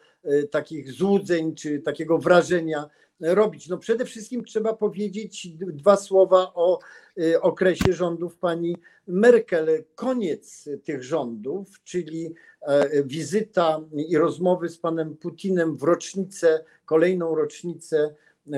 takich 0.51 0.93
złudzeń 0.93 1.55
czy 1.55 1.79
takiego 1.79 2.19
wrażenia 2.19 2.89
robić. 3.21 3.69
No 3.69 3.79
przede 3.79 4.05
wszystkim 4.05 4.45
trzeba 4.45 4.73
powiedzieć 4.73 5.49
dwa 5.59 5.97
słowa 5.97 6.53
o 6.55 6.79
y, 7.19 7.41
okresie 7.41 7.93
rządów 7.93 8.37
pani 8.37 8.77
Merkel. 9.07 9.85
Koniec 9.95 10.69
tych 10.85 11.03
rządów, 11.03 11.69
czyli 11.85 12.35
e, 12.61 13.05
wizyta 13.05 13.81
i 14.09 14.19
rozmowy 14.19 14.69
z 14.69 14.79
panem 14.79 15.17
Putinem 15.17 15.77
w 15.77 15.83
rocznicę, 15.83 16.65
kolejną 16.85 17.35
rocznicę 17.35 18.15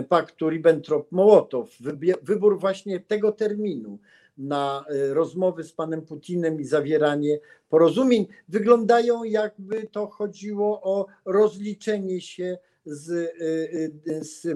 paktu 0.09 0.49
Ribbentrop-Mołotow. 0.49 1.67
Wybór 2.23 2.61
właśnie 2.61 3.01
tego 3.01 3.33
terminu 3.33 3.99
na 4.39 4.85
e, 4.89 5.15
rozmowy 5.15 5.65
z 5.65 5.73
panem 5.73 6.03
Putinem 6.03 6.61
i 6.61 6.65
zawieranie 6.65 7.39
porozumień 7.69 8.27
wyglądają 8.49 9.25
jakby 9.25 9.87
to 9.87 10.07
chodziło 10.07 10.83
o 10.83 11.07
rozliczenie 11.25 12.21
się 12.21 12.59
z, 12.91 13.11
y, 13.11 13.93
y, 14.13 14.25
z 14.25 14.47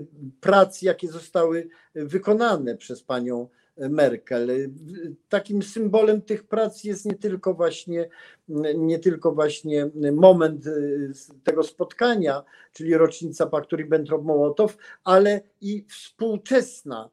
prac, 0.40 0.82
jakie 0.82 1.08
zostały 1.08 1.68
wykonane 1.94 2.76
przez 2.76 3.02
panią 3.02 3.48
Merkel. 3.76 4.50
Takim 5.28 5.62
symbolem 5.62 6.22
tych 6.22 6.44
prac 6.44 6.84
jest 6.84 7.04
nie 7.04 7.14
tylko 7.14 7.54
właśnie, 7.54 8.08
nie 8.76 8.98
tylko 8.98 9.32
właśnie 9.32 9.90
moment 10.12 10.66
y, 10.66 11.12
tego 11.44 11.62
spotkania, 11.62 12.44
czyli 12.72 12.94
rocznica 12.94 13.46
paktu 13.46 13.76
Ribbentrop-Mołotow, 13.76 14.68
ale 15.04 15.40
i 15.60 15.84
współczesna 15.88 17.10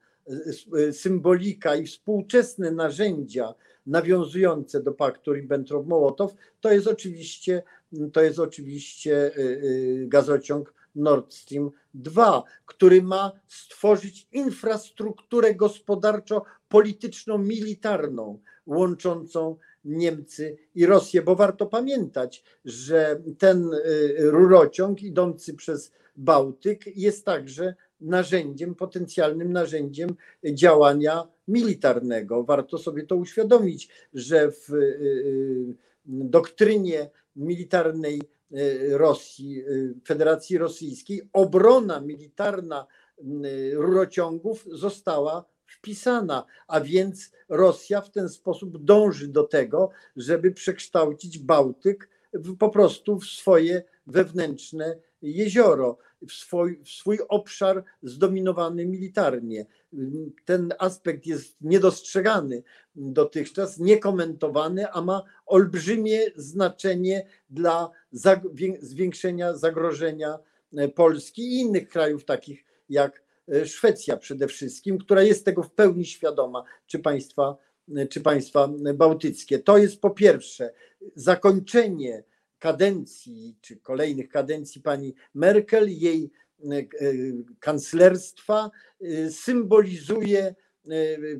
y, 0.77 0.93
symbolika 0.93 1.75
i 1.75 1.85
współczesne 1.85 2.71
narzędzia 2.71 3.53
nawiązujące 3.85 4.83
do 4.83 4.91
paktu 4.91 5.33
Ribbentrop-Mołotow, 5.33 6.29
to 6.61 6.71
jest 6.71 6.87
oczywiście, 6.87 7.63
to 8.13 8.21
jest 8.21 8.39
oczywiście 8.39 9.37
y, 9.37 9.41
y, 9.41 10.05
gazociąg 10.07 10.73
Nord 10.95 11.33
Stream 11.33 11.71
2, 11.93 12.43
który 12.65 13.01
ma 13.01 13.31
stworzyć 13.47 14.27
infrastrukturę 14.31 15.55
gospodarczo-polityczną, 15.55 17.37
militarną 17.37 18.39
łączącą 18.65 19.57
Niemcy 19.85 20.57
i 20.75 20.85
Rosję, 20.85 21.21
bo 21.21 21.35
warto 21.35 21.65
pamiętać, 21.65 22.43
że 22.65 23.21
ten 23.37 23.73
y, 23.73 24.15
rurociąg 24.19 25.03
idący 25.03 25.53
przez 25.53 25.91
Bałtyk 26.15 26.97
jest 26.97 27.25
także 27.25 27.75
narzędziem, 28.01 28.75
potencjalnym 28.75 29.53
narzędziem 29.53 30.15
działania 30.53 31.27
militarnego. 31.47 32.43
Warto 32.43 32.77
sobie 32.77 33.03
to 33.03 33.15
uświadomić, 33.15 33.89
że 34.13 34.51
w 34.51 34.73
y, 34.73 34.75
y, 34.75 35.75
doktrynie 36.05 37.09
militarnej 37.35 38.21
Rosji, 38.89 39.61
y, 39.67 39.95
Federacji 40.07 40.57
Rosyjskiej, 40.57 41.21
obrona 41.33 42.01
militarna 42.01 42.87
y, 43.19 43.71
rurociągów 43.75 44.65
została 44.71 45.45
wpisana, 45.65 46.45
a 46.67 46.81
więc 46.81 47.31
Rosja 47.49 48.01
w 48.01 48.11
ten 48.11 48.29
sposób 48.29 48.83
dąży 48.83 49.27
do 49.27 49.43
tego, 49.43 49.89
żeby 50.15 50.51
przekształcić 50.51 51.39
Bałtyk 51.39 52.09
w, 52.33 52.57
po 52.57 52.69
prostu 52.69 53.19
w 53.19 53.25
swoje 53.25 53.83
wewnętrzne 54.07 54.97
jezioro, 55.21 55.97
w 56.27 56.31
swój, 56.31 56.83
w 56.83 56.89
swój 56.89 57.19
obszar 57.29 57.83
zdominowany 58.03 58.85
militarnie. 58.85 59.65
Ten 60.45 60.73
aspekt 60.79 61.25
jest 61.25 61.57
niedostrzegany 61.61 62.63
dotychczas, 62.95 63.79
niekomentowany, 63.79 64.91
a 64.91 65.01
ma 65.01 65.23
olbrzymie 65.51 66.19
znaczenie 66.35 67.25
dla 67.49 67.91
zwiększenia 68.81 69.57
zagrożenia 69.57 70.39
e, 70.77 70.87
Polski 70.87 71.41
i 71.41 71.59
innych 71.59 71.89
krajów, 71.89 72.25
takich 72.25 72.65
jak 72.89 73.23
e, 73.49 73.65
Szwecja 73.65 74.17
przede 74.17 74.47
wszystkim, 74.47 74.97
która 74.97 75.23
jest 75.23 75.45
tego 75.45 75.63
w 75.63 75.71
pełni 75.71 76.05
świadoma, 76.05 76.63
czy 76.87 76.99
państwa, 76.99 77.57
e, 77.95 78.07
czy 78.07 78.21
państwa 78.21 78.69
bałtyckie. 78.93 79.59
To 79.59 79.77
jest 79.77 80.01
po 80.01 80.09
pierwsze 80.09 80.73
zakończenie 81.15 82.23
kadencji, 82.59 83.55
czy 83.61 83.77
kolejnych 83.77 84.29
kadencji 84.29 84.81
pani 84.81 85.13
Merkel, 85.33 85.89
jej 85.89 86.31
kanclerstwa 87.59 88.71
symbolizuje 89.29 90.55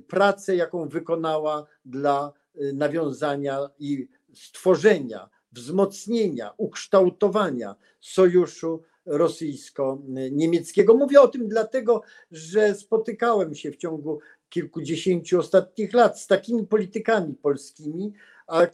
pracę, 0.08 0.56
jaką 0.56 0.88
wykonała 0.90 1.68
dla 1.86 2.34
nawiązania 2.74 3.70
i 3.80 4.08
stworzenia, 4.34 5.30
wzmocnienia, 5.52 6.54
ukształtowania 6.58 7.76
sojuszu 8.00 8.84
rosyjsko-niemieckiego. 9.06 10.94
Mówię 10.98 11.22
o 11.22 11.28
tym 11.28 11.48
dlatego, 11.48 12.02
że 12.32 12.76
spotykałem 12.76 13.56
się 13.56 13.72
w 13.72 13.78
ciągu 13.78 14.20
kilkudziesięciu 14.50 15.40
ostatnich 15.40 15.94
lat 15.94 16.22
z 16.22 16.28
takimi 16.28 16.68
politykami 16.68 17.34
polskimi, 17.34 18.14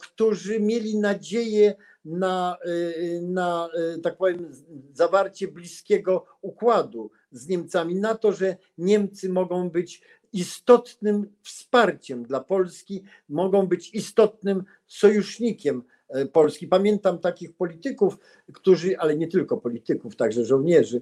którzy 0.00 0.60
mieli 0.60 0.98
nadzieję 0.98 1.74
na, 2.08 2.56
y, 2.66 3.20
na 3.22 3.68
y, 3.96 4.00
tak 4.00 4.16
powiem, 4.16 4.52
zawarcie 4.92 5.48
bliskiego 5.48 6.26
układu 6.40 7.10
z 7.32 7.48
Niemcami, 7.48 7.94
na 7.94 8.14
to, 8.14 8.32
że 8.32 8.56
Niemcy 8.78 9.28
mogą 9.28 9.70
być 9.70 10.02
istotnym 10.32 11.26
wsparciem 11.42 12.24
dla 12.24 12.40
Polski, 12.40 13.02
mogą 13.28 13.66
być 13.66 13.94
istotnym 13.94 14.64
sojusznikiem 14.86 15.82
e, 16.08 16.26
Polski. 16.26 16.66
Pamiętam 16.66 17.18
takich 17.18 17.52
polityków, 17.52 18.18
którzy, 18.52 18.98
ale 18.98 19.16
nie 19.16 19.28
tylko 19.28 19.56
polityków, 19.56 20.16
także 20.16 20.44
żołnierzy, 20.44 21.00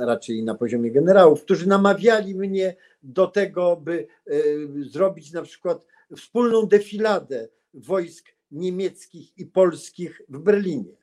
raczej 0.00 0.42
na 0.42 0.54
poziomie 0.54 0.90
generałów, 0.90 1.42
którzy 1.42 1.68
namawiali 1.68 2.34
mnie 2.34 2.76
do 3.02 3.26
tego, 3.26 3.76
by 3.76 4.06
e, 4.26 4.32
zrobić 4.82 5.32
na 5.32 5.42
przykład 5.42 5.86
wspólną 6.16 6.66
defiladę 6.66 7.48
wojsk 7.74 8.34
niemieckich 8.54 9.38
i 9.38 9.46
polskich 9.46 10.22
w 10.28 10.38
Berlinie. 10.38 10.96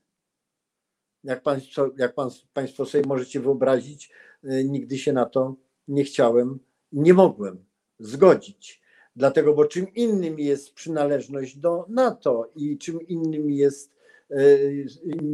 Jak 1.24 1.44
państwo, 1.44 1.90
jak 1.98 2.14
pan, 2.14 2.30
państwo 2.54 2.86
sobie 2.86 3.04
możecie 3.08 3.40
wyobrazić, 3.40 4.12
e, 4.44 4.64
nigdy 4.64 4.98
się 4.98 5.14
na 5.14 5.26
to 5.26 5.56
nie 5.88 6.04
chciałem, 6.04 6.60
nie 6.92 7.14
mogłem 7.14 7.66
zgodzić. 8.00 8.82
Dlatego, 9.16 9.54
bo 9.54 9.66
czym 9.66 9.94
innym 9.94 10.40
jest 10.40 10.74
przynależność 10.74 11.58
do 11.58 11.86
NATO 11.90 12.52
i 12.56 12.78
czym 12.78 13.08
innym 13.08 13.52
jest 13.52 13.96
e, 14.32 14.58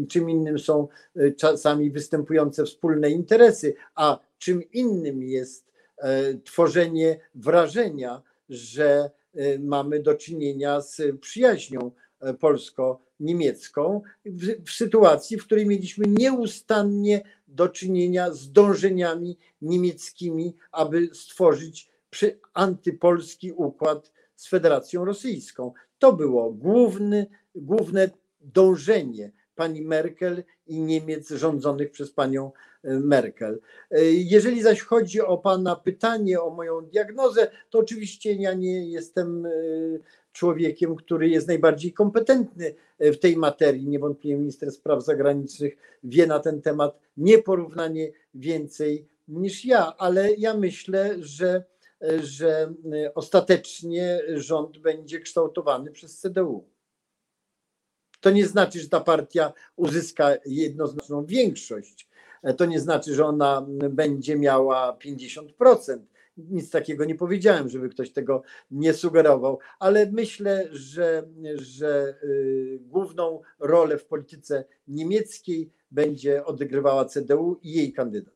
czym 0.09 0.29
innym 0.29 0.59
są 0.59 0.87
e, 1.15 1.31
czasami 1.31 1.91
występujące 1.91 2.65
wspólne 2.65 3.09
interesy, 3.09 3.75
a 3.95 4.19
czym 4.37 4.71
innym 4.71 5.23
jest 5.23 5.67
tworzenie 6.43 7.19
wrażenia, 7.35 8.21
że 8.49 9.11
mamy 9.59 9.99
do 9.99 10.15
czynienia 10.15 10.81
z 10.81 11.01
przyjaźnią 11.19 11.91
polsko-niemiecką 12.39 14.01
w, 14.25 14.65
w, 14.65 14.71
sytuacji, 14.71 15.37
w 15.37 15.45
której 15.45 15.65
mieliśmy 15.65 16.05
nieustannie 16.07 17.21
do 17.47 17.69
czynienia 17.69 18.31
z 18.33 18.51
dążeniami 18.51 19.37
niemieckimi, 19.61 20.55
aby 20.71 21.09
stworzyć 21.13 21.89
przy 22.09 22.39
antypolski 22.53 23.51
układ 23.51 24.11
z 24.35 24.47
Federacją 24.47 25.05
Rosyjską. 25.05 25.73
To 25.99 26.13
było 26.13 26.51
główny, 26.51 27.27
główne 27.55 28.09
dążenie 28.41 29.31
pani 29.57 29.81
Merkel 29.81 30.43
i 30.67 30.81
Niemiec 30.81 31.29
rządzonych 31.29 31.91
przez 31.91 32.11
panią 32.11 32.51
e, 32.83 32.99
Merkel. 32.99 33.59
E, 33.91 34.03
jeżeli 34.11 34.61
zaś 34.61 34.81
chodzi 34.81 35.21
o 35.21 35.37
pana 35.37 35.75
pytanie, 35.75 36.41
o 36.41 36.49
moją 36.49 36.81
diagnozę, 36.81 37.51
to 37.69 37.79
oczywiście 37.79 38.33
ja 38.33 38.53
nie 38.53 38.89
jestem 38.91 39.45
e, 39.45 39.49
człowiekiem, 40.31 40.95
który 40.95 41.29
jest 41.29 41.47
najbardziej 41.47 41.93
kompetentny 41.93 42.75
w 42.99 43.17
tej 43.17 43.37
materii. 43.37 43.87
Niewątpliwie 43.87 44.37
minister 44.37 44.71
spraw 44.71 45.05
zagranicznych 45.05 45.77
wie 46.03 46.27
na 46.27 46.39
ten 46.39 46.61
temat 46.61 46.99
nieporównanie 47.17 48.11
więcej 48.33 49.07
niż 49.27 49.65
ja, 49.65 49.93
ale 49.97 50.33
ja 50.33 50.53
myślę, 50.53 51.15
że, 51.19 51.63
że 52.19 52.73
ostatecznie 53.15 54.21
rząd 54.35 54.77
będzie 54.77 55.19
kształtowany 55.19 55.91
przez 55.91 56.19
CDU. 56.19 56.63
To 58.19 58.31
nie 58.31 58.47
znaczy, 58.47 58.79
że 58.79 58.89
ta 58.89 58.99
partia 58.99 59.53
uzyska 59.75 60.29
jednoznaczną 60.45 61.25
większość. 61.25 62.09
To 62.57 62.65
nie 62.65 62.79
znaczy, 62.79 63.15
że 63.15 63.25
ona 63.25 63.65
będzie 63.89 64.37
miała 64.37 64.97
50% 65.05 65.99
nic 66.37 66.69
takiego 66.69 67.05
nie 67.05 67.15
powiedziałem, 67.15 67.69
żeby 67.69 67.89
ktoś 67.89 68.11
tego 68.11 68.43
nie 68.71 68.93
sugerował, 68.93 69.59
ale 69.79 70.11
myślę, 70.11 70.67
że, 70.71 71.27
że 71.53 72.15
y, 72.23 72.79
główną 72.81 73.41
rolę 73.59 73.97
w 73.97 74.05
polityce 74.05 74.65
niemieckiej 74.87 75.71
będzie 75.91 76.45
odegrywała 76.45 77.05
CDU 77.05 77.59
i 77.63 77.71
jej 77.71 77.93
kandydat. 77.93 78.33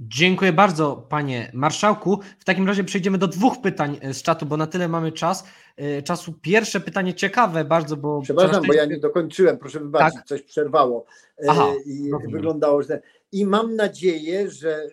Dziękuję 0.00 0.52
bardzo, 0.52 1.06
panie 1.08 1.50
marszałku. 1.54 2.18
W 2.38 2.44
takim 2.44 2.66
razie 2.66 2.84
przejdziemy 2.84 3.18
do 3.18 3.28
dwóch 3.28 3.60
pytań 3.60 3.98
z 4.12 4.22
czatu, 4.22 4.46
bo 4.46 4.56
na 4.56 4.66
tyle 4.66 4.88
mamy 4.88 5.12
czas. 5.12 5.44
Y, 5.80 6.02
czasu 6.02 6.32
pierwsze 6.42 6.80
pytanie 6.80 7.14
ciekawe 7.14 7.64
bardzo, 7.64 7.96
bo. 7.96 8.20
Przepraszam, 8.22 8.64
bo 8.66 8.72
ja 8.72 8.84
nie 8.84 8.98
dokończyłem, 8.98 9.58
proszę 9.58 9.80
wybaczyć, 9.80 10.14
tak? 10.14 10.26
coś 10.26 10.42
przerwało. 10.42 11.04
Y, 11.42 11.46
Aha, 11.48 11.72
I 11.86 12.10
rozumiem. 12.10 12.32
wyglądało, 12.32 12.82
że. 12.82 13.02
I 13.32 13.46
mam 13.46 13.76
nadzieję, 13.76 14.50
że 14.50 14.88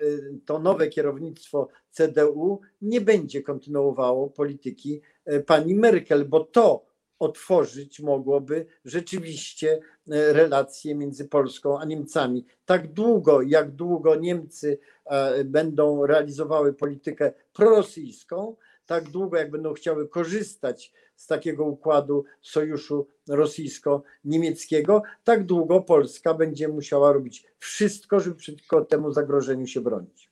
to 0.46 0.60
nowe 0.60 0.88
kierownictwo 0.88 1.68
CDU 1.92 2.62
nie 2.82 3.02
będzie 3.02 3.42
kontynuowało 3.42 4.30
polityki 4.30 5.02
pani 5.46 5.76
Merkel, 5.76 6.26
bo 6.26 6.40
to 6.40 6.91
otworzyć 7.22 8.00
mogłoby 8.00 8.66
rzeczywiście 8.86 9.80
e, 10.12 10.34
relacje 10.34 10.96
między 10.96 11.28
Polską 11.28 11.80
a 11.80 11.86
Niemcami. 11.86 12.46
Tak 12.66 12.94
długo, 12.94 13.42
jak 13.42 13.72
długo 13.72 14.16
Niemcy 14.16 14.80
e, 15.06 15.44
będą 15.44 16.06
realizowały 16.06 16.74
politykę 16.74 17.34
prorosyjską, 17.54 18.56
tak 18.86 19.10
długo, 19.10 19.38
jak 19.38 19.52
będą 19.52 19.74
chciały 19.74 20.08
korzystać 20.08 20.94
z 21.16 21.28
takiego 21.28 21.66
układu 21.66 22.26
sojuszu 22.42 23.08
rosyjsko-niemieckiego, 23.30 25.02
tak 25.24 25.46
długo 25.46 25.82
Polska 25.82 26.34
będzie 26.34 26.68
musiała 26.68 27.12
robić 27.12 27.46
wszystko, 27.60 28.20
żeby 28.20 28.36
przeciwko 28.36 28.86
temu 28.86 29.12
zagrożeniu 29.12 29.68
się 29.68 29.82
bronić. 29.82 30.31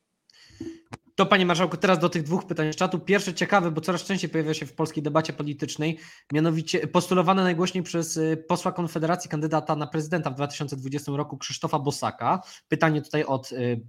To 1.20 1.26
panie 1.26 1.46
marszałku, 1.46 1.78
teraz 1.78 2.00
do 2.00 2.10
tych 2.10 2.24
dwóch 2.24 2.46
pytań 2.46 2.74
z 2.74 2.76
czatu. 2.76 3.00
Pierwsze 3.00 3.34
ciekawe, 3.34 3.72
bo 3.72 3.82
coraz 3.82 4.04
częściej 4.04 4.30
pojawia 4.30 4.54
się 4.54 4.66
w 4.66 4.74
polskiej 4.74 5.04
debacie 5.04 5.34
politycznej, 5.34 6.00
mianowicie 6.34 6.88
postulowane 6.88 7.44
najgłośniej 7.44 7.84
przez 7.84 8.18
y, 8.18 8.44
posła 8.48 8.72
Konfederacji 8.72 9.30
kandydata 9.30 9.76
na 9.76 9.88
prezydenta 9.88 10.30
w 10.30 10.36
2020 10.36 11.12
roku 11.16 11.38
Krzysztofa 11.38 11.80
Bosaka. 11.80 12.42
Pytanie 12.68 13.02
tutaj 13.02 13.24
od 13.24 13.52
y, 13.52 13.82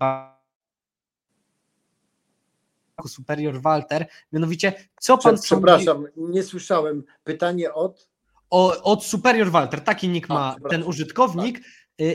Superior 3.07 3.63
Walter, 3.63 4.07
mianowicie 4.33 4.73
co 5.01 5.19
pan 5.19 5.39
Przepraszam, 5.39 5.97
sądzi... 5.97 6.33
nie 6.33 6.43
słyszałem. 6.43 7.03
Pytanie 7.25 7.75
od? 7.75 8.09
O, 8.51 8.83
od 8.83 9.05
Superior 9.05 9.51
Walter, 9.51 9.81
taki 9.81 10.09
nick 10.09 10.29
ma 10.29 10.57
A, 10.65 10.69
ten 10.69 10.83
użytkownik. 10.83 11.59
Y, 11.59 11.63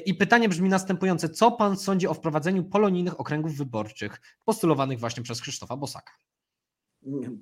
I 0.05 0.13
pytanie 0.13 0.49
brzmi 0.49 0.69
następujące: 0.69 1.29
co 1.29 1.51
pan 1.51 1.77
sądzi 1.77 2.07
o 2.07 2.13
wprowadzeniu 2.13 2.63
polonijnych 2.63 3.19
okręgów 3.19 3.57
wyborczych 3.57 4.21
postulowanych 4.45 4.99
właśnie 4.99 5.23
przez 5.23 5.41
Krzysztofa 5.41 5.77
Bosaka? 5.77 6.11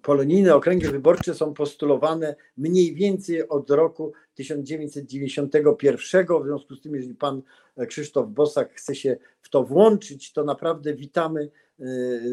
Polonijne 0.02 0.56
okręgi 0.56 0.88
wyborcze 0.88 1.34
są 1.34 1.54
postulowane 1.54 2.36
mniej 2.58 2.96
więcej 2.96 3.50
od 3.50 3.70
roku 3.70 4.14
1991. 4.36 6.26
W 6.42 6.46
związku 6.46 6.76
z 6.76 6.82
tym, 6.82 6.96
jeżeli 6.96 7.16
pan 7.16 7.42
Krzysztof 7.88 8.30
Bosak 8.30 8.74
chce 8.74 8.96
się 8.96 9.18
w 9.42 9.50
to 9.50 9.64
włączyć, 9.64 10.34
to 10.34 10.44
naprawdę 10.44 10.94
witamy 10.94 11.42
y, 11.42 11.50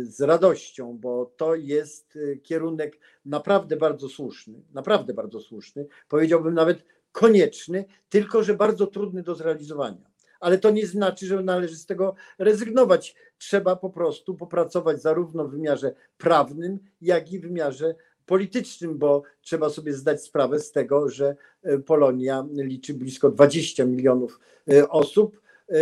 z 0.06 0.20
radością, 0.20 0.98
bo 0.98 1.32
to 1.36 1.54
jest 1.54 2.16
y, 2.16 2.40
kierunek 2.42 2.98
naprawdę 3.24 3.76
bardzo 3.76 4.08
słuszny, 4.08 4.62
naprawdę 4.72 5.14
bardzo 5.14 5.40
słuszny. 5.40 5.86
Powiedziałbym 6.08 6.54
nawet 6.54 6.84
konieczny, 7.12 7.84
tylko 8.08 8.42
że 8.42 8.54
bardzo 8.54 8.86
trudny 8.86 9.22
do 9.22 9.34
zrealizowania. 9.34 10.10
Ale 10.40 10.58
to 10.58 10.70
nie 10.70 10.86
znaczy, 10.86 11.26
że 11.26 11.42
należy 11.42 11.76
z 11.76 11.86
tego 11.86 12.14
rezygnować. 12.38 13.14
Trzeba 13.38 13.76
po 13.76 13.90
prostu 13.90 14.34
popracować 14.34 15.02
zarówno 15.02 15.48
w 15.48 15.50
wymiarze 15.50 15.94
prawnym, 16.18 16.78
jak 17.00 17.32
i 17.32 17.38
w 17.38 17.42
wymiarze 17.42 17.94
politycznym, 18.26 18.98
bo 18.98 19.22
trzeba 19.40 19.70
sobie 19.70 19.92
zdać 19.92 20.22
sprawę 20.22 20.60
z 20.60 20.72
tego, 20.72 21.08
że 21.08 21.36
e, 21.62 21.78
Polonia 21.78 22.46
liczy 22.52 22.94
blisko 22.94 23.30
20 23.30 23.84
milionów 23.84 24.40
e, 24.72 24.88
osób. 24.88 25.40
E, 25.68 25.74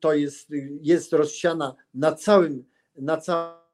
to 0.00 0.14
jest, 0.14 0.48
jest 0.80 1.12
rozsiana 1.12 1.74
na 1.94 2.12
całym, 2.12 2.64
na 2.96 3.16
całym 3.16 3.65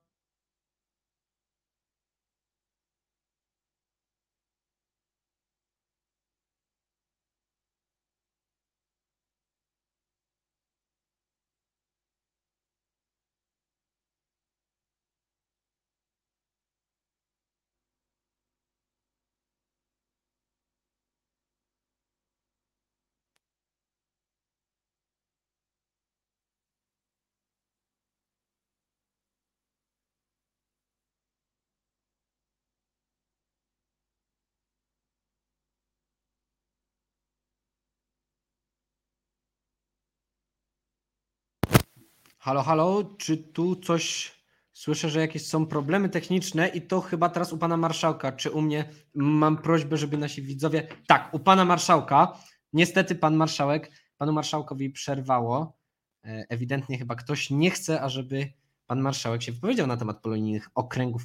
Halo, 42.44 42.62
halo, 42.62 43.04
czy 43.18 43.36
tu 43.36 43.76
coś 43.76 44.32
słyszę, 44.72 45.10
że 45.10 45.20
jakieś 45.20 45.46
są 45.46 45.66
problemy 45.66 46.08
techniczne 46.08 46.68
i 46.68 46.82
to 46.82 47.00
chyba 47.00 47.28
teraz 47.28 47.52
u 47.52 47.58
pana 47.58 47.76
marszałka, 47.76 48.32
czy 48.32 48.50
u 48.50 48.62
mnie 48.62 48.88
mam 49.14 49.56
prośbę, 49.56 49.96
żeby 49.96 50.18
nasi 50.18 50.42
widzowie. 50.42 50.88
Tak, 51.06 51.34
u 51.34 51.38
pana 51.38 51.64
marszałka. 51.64 52.38
Niestety 52.72 53.14
pan 53.14 53.36
marszałek, 53.36 53.90
panu 54.16 54.32
marszałkowi 54.32 54.90
przerwało. 54.90 55.78
E, 56.24 56.46
ewidentnie 56.48 56.98
chyba 56.98 57.14
ktoś 57.14 57.50
nie 57.50 57.70
chce, 57.70 58.00
ażeby 58.00 58.52
pan 58.86 59.00
marszałek 59.00 59.42
się 59.42 59.52
wypowiedział 59.52 59.86
na 59.86 59.96
temat 59.96 60.22
polonijnych 60.22 60.68
okręgów 60.74 61.22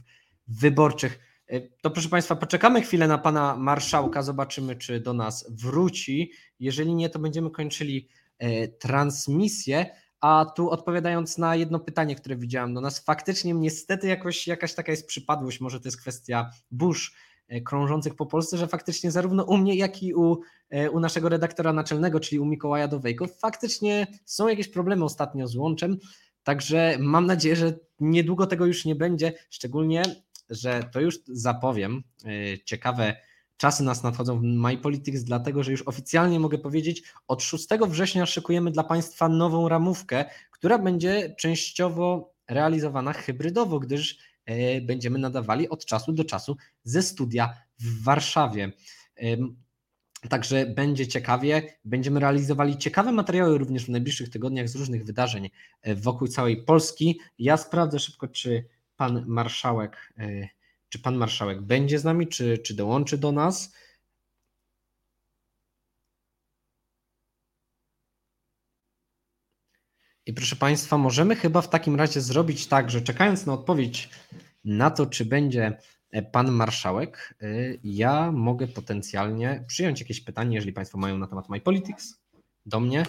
wyborczych. 0.48 1.20
E, 1.48 1.62
to 1.62 1.92
proszę 1.92 2.10
Państwa, 2.10 2.36
poczekamy 2.36 2.82
chwilę 2.82 3.08
na 3.08 3.18
pana 3.18 3.56
marszałka, 3.56 4.24
zobaczymy, 4.24 4.76
czy 4.76 5.00
do 5.00 5.14
nas 5.14 5.46
wróci. 5.50 6.32
Jeżeli 6.60 6.96
nie, 6.96 7.10
to 7.10 7.20
będziemy 7.20 7.52
kończyli 7.52 8.10
e, 8.40 8.68
transmisję. 8.68 9.96
A 10.28 10.46
tu 10.46 10.70
odpowiadając 10.70 11.38
na 11.38 11.56
jedno 11.56 11.80
pytanie, 11.80 12.16
które 12.16 12.36
widziałem 12.36 12.74
do 12.74 12.82
nas, 12.82 13.00
faktycznie 13.00 13.54
niestety 13.54 14.08
jakoś 14.08 14.48
jakaś 14.48 14.74
taka 14.74 14.92
jest 14.92 15.08
przypadłość, 15.08 15.62
może 15.62 15.80
to 15.80 15.88
jest 15.88 16.02
kwestia 16.02 16.52
burz 16.72 17.16
e, 17.48 17.62
krążących 17.62 18.16
po 18.16 18.26
Polsce, 18.26 18.58
że 18.58 18.68
faktycznie 18.68 19.12
zarówno 19.12 19.44
u 19.44 19.58
mnie, 19.58 19.76
jak 19.76 20.04
i 20.04 20.14
u, 20.14 20.40
e, 20.70 20.92
u 20.92 21.00
naszego 21.00 21.30
redaktora 21.30 21.74
naczelnego, 21.74 22.20
czyli 22.20 22.40
u 22.40 22.46
Mikołaja 22.46 22.88
Dowejko, 22.88 23.28
faktycznie 23.28 24.08
są 24.26 24.48
jakieś 24.48 24.68
problemy 24.68 25.06
ostatnio 25.06 25.48
z 25.48 25.56
łączem, 25.56 25.98
także 26.44 26.98
mam 27.00 27.26
nadzieję, 27.26 27.56
że 27.56 27.74
niedługo 28.00 28.48
tego 28.48 28.66
już 28.66 28.86
nie 28.86 28.96
będzie, 28.96 29.34
szczególnie 29.50 30.04
że 30.50 30.84
to 30.94 31.02
już 31.02 31.20
zapowiem, 31.28 32.04
y, 32.26 32.60
ciekawe 32.66 33.16
czasy 33.58 33.84
nas 33.84 34.04
nadchodzą 34.04 34.40
w 34.40 34.44
MyPolitics, 34.44 35.24
dlatego 35.24 35.64
że 35.64 35.72
już 35.72 35.82
oficjalnie 35.82 36.40
mogę 36.40 36.58
powiedzieć, 36.58 37.04
od 37.28 37.44
6 37.44 37.68
września 37.88 38.26
szykujemy 38.26 38.72
dla 38.72 38.84
Państwa 38.84 39.30
nową 39.30 39.70
ramówkę, 39.70 40.26
która 40.52 40.80
będzie 40.80 41.36
częściowo 41.40 42.34
realizowana 42.48 43.14
hybrydowo, 43.14 43.80
gdyż 43.80 44.20
y, 44.50 44.82
będziemy 44.82 45.20
nadawali 45.20 45.70
od 45.70 45.86
czasu 45.86 46.14
do 46.14 46.24
czasu 46.24 46.58
ze 46.84 47.02
studia 47.02 47.54
w 47.80 48.04
Warszawie. 48.04 48.72
Także 50.30 50.66
będzie 50.66 51.08
ciekawie. 51.08 51.78
Będziemy 51.86 52.20
realizowali 52.20 52.78
ciekawe 52.78 53.12
materiały 53.12 53.58
również 53.58 53.86
w 53.86 53.90
najbliższych 53.90 54.30
tygodniach 54.30 54.70
z 54.70 54.76
różnych 54.76 55.06
wydarzeń 55.06 55.50
e, 55.82 55.96
wokół 55.96 56.28
całej 56.28 56.64
Polski. 56.64 57.20
Ja 57.40 57.58
sprawdzę 57.58 58.00
szybko, 58.00 58.28
czy 58.28 58.66
pan 58.96 59.24
marszałek, 59.28 60.14
e, 60.18 60.48
czy 60.90 61.00
pan 61.00 61.16
marszałek 61.16 61.62
będzie 61.62 62.00
z 62.00 62.04
nami, 62.04 62.28
czy, 62.28 62.58
czy 62.58 62.74
dołączy 62.74 63.18
do 63.18 63.32
nas. 63.32 63.74
I 70.26 70.34
proszę 70.34 70.56
Państwa, 70.56 70.98
możemy 70.98 71.36
chyba 71.36 71.62
w 71.62 71.70
takim 71.70 71.96
razie 71.96 72.22
zrobić 72.22 72.68
tak, 72.68 72.90
że 72.90 73.02
czekając 73.02 73.46
na 73.46 73.54
odpowiedź 73.54 74.10
na 74.66 74.92
to, 74.92 75.06
czy 75.06 75.26
będzie 75.26 75.78
E, 76.12 76.22
pan 76.22 76.52
marszałek, 76.52 77.36
e, 77.42 77.48
ja 77.84 78.32
mogę 78.32 78.68
potencjalnie 78.68 79.66
przyjąć 79.68 80.00
jakieś 80.00 80.22
pytanie, 80.22 80.56
jeżeli 80.56 80.74
Państwo 80.74 80.98
mają 80.98 81.18
na 81.18 81.28
temat 81.28 81.50
MyPolitics 81.50 82.22
do 82.66 82.80
mnie. 82.80 83.06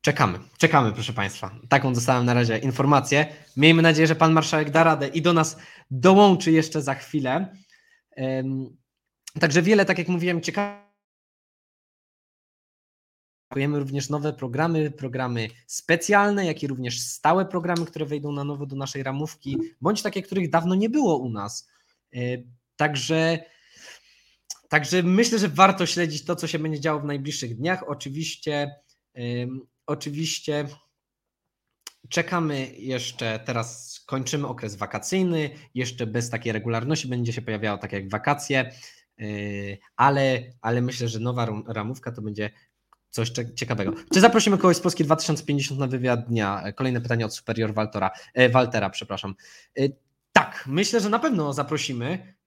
Czekamy, 0.00 0.38
czekamy, 0.58 0.92
proszę 0.92 1.12
Państwa. 1.12 1.50
Taką 1.68 1.94
dostałem 1.94 2.24
na 2.24 2.34
razie 2.34 2.58
informację. 2.58 3.26
Miejmy 3.56 3.82
nadzieję, 3.82 4.06
że 4.06 4.14
Pan 4.14 4.32
Marszałek 4.32 4.70
da 4.70 4.84
radę 4.84 5.08
i 5.08 5.22
do 5.22 5.32
nas 5.32 5.56
dołączy 5.90 6.52
jeszcze 6.52 6.82
za 6.82 6.94
chwilę. 6.94 7.56
Także 9.40 9.62
wiele, 9.62 9.84
tak 9.84 9.98
jak 9.98 10.08
mówiłem, 10.08 10.40
ciekawych 10.40 10.88
Szykujemy 13.52 13.78
również 13.78 14.10
nowe 14.10 14.32
programy, 14.32 14.90
programy 14.90 15.48
specjalne, 15.66 16.46
jak 16.46 16.62
i 16.62 16.66
również 16.66 17.00
stałe 17.00 17.46
programy, 17.46 17.86
które 17.86 18.06
wejdą 18.06 18.32
na 18.32 18.44
nowo 18.44 18.66
do 18.66 18.76
naszej 18.76 19.02
ramówki, 19.02 19.58
bądź 19.80 20.02
takie, 20.02 20.22
których 20.22 20.50
dawno 20.50 20.74
nie 20.74 20.90
było 20.90 21.18
u 21.18 21.30
nas. 21.30 21.68
E, 22.14 22.18
także, 22.76 23.44
także 24.68 25.02
myślę, 25.02 25.38
że 25.38 25.48
warto 25.48 25.86
śledzić 25.86 26.24
to, 26.24 26.36
co 26.36 26.46
się 26.46 26.58
będzie 26.58 26.80
działo 26.80 27.00
w 27.00 27.04
najbliższych 27.04 27.56
dniach. 27.56 27.84
Oczywiście, 27.88 28.74
oczywiście 29.88 30.68
czekamy 32.08 32.72
jeszcze, 32.76 33.40
teraz 33.44 34.00
kończymy 34.06 34.46
okres 34.46 34.76
wakacyjny, 34.76 35.50
jeszcze 35.74 36.06
bez 36.06 36.30
takiej 36.30 36.52
regularności 36.52 37.08
będzie 37.08 37.32
się 37.32 37.42
pojawiało 37.42 37.78
tak 37.78 37.92
jak 37.92 38.10
wakacje, 38.10 38.72
e, 39.20 39.24
ale, 39.96 40.42
ale 40.60 40.82
myślę, 40.82 41.08
że 41.08 41.20
nowa 41.20 41.48
ramówka 41.66 42.12
to 42.12 42.22
będzie 42.22 42.50
coś 43.10 43.30
ciekawego. 43.54 43.92
Czy 44.14 44.20
zaprosimy 44.20 44.58
kogoś 44.58 44.76
z 44.76 44.80
Polski 44.80 45.04
2050 45.04 45.80
na 45.80 45.86
wywiad 45.86 46.28
dnia? 46.28 46.62
E, 46.62 46.72
kolejne 46.72 47.00
pytanie 47.00 47.26
od 47.26 47.34
Superior 47.34 47.74
Waltera, 47.74 48.10
e, 48.34 48.48
Waltera, 48.48 48.90
przepraszam. 48.90 49.34
E, 49.78 49.82
tak, 50.32 50.64
myślę, 50.66 51.00
że 51.00 51.08
na 51.08 51.18
pewno 51.18 51.52
zaprosimy. 51.52 52.38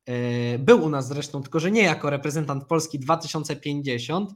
Był 0.60 0.84
u 0.84 0.90
nas 0.90 1.08
zresztą, 1.08 1.42
tylko 1.42 1.60
że 1.60 1.72
nie 1.72 1.84
jako 1.84 2.10
reprezentant 2.10 2.66
Polski 2.66 3.00
2050. 3.00 4.34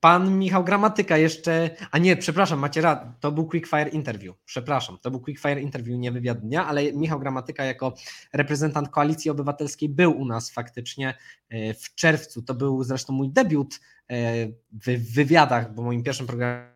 Pan 0.00 0.38
Michał 0.38 0.64
Gramatyka 0.64 1.16
jeszcze, 1.18 1.70
a 1.90 1.98
nie, 1.98 2.16
przepraszam, 2.16 2.58
macie 2.58 2.80
rad, 2.80 3.20
to 3.20 3.32
był 3.32 3.46
Quickfire 3.46 3.88
Interview, 3.88 4.36
przepraszam, 4.44 4.98
to 5.02 5.10
był 5.10 5.20
Quickfire 5.20 5.60
Interview, 5.60 5.98
nie 5.98 6.12
wywiad 6.12 6.40
dnia, 6.40 6.66
ale 6.66 6.92
Michał 6.92 7.20
Gramatyka 7.20 7.64
jako 7.64 7.94
reprezentant 8.32 8.88
Koalicji 8.88 9.30
Obywatelskiej 9.30 9.88
był 9.88 10.20
u 10.20 10.24
nas 10.24 10.50
faktycznie 10.50 11.14
e, 11.48 11.74
w 11.74 11.94
czerwcu, 11.94 12.42
to 12.42 12.54
był 12.54 12.84
zresztą 12.84 13.12
mój 13.12 13.30
debiut 13.30 13.80
e, 14.10 14.46
w 14.72 15.14
wywiadach, 15.14 15.74
bo 15.74 15.82
moim 15.82 16.02
pierwszym 16.02 16.26
programem 16.26 16.72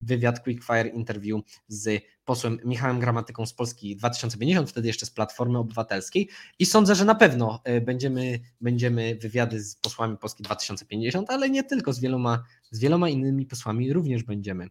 wywiad 0.00 0.42
Quickfire 0.42 0.86
Interview 0.86 1.42
z 1.68 2.02
posłem 2.24 2.58
Michałem 2.64 3.00
Gramatyką 3.00 3.46
z 3.46 3.52
Polski 3.52 3.96
2050, 3.96 4.70
wtedy 4.70 4.88
jeszcze 4.88 5.06
z 5.06 5.10
Platformy 5.10 5.58
Obywatelskiej 5.58 6.28
i 6.58 6.66
sądzę, 6.66 6.94
że 6.94 7.04
na 7.04 7.14
pewno 7.14 7.60
e, 7.64 7.80
będziemy, 7.80 8.40
będziemy 8.60 9.16
wywiady 9.16 9.60
z 9.60 9.76
posłami 9.76 10.16
Polski 10.16 10.42
2050, 10.42 11.30
ale 11.30 11.50
nie 11.50 11.64
tylko, 11.64 11.92
z 11.92 12.00
wieloma, 12.00 12.44
z 12.70 12.80
wieloma 12.80 13.08
innymi 13.08 13.46
posłami 13.46 13.92
również 13.92 14.22
będziemy. 14.22 14.64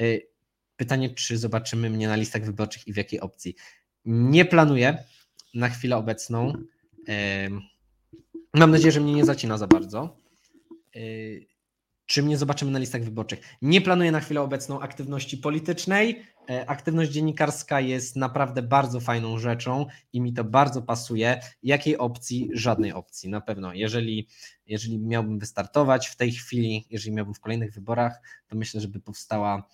E, 0.00 0.04
pytanie, 0.76 1.10
czy 1.10 1.38
zobaczymy 1.38 1.90
mnie 1.90 2.08
na 2.08 2.16
listach 2.16 2.44
wyborczych 2.44 2.86
i 2.86 2.92
w 2.92 2.96
jakiej 2.96 3.20
opcji? 3.20 3.54
Nie 4.04 4.44
planuję 4.44 5.04
na 5.54 5.68
chwilę 5.68 5.96
obecną. 5.96 6.52
E, 7.08 7.48
mam 8.54 8.70
nadzieję, 8.70 8.92
że 8.92 9.00
mnie 9.00 9.12
nie 9.12 9.24
zacina 9.24 9.58
za 9.58 9.66
bardzo 9.66 10.18
czy 12.08 12.22
mnie 12.22 12.38
zobaczymy 12.38 12.70
na 12.70 12.78
listach 12.78 13.04
wyborczych. 13.04 13.40
Nie 13.62 13.80
planuję 13.80 14.12
na 14.12 14.20
chwilę 14.20 14.40
obecną 14.40 14.80
aktywności 14.80 15.38
politycznej. 15.38 16.22
E, 16.50 16.70
aktywność 16.70 17.10
dziennikarska 17.10 17.80
jest 17.80 18.16
naprawdę 18.16 18.62
bardzo 18.62 19.00
fajną 19.00 19.38
rzeczą 19.38 19.86
i 20.12 20.20
mi 20.20 20.32
to 20.32 20.44
bardzo 20.44 20.82
pasuje. 20.82 21.40
Jakiej 21.62 21.98
opcji? 21.98 22.50
Żadnej 22.52 22.92
opcji, 22.92 23.28
na 23.28 23.40
pewno. 23.40 23.74
Jeżeli, 23.74 24.28
jeżeli 24.66 24.98
miałbym 24.98 25.38
wystartować 25.38 26.08
w 26.08 26.16
tej 26.16 26.32
chwili, 26.32 26.86
jeżeli 26.90 27.14
miałbym 27.14 27.34
w 27.34 27.40
kolejnych 27.40 27.72
wyborach, 27.72 28.20
to 28.46 28.56
myślę, 28.56 28.80
żeby 28.80 29.00
powstała 29.00 29.68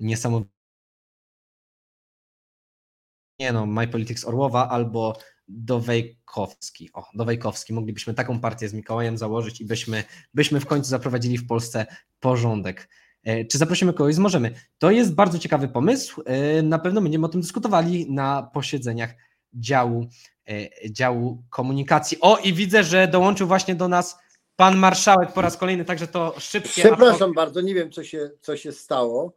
niesamowita 0.00 0.62
nie 3.40 3.52
no, 3.52 3.66
My 3.66 3.88
Politics 3.88 4.24
Orłowa 4.24 4.68
albo 4.68 5.18
Dowejkowski. 5.48 6.90
O, 6.92 7.04
Dowejkowski. 7.14 7.72
Moglibyśmy 7.72 8.14
taką 8.14 8.40
partię 8.40 8.68
z 8.68 8.74
Mikołajem 8.74 9.18
założyć 9.18 9.60
i 9.60 9.64
byśmy, 9.64 10.04
byśmy 10.34 10.60
w 10.60 10.66
końcu 10.66 10.90
zaprowadzili 10.90 11.38
w 11.38 11.46
Polsce 11.46 11.86
porządek. 12.20 12.88
E, 13.24 13.44
czy 13.44 13.58
zaprosimy 13.58 13.92
kogoś? 13.92 14.16
Możemy. 14.16 14.54
To 14.78 14.90
jest 14.90 15.14
bardzo 15.14 15.38
ciekawy 15.38 15.68
pomysł. 15.68 16.22
E, 16.26 16.62
na 16.62 16.78
pewno 16.78 17.02
będziemy 17.02 17.26
o 17.26 17.28
tym 17.28 17.40
dyskutowali 17.40 18.10
na 18.10 18.50
posiedzeniach 18.54 19.14
działu, 19.54 20.06
e, 20.48 20.92
działu 20.92 21.44
komunikacji. 21.50 22.18
O, 22.20 22.38
i 22.38 22.52
widzę, 22.52 22.84
że 22.84 23.08
dołączył 23.08 23.46
właśnie 23.46 23.74
do 23.74 23.88
nas 23.88 24.18
pan 24.56 24.76
marszałek 24.76 25.32
po 25.32 25.40
raz 25.40 25.56
kolejny, 25.56 25.84
także 25.84 26.06
to 26.06 26.34
szybkie. 26.38 26.82
Przepraszam 26.82 27.34
bardzo, 27.34 27.60
nie 27.60 27.74
wiem, 27.74 27.90
co 27.90 28.04
się, 28.04 28.30
co 28.40 28.56
się 28.56 28.72
stało. 28.72 29.32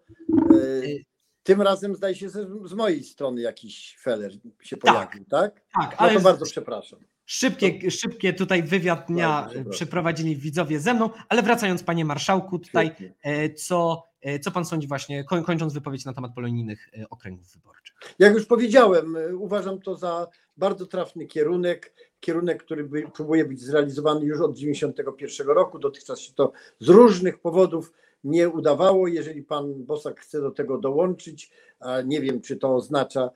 Tym 1.45 1.61
razem 1.61 1.95
zdaje 1.95 2.15
się, 2.15 2.29
że 2.29 2.47
z 2.65 2.73
mojej 2.73 3.03
strony 3.03 3.41
jakiś 3.41 3.97
feller 4.01 4.31
się 4.61 4.77
tak. 4.77 4.93
pojawił, 4.93 5.25
tak? 5.25 5.53
Tak, 5.53 5.89
tak 5.89 5.95
ale 5.97 6.13
to 6.13 6.19
bardzo 6.19 6.45
przepraszam. 6.45 6.99
Szybkie, 7.25 7.91
szybkie 7.91 8.33
tutaj 8.33 8.63
wywiad 8.63 9.07
dnia 9.07 9.49
przeprowadzili 9.69 10.35
widzowie 10.35 10.79
ze 10.79 10.93
mną, 10.93 11.09
ale 11.29 11.43
wracając 11.43 11.83
panie 11.83 12.05
marszałku 12.05 12.59
tutaj, 12.59 12.91
e, 13.21 13.53
co, 13.53 14.03
e, 14.21 14.39
co 14.39 14.51
pan 14.51 14.65
sądzi 14.65 14.87
właśnie, 14.87 15.23
kończąc 15.23 15.73
wypowiedź 15.73 16.05
na 16.05 16.13
temat 16.13 16.33
polonijnych 16.35 16.89
e, 16.97 17.09
okręgów 17.09 17.53
wyborczych? 17.53 17.95
Jak 18.19 18.33
już 18.33 18.45
powiedziałem, 18.45 19.17
uważam 19.39 19.81
to 19.81 19.95
za 19.95 20.27
bardzo 20.57 20.85
trafny 20.85 21.25
kierunek, 21.25 21.93
kierunek, 22.19 22.63
który 22.63 22.83
by, 22.83 23.03
próbuje 23.13 23.45
być 23.45 23.61
zrealizowany 23.61 24.25
już 24.25 24.41
od 24.41 24.55
1991 24.55 25.47
roku, 25.55 25.79
dotychczas 25.79 26.19
się 26.19 26.33
to 26.33 26.51
z 26.79 26.89
różnych 26.89 27.39
powodów 27.39 27.93
nie 28.25 28.49
udawało. 28.49 29.07
Jeżeli 29.07 29.43
pan 29.43 29.83
Bosak 29.83 30.19
chce 30.19 30.41
do 30.41 30.51
tego 30.51 30.77
dołączyć, 30.77 31.51
a 31.79 32.01
nie 32.01 32.21
wiem, 32.21 32.41
czy 32.41 32.57
to 32.57 32.75
oznacza 32.75 33.29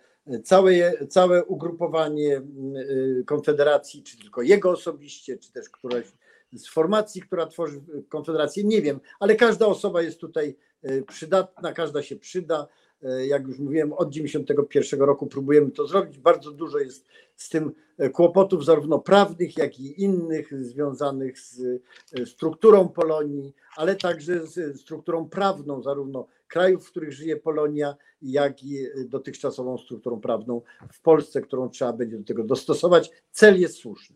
całe, 0.43 1.07
całe 1.07 1.45
ugrupowanie 1.45 2.41
y, 3.19 3.23
Konfederacji, 3.25 4.03
czy 4.03 4.17
tylko 4.17 4.41
jego 4.41 4.71
osobiście, 4.71 5.37
czy 5.37 5.51
też 5.51 5.69
któraś 5.69 6.05
z 6.53 6.67
formacji, 6.67 7.21
która 7.21 7.45
tworzy 7.45 7.81
Konfederację, 8.09 8.63
nie 8.63 8.81
wiem, 8.81 8.99
ale 9.19 9.35
każda 9.35 9.65
osoba 9.65 10.01
jest 10.01 10.19
tutaj 10.19 10.55
y, 10.89 11.03
przydatna, 11.07 11.73
każda 11.73 12.03
się 12.03 12.15
przyda. 12.15 12.67
E, 13.03 13.27
jak 13.27 13.47
już 13.47 13.59
mówiłem, 13.59 13.93
od 13.93 14.09
1991 14.09 15.07
roku 15.07 15.27
próbujemy 15.27 15.71
to 15.71 15.87
zrobić. 15.87 16.17
Bardzo 16.17 16.51
dużo 16.51 16.79
jest 16.79 17.05
z 17.35 17.49
tym 17.49 17.71
e, 17.97 18.09
kłopotów, 18.09 18.65
zarówno 18.65 18.99
prawnych, 18.99 19.57
jak 19.57 19.79
i 19.79 20.03
innych, 20.03 20.65
związanych 20.65 21.39
z 21.39 21.61
e, 22.13 22.25
strukturą 22.25 22.89
Polonii, 22.89 23.53
ale 23.77 23.95
także 23.95 24.47
z 24.47 24.79
strukturą 24.81 25.29
prawną, 25.29 25.81
zarówno 25.81 26.27
krajów, 26.47 26.87
w 26.87 26.91
których 26.91 27.13
żyje 27.13 27.37
Polonia, 27.37 27.95
jak 28.21 28.63
i 28.63 28.87
dotychczasową 29.05 29.77
strukturą 29.77 30.21
prawną 30.21 30.61
w 30.93 31.01
Polsce, 31.01 31.41
którą 31.41 31.69
trzeba 31.69 31.93
będzie 31.93 32.17
do 32.17 32.23
tego 32.23 32.43
dostosować. 32.43 33.11
Cel 33.31 33.59
jest 33.61 33.75
słuszny. 33.75 34.15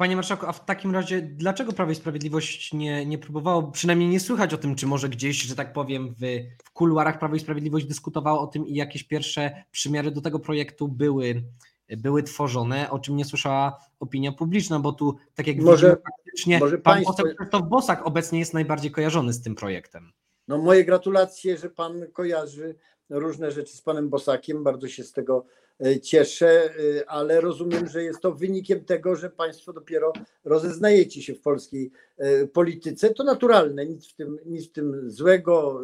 Panie 0.00 0.16
Marszałku, 0.16 0.46
a 0.46 0.52
w 0.52 0.64
takim 0.64 0.94
razie 0.94 1.22
dlaczego 1.22 1.72
Prawo 1.72 1.92
i 1.92 1.94
Sprawiedliwość 1.94 2.72
nie, 2.72 3.06
nie 3.06 3.18
próbowało, 3.18 3.62
przynajmniej 3.62 4.08
nie 4.08 4.20
słychać 4.20 4.54
o 4.54 4.58
tym, 4.58 4.74
czy 4.74 4.86
może 4.86 5.08
gdzieś, 5.08 5.42
że 5.42 5.56
tak 5.56 5.72
powiem, 5.72 6.14
w, 6.18 6.22
w 6.64 6.70
kuluarach 6.70 7.18
Prawo 7.18 7.34
i 7.34 7.40
Sprawiedliwość 7.40 7.86
dyskutowało 7.86 8.40
o 8.40 8.46
tym 8.46 8.66
i 8.66 8.74
jakieś 8.74 9.04
pierwsze 9.04 9.64
przymiary 9.70 10.10
do 10.10 10.20
tego 10.20 10.38
projektu 10.38 10.88
były, 10.88 11.42
były 11.88 12.22
tworzone, 12.22 12.90
o 12.90 12.98
czym 12.98 13.16
nie 13.16 13.24
słyszała 13.24 13.78
opinia 14.00 14.32
publiczna, 14.32 14.80
bo 14.80 14.92
tu, 14.92 15.16
tak 15.34 15.46
jak 15.46 15.56
może, 15.56 15.86
widzimy, 15.86 16.02
faktycznie 16.16 16.58
może 16.58 16.78
pan 16.78 16.94
państwo... 16.94 17.12
poseł 17.12 17.34
Krzysztof 17.36 17.68
Bosak 17.68 18.06
obecnie 18.06 18.38
jest 18.38 18.54
najbardziej 18.54 18.90
kojarzony 18.90 19.32
z 19.32 19.42
tym 19.42 19.54
projektem. 19.54 20.12
No 20.48 20.58
moje 20.58 20.84
gratulacje, 20.84 21.58
że 21.58 21.70
pan 21.70 22.06
kojarzy 22.12 22.74
różne 23.10 23.50
rzeczy 23.50 23.76
z 23.76 23.82
panem 23.82 24.08
Bosakiem, 24.08 24.64
bardzo 24.64 24.88
się 24.88 25.04
z 25.04 25.12
tego 25.12 25.44
e, 25.80 26.00
cieszę, 26.00 26.64
e, 26.64 27.10
ale 27.10 27.40
rozumiem, 27.40 27.86
że 27.86 28.02
jest 28.02 28.20
to 28.20 28.32
wynikiem 28.32 28.84
tego, 28.84 29.16
że 29.16 29.30
państwo 29.30 29.72
dopiero 29.72 30.12
rozeznajecie 30.44 31.22
się 31.22 31.34
w 31.34 31.40
polskiej 31.40 31.90
e, 32.18 32.46
polityce. 32.46 33.14
To 33.14 33.24
naturalne, 33.24 33.86
nic 33.86 34.08
w 34.08 34.14
tym, 34.14 34.38
nic 34.46 34.68
w 34.68 34.72
tym 34.72 35.10
złego. 35.10 35.80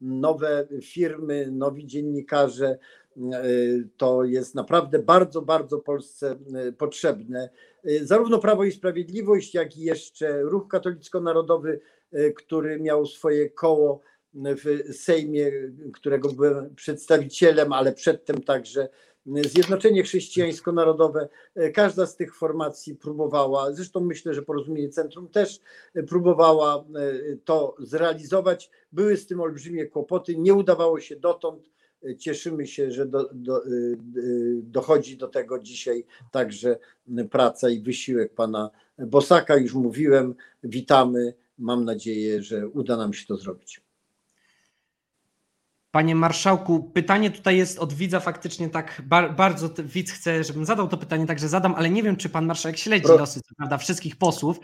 Nowe 0.00 0.66
firmy, 0.82 1.48
nowi 1.52 1.86
dziennikarze, 1.86 2.78
to 3.96 4.24
jest 4.24 4.54
naprawdę 4.54 4.98
bardzo, 4.98 5.42
bardzo 5.42 5.78
Polsce 5.78 6.36
potrzebne. 6.78 7.48
Zarówno 8.02 8.38
Prawo 8.38 8.64
i 8.64 8.72
Sprawiedliwość, 8.72 9.54
jak 9.54 9.76
i 9.76 9.80
jeszcze 9.80 10.42
Ruch 10.42 10.68
Katolicko-Narodowy, 10.68 11.80
który 12.36 12.80
miał 12.80 13.06
swoje 13.06 13.50
koło 13.50 14.00
w 14.34 14.94
Sejmie, 14.94 15.52
którego 15.92 16.32
byłem 16.32 16.74
przedstawicielem, 16.74 17.72
ale 17.72 17.92
przedtem 17.92 18.42
także 18.42 18.88
Zjednoczenie 19.26 20.02
Chrześcijańsko-Narodowe. 20.02 21.28
Każda 21.74 22.06
z 22.06 22.16
tych 22.16 22.36
formacji 22.36 22.94
próbowała, 22.94 23.72
zresztą 23.72 24.00
myślę, 24.00 24.34
że 24.34 24.42
Porozumienie 24.42 24.88
Centrum 24.88 25.28
też 25.28 25.60
próbowała 26.08 26.76
e, 26.76 27.36
to 27.44 27.76
zrealizować. 27.78 28.70
Były 28.92 29.16
z 29.16 29.26
tym 29.26 29.40
olbrzymie 29.40 29.86
kłopoty, 29.86 30.36
nie 30.36 30.54
udawało 30.54 31.00
się 31.00 31.16
dotąd. 31.16 31.70
Cieszymy 32.18 32.66
się, 32.66 32.90
że 32.90 33.06
do, 33.06 33.30
do, 33.32 33.66
e, 33.66 33.68
dochodzi 34.62 35.16
do 35.16 35.28
tego 35.28 35.58
dzisiaj 35.58 36.04
także 36.30 36.78
praca 37.30 37.70
i 37.70 37.80
wysiłek 37.80 38.34
pana 38.34 38.70
Bosaka. 38.98 39.56
Już 39.56 39.74
mówiłem, 39.74 40.34
witamy. 40.64 41.34
Mam 41.58 41.84
nadzieję, 41.84 42.42
że 42.42 42.68
uda 42.68 42.96
nam 42.96 43.12
się 43.14 43.26
to 43.26 43.36
zrobić. 43.36 43.87
Panie 45.98 46.14
marszałku, 46.14 46.82
pytanie 46.82 47.30
tutaj 47.30 47.56
jest 47.56 47.78
od 47.78 47.92
widza 47.92 48.20
faktycznie 48.20 48.68
tak 48.68 49.02
bar, 49.04 49.36
bardzo 49.36 49.68
widz 49.82 50.12
chce, 50.12 50.44
żebym 50.44 50.64
zadał 50.64 50.88
to 50.88 50.96
pytanie, 50.96 51.26
także 51.26 51.48
zadam, 51.48 51.74
ale 51.74 51.90
nie 51.90 52.02
wiem, 52.02 52.16
czy 52.16 52.28
pan 52.28 52.46
marszałek 52.46 52.78
śledzi 52.78 53.04
Pro... 53.04 53.16
losy 53.16 53.40
prawda, 53.56 53.78
wszystkich 53.78 54.16
posłów. 54.16 54.60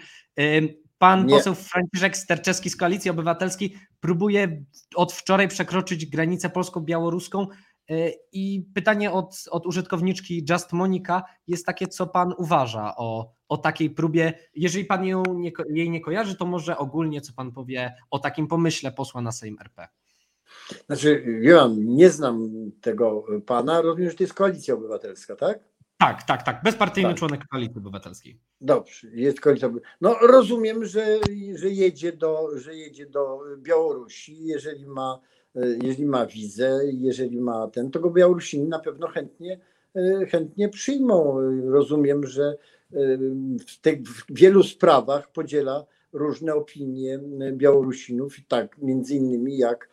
Pan 0.98 1.26
nie. 1.26 1.34
poseł 1.34 1.54
Franciszek 1.54 2.16
Sterczewski 2.16 2.70
z 2.70 2.76
Koalicji 2.76 3.10
Obywatelskiej 3.10 3.74
próbuje 4.00 4.64
od 4.94 5.12
wczoraj 5.12 5.48
przekroczyć 5.48 6.06
granicę 6.06 6.50
polsko-białoruską 6.50 7.46
y, 7.90 8.14
i 8.32 8.66
pytanie 8.74 9.12
od, 9.12 9.44
od 9.50 9.66
użytkowniczki 9.66 10.44
Just 10.50 10.72
Monika 10.72 11.22
jest 11.46 11.66
takie, 11.66 11.86
co 11.86 12.06
pan 12.06 12.34
uważa 12.38 12.96
o, 12.96 13.32
o 13.48 13.56
takiej 13.56 13.90
próbie? 13.90 14.38
Jeżeli 14.54 14.84
pan 14.84 15.04
ją 15.04 15.22
nie, 15.34 15.52
jej 15.68 15.90
nie 15.90 16.00
kojarzy, 16.00 16.36
to 16.36 16.46
może 16.46 16.78
ogólnie 16.78 17.20
co 17.20 17.32
pan 17.32 17.52
powie 17.52 17.94
o 18.10 18.18
takim 18.18 18.46
pomyśle 18.46 18.92
posła 18.92 19.20
na 19.20 19.32
Sejm 19.32 19.56
RP? 19.60 19.88
Znaczy, 20.86 21.24
Johan, 21.40 21.84
nie 21.84 22.10
znam 22.10 22.50
tego 22.80 23.26
pana, 23.46 23.80
rozumiem, 23.80 24.10
że 24.10 24.16
to 24.16 24.22
jest 24.22 24.34
koalicja 24.34 24.74
obywatelska, 24.74 25.36
tak? 25.36 25.58
Tak, 25.98 26.22
tak, 26.22 26.42
tak. 26.42 26.60
Bezpartyjny 26.64 27.08
tak. 27.10 27.18
członek 27.18 27.40
koalicji 27.50 27.78
obywatelskiej. 27.78 28.38
Dobrze, 28.60 29.08
jest 29.12 29.40
koalicja 29.40 29.70
No 30.00 30.16
rozumiem, 30.22 30.84
że, 30.84 31.18
że, 31.54 31.68
jedzie 31.68 32.12
do, 32.12 32.58
że 32.58 32.74
jedzie 32.74 33.06
do 33.06 33.40
Białorusi, 33.58 34.44
jeżeli 34.44 34.86
ma, 34.86 35.20
jeżeli 35.82 36.06
ma 36.06 36.26
wizę, 36.26 36.80
jeżeli 36.84 37.40
ma 37.40 37.68
ten, 37.68 37.90
to 37.90 38.00
go 38.00 38.10
Białorusini 38.10 38.68
na 38.68 38.78
pewno 38.78 39.08
chętnie, 39.08 39.60
chętnie 40.30 40.68
przyjmą. 40.68 41.36
Rozumiem, 41.70 42.26
że 42.26 42.56
w, 43.66 43.80
tych, 43.80 44.02
w 44.02 44.24
wielu 44.30 44.62
sprawach 44.62 45.32
podziela 45.32 45.86
różne 46.12 46.54
opinie 46.54 47.20
Białorusinów, 47.52 48.36
tak 48.48 48.78
między 48.78 49.14
innymi 49.14 49.58
jak 49.58 49.88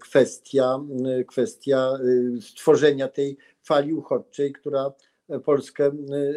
kwestia, 0.00 0.80
kwestia 1.26 1.98
y, 2.36 2.42
stworzenia 2.42 3.08
tej 3.08 3.36
fali 3.62 3.94
uchodźczej, 3.94 4.52
która 4.52 4.92
Polskę 5.44 5.90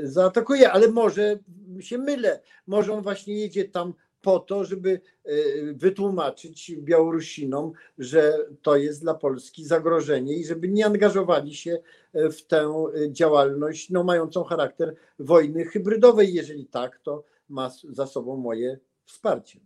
y, 0.03 0.07
zaatakuje, 0.07 0.71
ale 0.71 0.87
może 0.87 1.39
się 1.79 1.97
mylę, 1.97 2.41
może 2.67 2.93
on 2.93 3.01
właśnie 3.01 3.35
jedzie 3.35 3.65
tam 3.65 3.93
po 4.21 4.39
to, 4.39 4.65
żeby 4.65 5.01
y, 5.29 5.73
wytłumaczyć 5.77 6.75
Białorusinom, 6.77 7.71
że 7.97 8.37
to 8.61 8.75
jest 8.75 9.01
dla 9.01 9.13
Polski 9.13 9.65
zagrożenie 9.65 10.37
i 10.37 10.45
żeby 10.45 10.67
nie 10.67 10.85
angażowali 10.85 11.55
się 11.55 11.79
w 12.13 12.41
tę 12.41 12.73
działalność 13.09 13.89
no, 13.89 14.03
mającą 14.03 14.43
charakter 14.43 14.95
wojny 15.19 15.65
hybrydowej. 15.65 16.33
Jeżeli 16.33 16.65
tak, 16.65 16.99
to 16.99 17.23
ma 17.49 17.71
za 17.89 18.07
sobą 18.07 18.37
moje 18.37 18.79
wsparcie. 19.05 19.59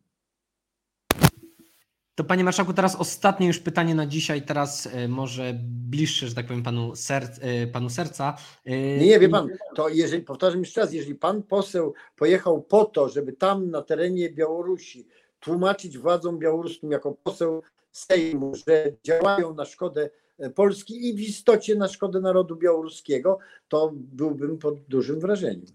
To 2.21 2.25
panie 2.25 2.43
marszałku, 2.43 2.73
teraz 2.73 2.95
ostatnie 2.95 3.47
już 3.47 3.59
pytanie 3.59 3.95
na 3.95 4.05
dzisiaj, 4.05 4.41
teraz 4.41 4.87
e, 4.87 5.07
może 5.07 5.53
bliższe, 5.63 6.27
że 6.27 6.35
tak 6.35 6.47
powiem, 6.47 6.63
panu, 6.63 6.95
ser, 6.95 7.23
e, 7.23 7.67
panu 7.67 7.89
serca. 7.89 8.37
E, 8.65 8.71
nie, 8.97 9.07
nie, 9.07 9.19
wie 9.19 9.29
pan, 9.29 9.49
to 9.75 9.89
jeżeli, 9.89 10.23
powtarzam 10.23 10.59
jeszcze 10.59 10.81
raz, 10.81 10.93
jeżeli 10.93 11.15
pan 11.15 11.43
poseł 11.43 11.93
pojechał 12.15 12.61
po 12.61 12.85
to, 12.85 13.09
żeby 13.09 13.33
tam 13.33 13.71
na 13.71 13.81
terenie 13.81 14.29
Białorusi 14.29 15.07
tłumaczyć 15.39 15.97
władzom 15.97 16.39
białoruskim 16.39 16.91
jako 16.91 17.11
poseł 17.23 17.63
Sejmu, 17.91 18.55
że 18.67 18.91
działają 19.03 19.53
na 19.53 19.65
szkodę 19.65 20.09
Polski 20.55 21.09
i 21.09 21.13
w 21.13 21.19
istocie 21.19 21.75
na 21.75 21.87
szkodę 21.87 22.21
narodu 22.21 22.55
białoruskiego, 22.55 23.39
to 23.67 23.91
byłbym 23.93 24.57
pod 24.57 24.79
dużym 24.79 25.19
wrażeniem 25.19 25.65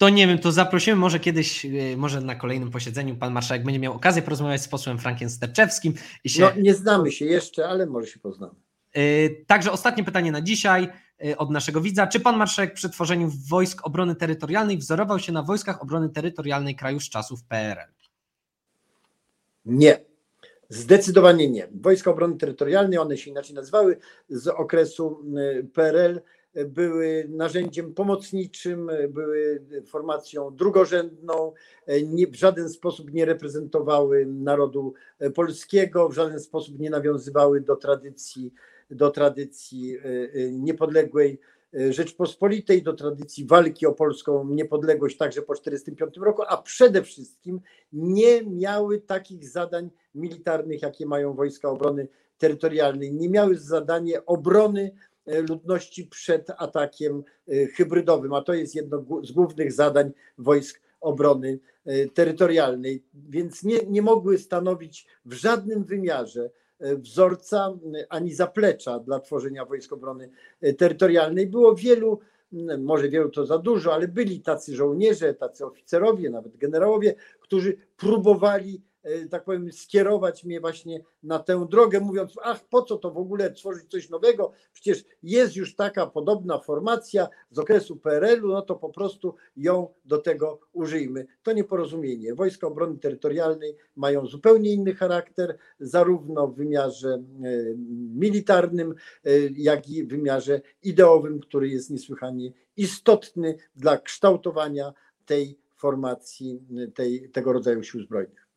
to 0.00 0.08
nie 0.08 0.26
wiem, 0.26 0.38
to 0.38 0.52
zaprosimy 0.52 0.96
może 0.96 1.20
kiedyś, 1.20 1.66
e, 1.66 1.96
może 1.96 2.20
na 2.20 2.34
kolejnym 2.34 2.70
posiedzeniu 2.70 3.16
pan 3.16 3.32
marszałek 3.32 3.64
będzie 3.64 3.80
miał 3.80 3.92
okazję 3.92 4.22
porozmawiać 4.22 4.62
z 4.62 4.68
posłem 4.68 4.98
Frankiem 4.98 5.30
Sterczewskim. 5.30 5.94
Się... 6.26 6.42
No 6.42 6.50
nie 6.56 6.74
znamy 6.74 7.12
się 7.12 7.24
jeszcze, 7.24 7.68
ale 7.68 7.86
może 7.86 8.06
się 8.06 8.20
poznamy. 8.20 8.54
E, 8.92 9.02
także 9.46 9.72
ostatnie 9.72 10.04
pytanie 10.04 10.32
na 10.32 10.40
dzisiaj 10.40 10.88
e, 11.24 11.36
od 11.36 11.50
naszego 11.50 11.80
widza. 11.80 12.06
Czy 12.06 12.20
pan 12.20 12.36
marszałek 12.36 12.74
przy 12.74 12.90
tworzeniu 12.90 13.30
wojsk 13.48 13.86
obrony 13.86 14.14
terytorialnej 14.14 14.78
wzorował 14.78 15.18
się 15.18 15.32
na 15.32 15.42
wojskach 15.42 15.82
obrony 15.82 16.08
terytorialnej 16.08 16.76
kraju 16.76 17.00
z 17.00 17.08
czasów 17.08 17.44
PRL? 17.44 17.92
Nie. 19.64 20.00
Zdecydowanie 20.68 21.50
nie. 21.50 21.68
Wojska 21.80 22.10
Obrony 22.10 22.36
Terytorialnej, 22.36 22.98
one 22.98 23.16
się 23.16 23.30
inaczej 23.30 23.54
nazywały, 23.54 23.98
z 24.28 24.48
okresu 24.48 25.24
PRL 25.74 26.20
były 26.54 27.26
narzędziem 27.28 27.94
pomocniczym, 27.94 28.90
były 29.08 29.64
formacją 29.86 30.56
drugorzędną, 30.56 31.52
nie, 32.04 32.26
w 32.26 32.34
żaden 32.34 32.68
sposób 32.68 33.12
nie 33.12 33.24
reprezentowały 33.24 34.26
narodu 34.26 34.94
polskiego, 35.34 36.08
w 36.08 36.14
żaden 36.14 36.40
sposób 36.40 36.78
nie 36.78 36.90
nawiązywały 36.90 37.60
do 37.60 37.76
tradycji, 37.76 38.52
do 38.90 39.10
tradycji 39.10 39.96
e, 39.96 40.02
e, 40.04 40.52
niepodległej 40.52 41.40
Rzeczpospolitej, 41.90 42.82
do 42.82 42.92
tradycji 42.92 43.46
walki 43.46 43.86
o 43.86 43.92
polską 43.92 44.48
niepodległość 44.48 45.16
także 45.16 45.42
po 45.42 45.54
1945 45.54 46.26
roku, 46.26 46.42
a 46.48 46.62
przede 46.62 47.02
wszystkim 47.02 47.60
nie 47.92 48.42
miały 48.44 49.00
takich 49.00 49.48
zadań 49.48 49.90
militarnych, 50.14 50.82
jakie 50.82 51.06
mają 51.06 51.34
wojska 51.34 51.68
obrony 51.68 52.08
terytorialnej. 52.38 53.14
Nie 53.14 53.28
miały 53.28 53.58
zadanie 53.58 54.26
obrony 54.26 54.90
E, 54.90 55.09
ludności 55.48 56.06
przed 56.06 56.50
atakiem 56.50 57.22
e, 57.48 57.66
hybrydowym, 57.66 58.32
a 58.32 58.42
to 58.42 58.54
jest 58.54 58.74
jedno 58.74 59.04
z 59.22 59.32
głównych 59.32 59.72
zadań 59.72 60.12
wojsk 60.38 60.80
obrony 61.00 61.58
e, 61.84 62.08
terytorialnej, 62.08 63.04
więc 63.14 63.62
nie, 63.62 63.78
nie 63.86 64.02
mogły 64.02 64.38
stanowić 64.38 65.06
w 65.24 65.32
żadnym 65.32 65.84
wymiarze 65.84 66.50
wzorca 66.96 67.78
ani 68.08 68.34
zaplecza 68.34 68.98
dla 68.98 69.20
tworzenia 69.20 69.64
wojsk 69.64 69.92
obrony 69.92 70.30
terytorialnej. 70.78 71.46
Było 71.46 71.74
wielu, 71.74 72.20
może 72.78 73.08
wielu 73.08 73.30
to 73.30 73.46
za 73.46 73.58
dużo, 73.58 73.94
ale 73.94 74.08
byli 74.08 74.40
tacy 74.40 74.76
żołnierze, 74.76 75.34
tacy 75.34 75.66
oficerowie, 75.66 76.30
nawet 76.30 76.56
generałowie, 76.56 77.14
którzy 77.40 77.76
próbowali 77.96 78.82
E, 78.82 78.89
tak 79.30 79.44
powiem, 79.44 79.72
skierować 79.72 80.44
mnie 80.44 80.60
właśnie 80.60 81.00
na 81.22 81.38
tę 81.38 81.66
drogę, 81.70 82.00
mówiąc, 82.00 82.32
ach, 82.42 82.68
po 82.68 82.82
co 82.82 82.96
to 82.96 83.10
w 83.10 83.18
ogóle 83.18 83.52
tworzyć 83.52 83.90
coś 83.90 84.10
nowego, 84.10 84.52
przecież 84.72 85.04
jest 85.22 85.56
już 85.56 85.74
taka 85.74 86.06
podobna 86.06 86.58
formacja 86.58 87.28
z 87.50 87.58
okresu 87.58 87.96
PRL-u, 87.96 88.48
no 88.48 88.62
to 88.62 88.76
po 88.76 88.88
prostu 88.88 89.34
ją 89.56 89.88
do 90.04 90.18
tego 90.18 90.60
użyjmy. 90.72 91.26
To 91.42 91.52
nieporozumienie. 91.52 92.34
Wojska 92.34 92.66
Obrony 92.66 92.98
Terytorialnej 92.98 93.76
mają 93.96 94.26
zupełnie 94.26 94.72
inny 94.72 94.94
charakter, 94.94 95.58
zarówno 95.80 96.48
w 96.48 96.56
wymiarze 96.56 97.08
e, 97.14 97.22
militarnym, 98.14 98.94
e, 99.24 99.30
jak 99.56 99.88
i 99.88 100.04
w 100.04 100.08
wymiarze 100.08 100.60
ideowym, 100.82 101.40
który 101.40 101.68
jest 101.68 101.90
niesłychanie 101.90 102.52
istotny 102.76 103.56
dla 103.76 103.98
kształtowania 103.98 104.92
tej 105.26 105.58
formacji, 105.76 106.60
tej, 106.94 107.30
tego 107.30 107.52
rodzaju 107.52 107.82
sił 107.82 108.02
zbrojnych. 108.02 108.49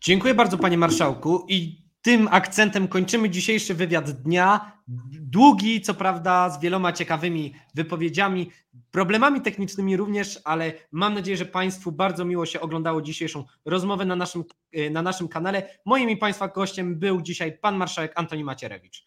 Dziękuję 0.00 0.34
bardzo, 0.34 0.58
panie 0.58 0.78
marszałku. 0.78 1.46
I 1.48 1.86
tym 2.02 2.28
akcentem 2.30 2.88
kończymy 2.88 3.30
dzisiejszy 3.30 3.74
wywiad 3.74 4.10
dnia. 4.10 4.72
Długi, 5.20 5.80
co 5.80 5.94
prawda, 5.94 6.50
z 6.50 6.60
wieloma 6.60 6.92
ciekawymi 6.92 7.54
wypowiedziami, 7.74 8.50
problemami 8.90 9.40
technicznymi 9.40 9.96
również, 9.96 10.40
ale 10.44 10.72
mam 10.92 11.14
nadzieję, 11.14 11.36
że 11.36 11.44
Państwu 11.44 11.92
bardzo 11.92 12.24
miło 12.24 12.46
się 12.46 12.60
oglądało 12.60 13.02
dzisiejszą 13.02 13.44
rozmowę 13.64 14.04
na 14.04 14.16
naszym, 14.16 14.44
e, 14.72 14.90
na 14.90 15.02
naszym 15.02 15.28
kanale. 15.28 15.78
Moim 15.84 16.10
i 16.10 16.16
Państwa 16.16 16.48
gościem 16.48 16.98
był 16.98 17.22
dzisiaj 17.22 17.58
pan 17.58 17.76
marszałek 17.76 18.12
Antoni 18.14 18.44
Macierewicz. 18.44 19.06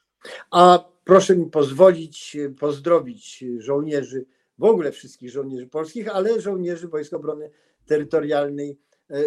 A 0.52 0.80
proszę 1.04 1.36
mi 1.36 1.46
pozwolić 1.46 2.36
e, 2.36 2.50
pozdrowić 2.50 3.44
żołnierzy, 3.58 4.26
w 4.58 4.64
ogóle 4.64 4.92
wszystkich 4.92 5.32
żołnierzy 5.32 5.68
polskich, 5.68 6.16
ale 6.16 6.42
żołnierzy 6.42 6.88
Wojsk 6.88 7.14
Obrony 7.14 7.50
Terytorialnej, 7.86 8.80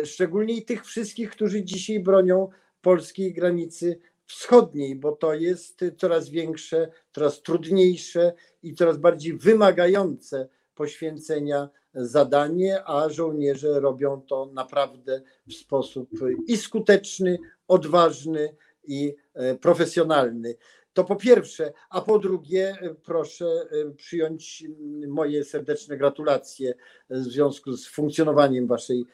szczególnie 0.04 0.54
i 0.54 0.64
tych 0.64 0.84
wszystkich, 0.84 1.30
którzy 1.30 1.64
dzisiaj 1.64 2.00
bronią 2.00 2.48
polskiej 2.80 3.32
granicy 3.32 3.98
wschodniej, 4.26 4.96
bo 4.96 5.12
to 5.12 5.34
jest 5.34 5.84
coraz 5.98 6.28
większe, 6.28 6.88
coraz 7.14 7.42
trudniejsze 7.42 8.32
i 8.62 8.74
coraz 8.74 8.98
bardziej 8.98 9.38
wymagające 9.38 10.48
poświęcenia 10.74 11.68
zadanie, 11.94 12.84
a 12.84 13.08
żołnierze 13.08 13.80
robią 13.80 14.20
to 14.20 14.50
naprawdę 14.52 15.22
w 15.46 15.54
sposób 15.54 16.10
i 16.46 16.56
skuteczny, 16.56 17.38
odważny 17.68 18.56
i 18.84 19.14
e, 19.34 19.54
profesjonalny. 19.54 20.54
To 20.92 21.04
po 21.04 21.16
pierwsze, 21.16 21.72
a 21.90 22.00
po 22.00 22.18
drugie, 22.18 22.76
e, 22.80 22.94
proszę 22.94 23.46
e, 23.46 23.90
przyjąć 23.90 24.64
moje 25.08 25.44
serdeczne 25.44 25.96
gratulacje 25.96 26.74
w 27.10 27.16
związku 27.16 27.72
z 27.72 27.88
funkcjonowaniem 27.88 28.66
Waszej 28.66 29.04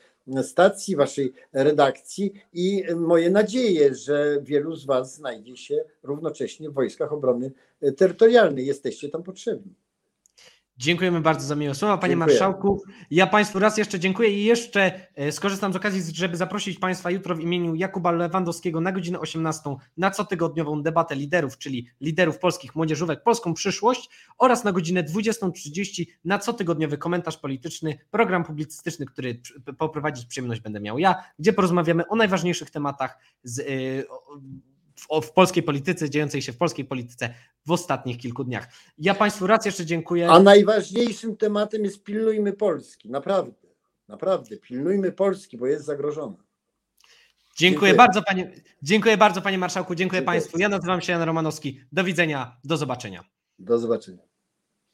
stacji, 0.43 0.97
Waszej 0.97 1.33
redakcji 1.53 2.33
i 2.53 2.85
moje 2.97 3.31
nadzieje, 3.31 3.95
że 3.95 4.39
wielu 4.43 4.77
z 4.77 4.87
Was 4.87 5.15
znajdzie 5.15 5.57
się 5.57 5.85
równocześnie 6.03 6.71
w 6.71 6.75
Wojskach 6.75 7.13
Obrony 7.13 7.53
Terytorialnej. 7.97 8.67
Jesteście 8.67 9.09
tam 9.09 9.23
potrzebni. 9.23 9.75
Dziękujemy 10.79 11.21
bardzo 11.21 11.47
za 11.47 11.55
miłe 11.55 11.75
słowa, 11.75 11.99
panie 11.99 12.13
Dziękuję. 12.13 12.33
marszałku. 12.33 12.83
Ja 13.11 13.27
państwu 13.27 13.59
raz 13.59 13.79
jeszcze 13.79 14.01
dziękuję 14.01 14.31
i 14.31 14.45
jeszcze 14.45 15.01
e, 15.15 15.33
skorzystam 15.33 15.73
z 15.73 15.77
okazji, 15.77 16.03
żeby 16.15 16.37
zaprosić 16.37 16.79
państwa 16.79 17.11
jutro 17.11 17.35
w 17.35 17.41
imieniu 17.41 17.75
Jakuba 17.75 18.11
Lewandowskiego 18.13 18.81
na 18.81 18.93
godzinę 18.93 19.21
18 19.21 19.77
na 19.97 20.11
cotygodniową 20.11 20.83
debatę 20.83 21.17
liderów, 21.17 21.59
czyli 21.59 21.89
liderów 22.01 22.39
polskich 22.39 22.77
młodzieżówek 22.77 23.23
Polską 23.23 23.55
przyszłość 23.55 24.11
oraz 24.39 24.65
na 24.65 24.73
godzinę 24.73 25.03
20.30 25.05 26.07
na 26.25 26.39
cotygodniowy 26.39 26.99
komentarz 26.99 27.37
polityczny, 27.37 27.99
program 28.11 28.45
publicystyczny, 28.45 29.07
który 29.07 29.41
poprowadzić 29.79 30.27
przyjemność 30.27 30.61
będę 30.61 30.81
miał 30.81 30.99
ja, 30.99 31.15
gdzie 31.39 31.53
porozmawiamy 31.53 32.09
o 32.09 32.17
najważniejszych 32.17 32.71
tematach 32.71 33.19
z, 33.43 33.61
o- 34.11 34.41
w, 35.23 35.33
polskiej 35.33 35.63
polityce, 35.63 36.11
dziejącej 36.11 36.43
się 36.43 36.53
w 36.53 36.57
polskiej 36.57 36.85
polityce 36.85 37.35
w 37.67 37.71
ostatnich 37.71 38.19
kilku 38.19 38.45
dniach. 38.45 38.69
Ja 38.99 39.15
państwu 39.15 39.47
raz 39.47 39.67
jeszcze 39.67 39.87
dziękuję. 39.87 40.31
A 40.31 40.41
najważniejszym 40.41 41.37
tematem 41.37 41.85
jest 41.85 42.03
pilnujmy 42.03 42.53
Polski. 42.53 43.11
Naprawdę, 43.11 43.69
naprawdę. 44.09 44.57
Pilnujmy 44.57 45.13
Polski, 45.13 45.57
bo 45.59 45.67
jest 45.67 45.85
zagrożona. 45.85 46.37
Dziękuję 47.57 47.71
Dziękuję. 47.71 47.95
bardzo, 47.95 48.23
panie, 48.23 48.53
dziękuję 48.83 49.17
bardzo, 49.17 49.43
panie 49.43 49.59
marszałku. 49.59 49.95
Dziękuję 49.95 50.21
Dziękuję. 50.21 50.41
państwu. 50.41 50.59
Ja 50.59 50.69
nazywam 50.69 51.01
się 51.01 51.13
Jan 51.13 51.23
Romanowski. 51.23 51.81
Do 51.93 52.05
widzenia, 52.05 52.57
do 52.65 52.77
zobaczenia. 52.77 53.25
Do 53.59 53.79
zobaczenia. 53.79 54.28